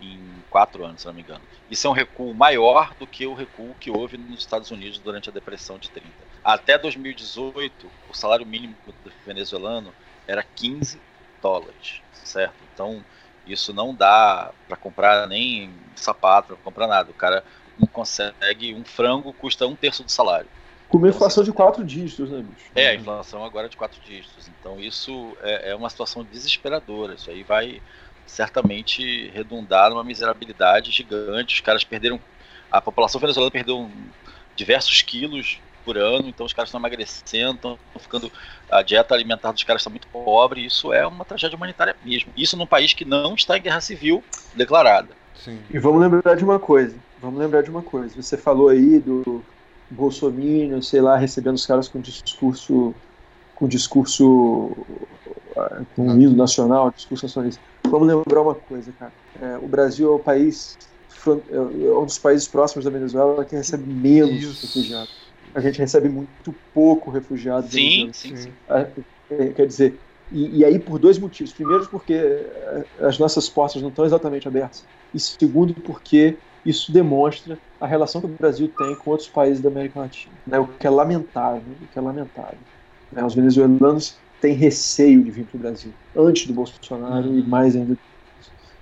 [0.00, 0.18] em
[0.48, 1.42] quatro anos, se não me engano.
[1.70, 5.28] Isso é um recuo maior do que o recuo que houve nos Estados Unidos durante
[5.28, 6.08] a Depressão de 30.
[6.42, 8.74] Até 2018, o salário mínimo
[9.26, 9.92] venezuelano
[10.26, 10.98] era 15
[11.42, 12.56] dólares, certo?
[12.72, 13.04] Então,
[13.46, 17.10] isso não dá para comprar nem sapato, para comprar nada.
[17.10, 17.44] O cara
[17.78, 20.48] não consegue, um frango custa um terço do salário.
[20.94, 22.70] Com uma inflação de quatro dígitos, né, bicho?
[22.72, 24.48] É, a inflação agora é de quatro dígitos.
[24.60, 27.14] Então isso é, é uma situação desesperadora.
[27.14, 27.82] Isso aí vai
[28.24, 31.56] certamente redundar numa miserabilidade gigante.
[31.56, 32.20] Os caras perderam.
[32.70, 33.90] A população venezuelana perdeu
[34.54, 38.30] diversos quilos por ano, então os caras estão emagrecendo, estão ficando.
[38.70, 40.64] A dieta alimentar dos caras está muito pobre.
[40.64, 42.30] Isso é uma tragédia humanitária mesmo.
[42.36, 44.22] Isso num país que não está em guerra civil
[44.54, 45.08] declarada.
[45.34, 45.58] Sim.
[45.68, 46.94] E vamos lembrar de uma coisa.
[47.20, 48.14] Vamos lembrar de uma coisa.
[48.22, 49.44] Você falou aí do
[49.90, 52.94] bolsominion, sei lá, recebendo os caras com discurso
[53.54, 54.72] com discurso
[55.56, 57.62] ah, com um hino nacional, discurso nacionalista.
[57.84, 59.12] Vamos lembrar uma coisa, cara.
[59.40, 60.76] É, o Brasil é o país
[61.26, 64.66] é, é um dos países próximos da Venezuela que recebe menos Isso.
[64.66, 65.24] refugiados.
[65.54, 67.70] A gente recebe muito pouco refugiados.
[67.70, 68.52] Sim, sim, sim.
[68.68, 70.00] É, quer dizer,
[70.32, 71.52] e, e, aí por dois motivos.
[71.52, 72.20] Primeiro, porque
[73.00, 74.84] as nossas portas não estão exatamente abertas.
[75.12, 79.68] E segundo, porque isso demonstra a relação que o Brasil tem com outros países da
[79.68, 80.58] América Latina, né?
[80.58, 82.58] o que é lamentável, o que é lamentável.
[83.12, 83.24] Né?
[83.24, 87.96] Os venezuelanos têm receio de vir para o Brasil, antes do Bolsonaro e mais ainda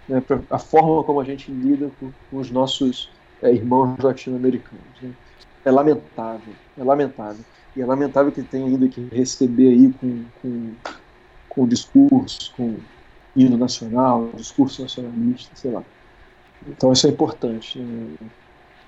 [0.09, 0.23] né?
[0.51, 3.11] a forma como a gente lida com, com os nossos
[3.43, 4.85] é, irmãos latino-americanos.
[5.01, 5.11] Né?
[5.65, 7.45] É lamentável, é lamentável.
[7.75, 10.73] E é lamentável que tenha ainda que receber aí com, com,
[11.49, 12.77] com discurso, com
[13.35, 15.83] hino nacional, discurso nacionalista, sei lá.
[16.69, 17.79] Então isso é importante.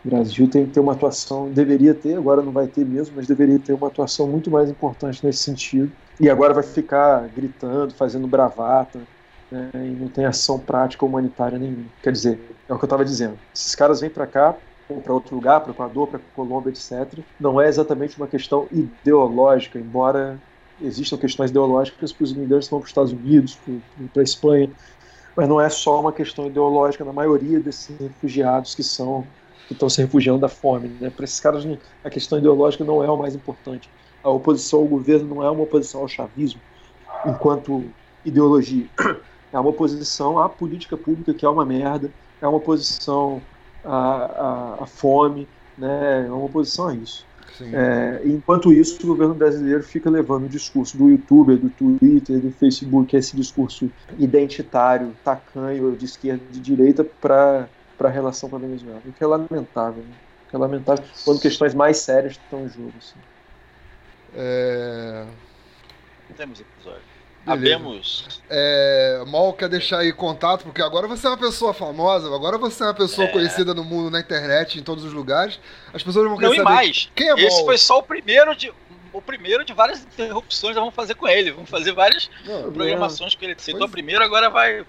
[0.05, 3.26] O Brasil tem que ter uma atuação, deveria ter, agora não vai ter mesmo, mas
[3.26, 5.90] deveria ter uma atuação muito mais importante nesse sentido.
[6.20, 9.01] E agora vai ficar gritando, fazendo bravata,
[9.51, 9.70] né?
[9.74, 11.86] e não tem ação prática humanitária nenhuma.
[12.02, 12.38] Quer dizer,
[12.68, 13.38] é o que eu estava dizendo.
[13.55, 14.55] Esses caras vêm para cá,
[14.88, 17.18] ou para outro lugar, para o Equador, para Colômbia, etc.
[17.40, 20.38] Não é exatamente uma questão ideológica, embora
[20.82, 23.59] existam questões ideológicas para os imigrantes que vão para os Estados Unidos,
[24.12, 24.70] para a Espanha,
[25.36, 29.27] mas não é só uma questão ideológica na maioria desses refugiados que são
[29.66, 30.89] que estão se refugiando da fome.
[31.01, 31.09] Né?
[31.09, 31.65] Para esses caras,
[32.05, 33.89] a questão ideológica não é o mais importante.
[34.23, 36.61] A oposição ao governo não é uma oposição ao chavismo
[37.24, 37.85] enquanto
[38.24, 38.86] ideologia.
[39.52, 42.11] É uma oposição à política pública que é uma merda,
[42.43, 43.40] é uma oposição
[43.85, 45.47] à, à, à fome,
[45.78, 46.27] né?
[46.27, 47.24] é uma oposição a isso.
[47.62, 52.51] É, enquanto isso, o governo brasileiro fica levando o discurso do YouTube, do Twitter, do
[52.51, 57.68] Facebook, esse discurso identitário, tacanho, de esquerda e de direita, para
[58.01, 59.01] a relação com a Venezuela.
[59.06, 60.02] O que é lamentável.
[60.02, 60.14] Né?
[60.47, 62.93] O que é lamentável quando questões mais sérias estão em jogo.
[62.98, 63.18] Assim.
[64.35, 65.26] É...
[66.36, 67.14] Temos episódio.
[67.45, 68.41] Sabemos.
[68.49, 72.83] É, Mal quer deixar aí contato, porque agora você é uma pessoa famosa, agora você
[72.83, 73.31] é uma pessoa é.
[73.31, 75.61] conhecida no mundo, na internet, em todos os lugares.
[75.93, 77.11] As pessoas vão querer Não, saber mais.
[77.15, 78.73] quem é Esse foi só o primeiro de
[79.12, 81.53] o primeiro de várias interrupções que vamos fazer com ele.
[81.53, 83.55] Vamos fazer várias Não, programações com ele.
[83.59, 84.85] Citou primeiro, agora vai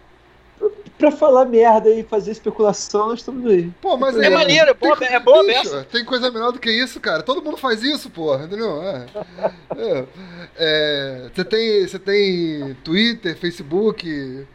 [0.98, 3.72] pra falar merda e fazer especulação, nós estamos aí.
[3.82, 6.60] Pô, mas é, é maneiro, é boa, tem, é boa bicho, Tem coisa melhor do
[6.60, 7.22] que isso, cara.
[7.22, 8.82] Todo mundo faz isso, porra, entendeu?
[8.82, 9.06] É.
[9.78, 10.06] é.
[10.58, 14.48] é você tem, você tem Twitter, Facebook?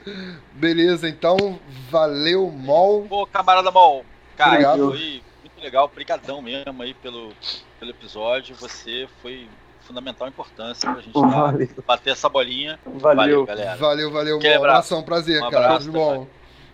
[0.52, 3.06] Beleza, então, valeu, Mol.
[3.08, 4.04] Pô, camarada Mol.
[4.36, 4.90] Cara, Obrigado.
[4.90, 5.86] foi muito legal.
[5.86, 7.32] Obrigadão mesmo aí pelo,
[7.78, 8.56] pelo episódio.
[8.56, 9.48] Você foi
[9.82, 11.68] fundamental importância pra gente valeu.
[11.86, 12.78] bater essa bolinha.
[12.84, 13.76] Valeu, valeu galera.
[13.76, 14.38] Valeu, valeu.
[14.38, 15.78] Um abração, prazer, um abraço, cara.
[15.78, 16.26] Tudo bom.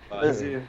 [0.09, 0.63] Prazer.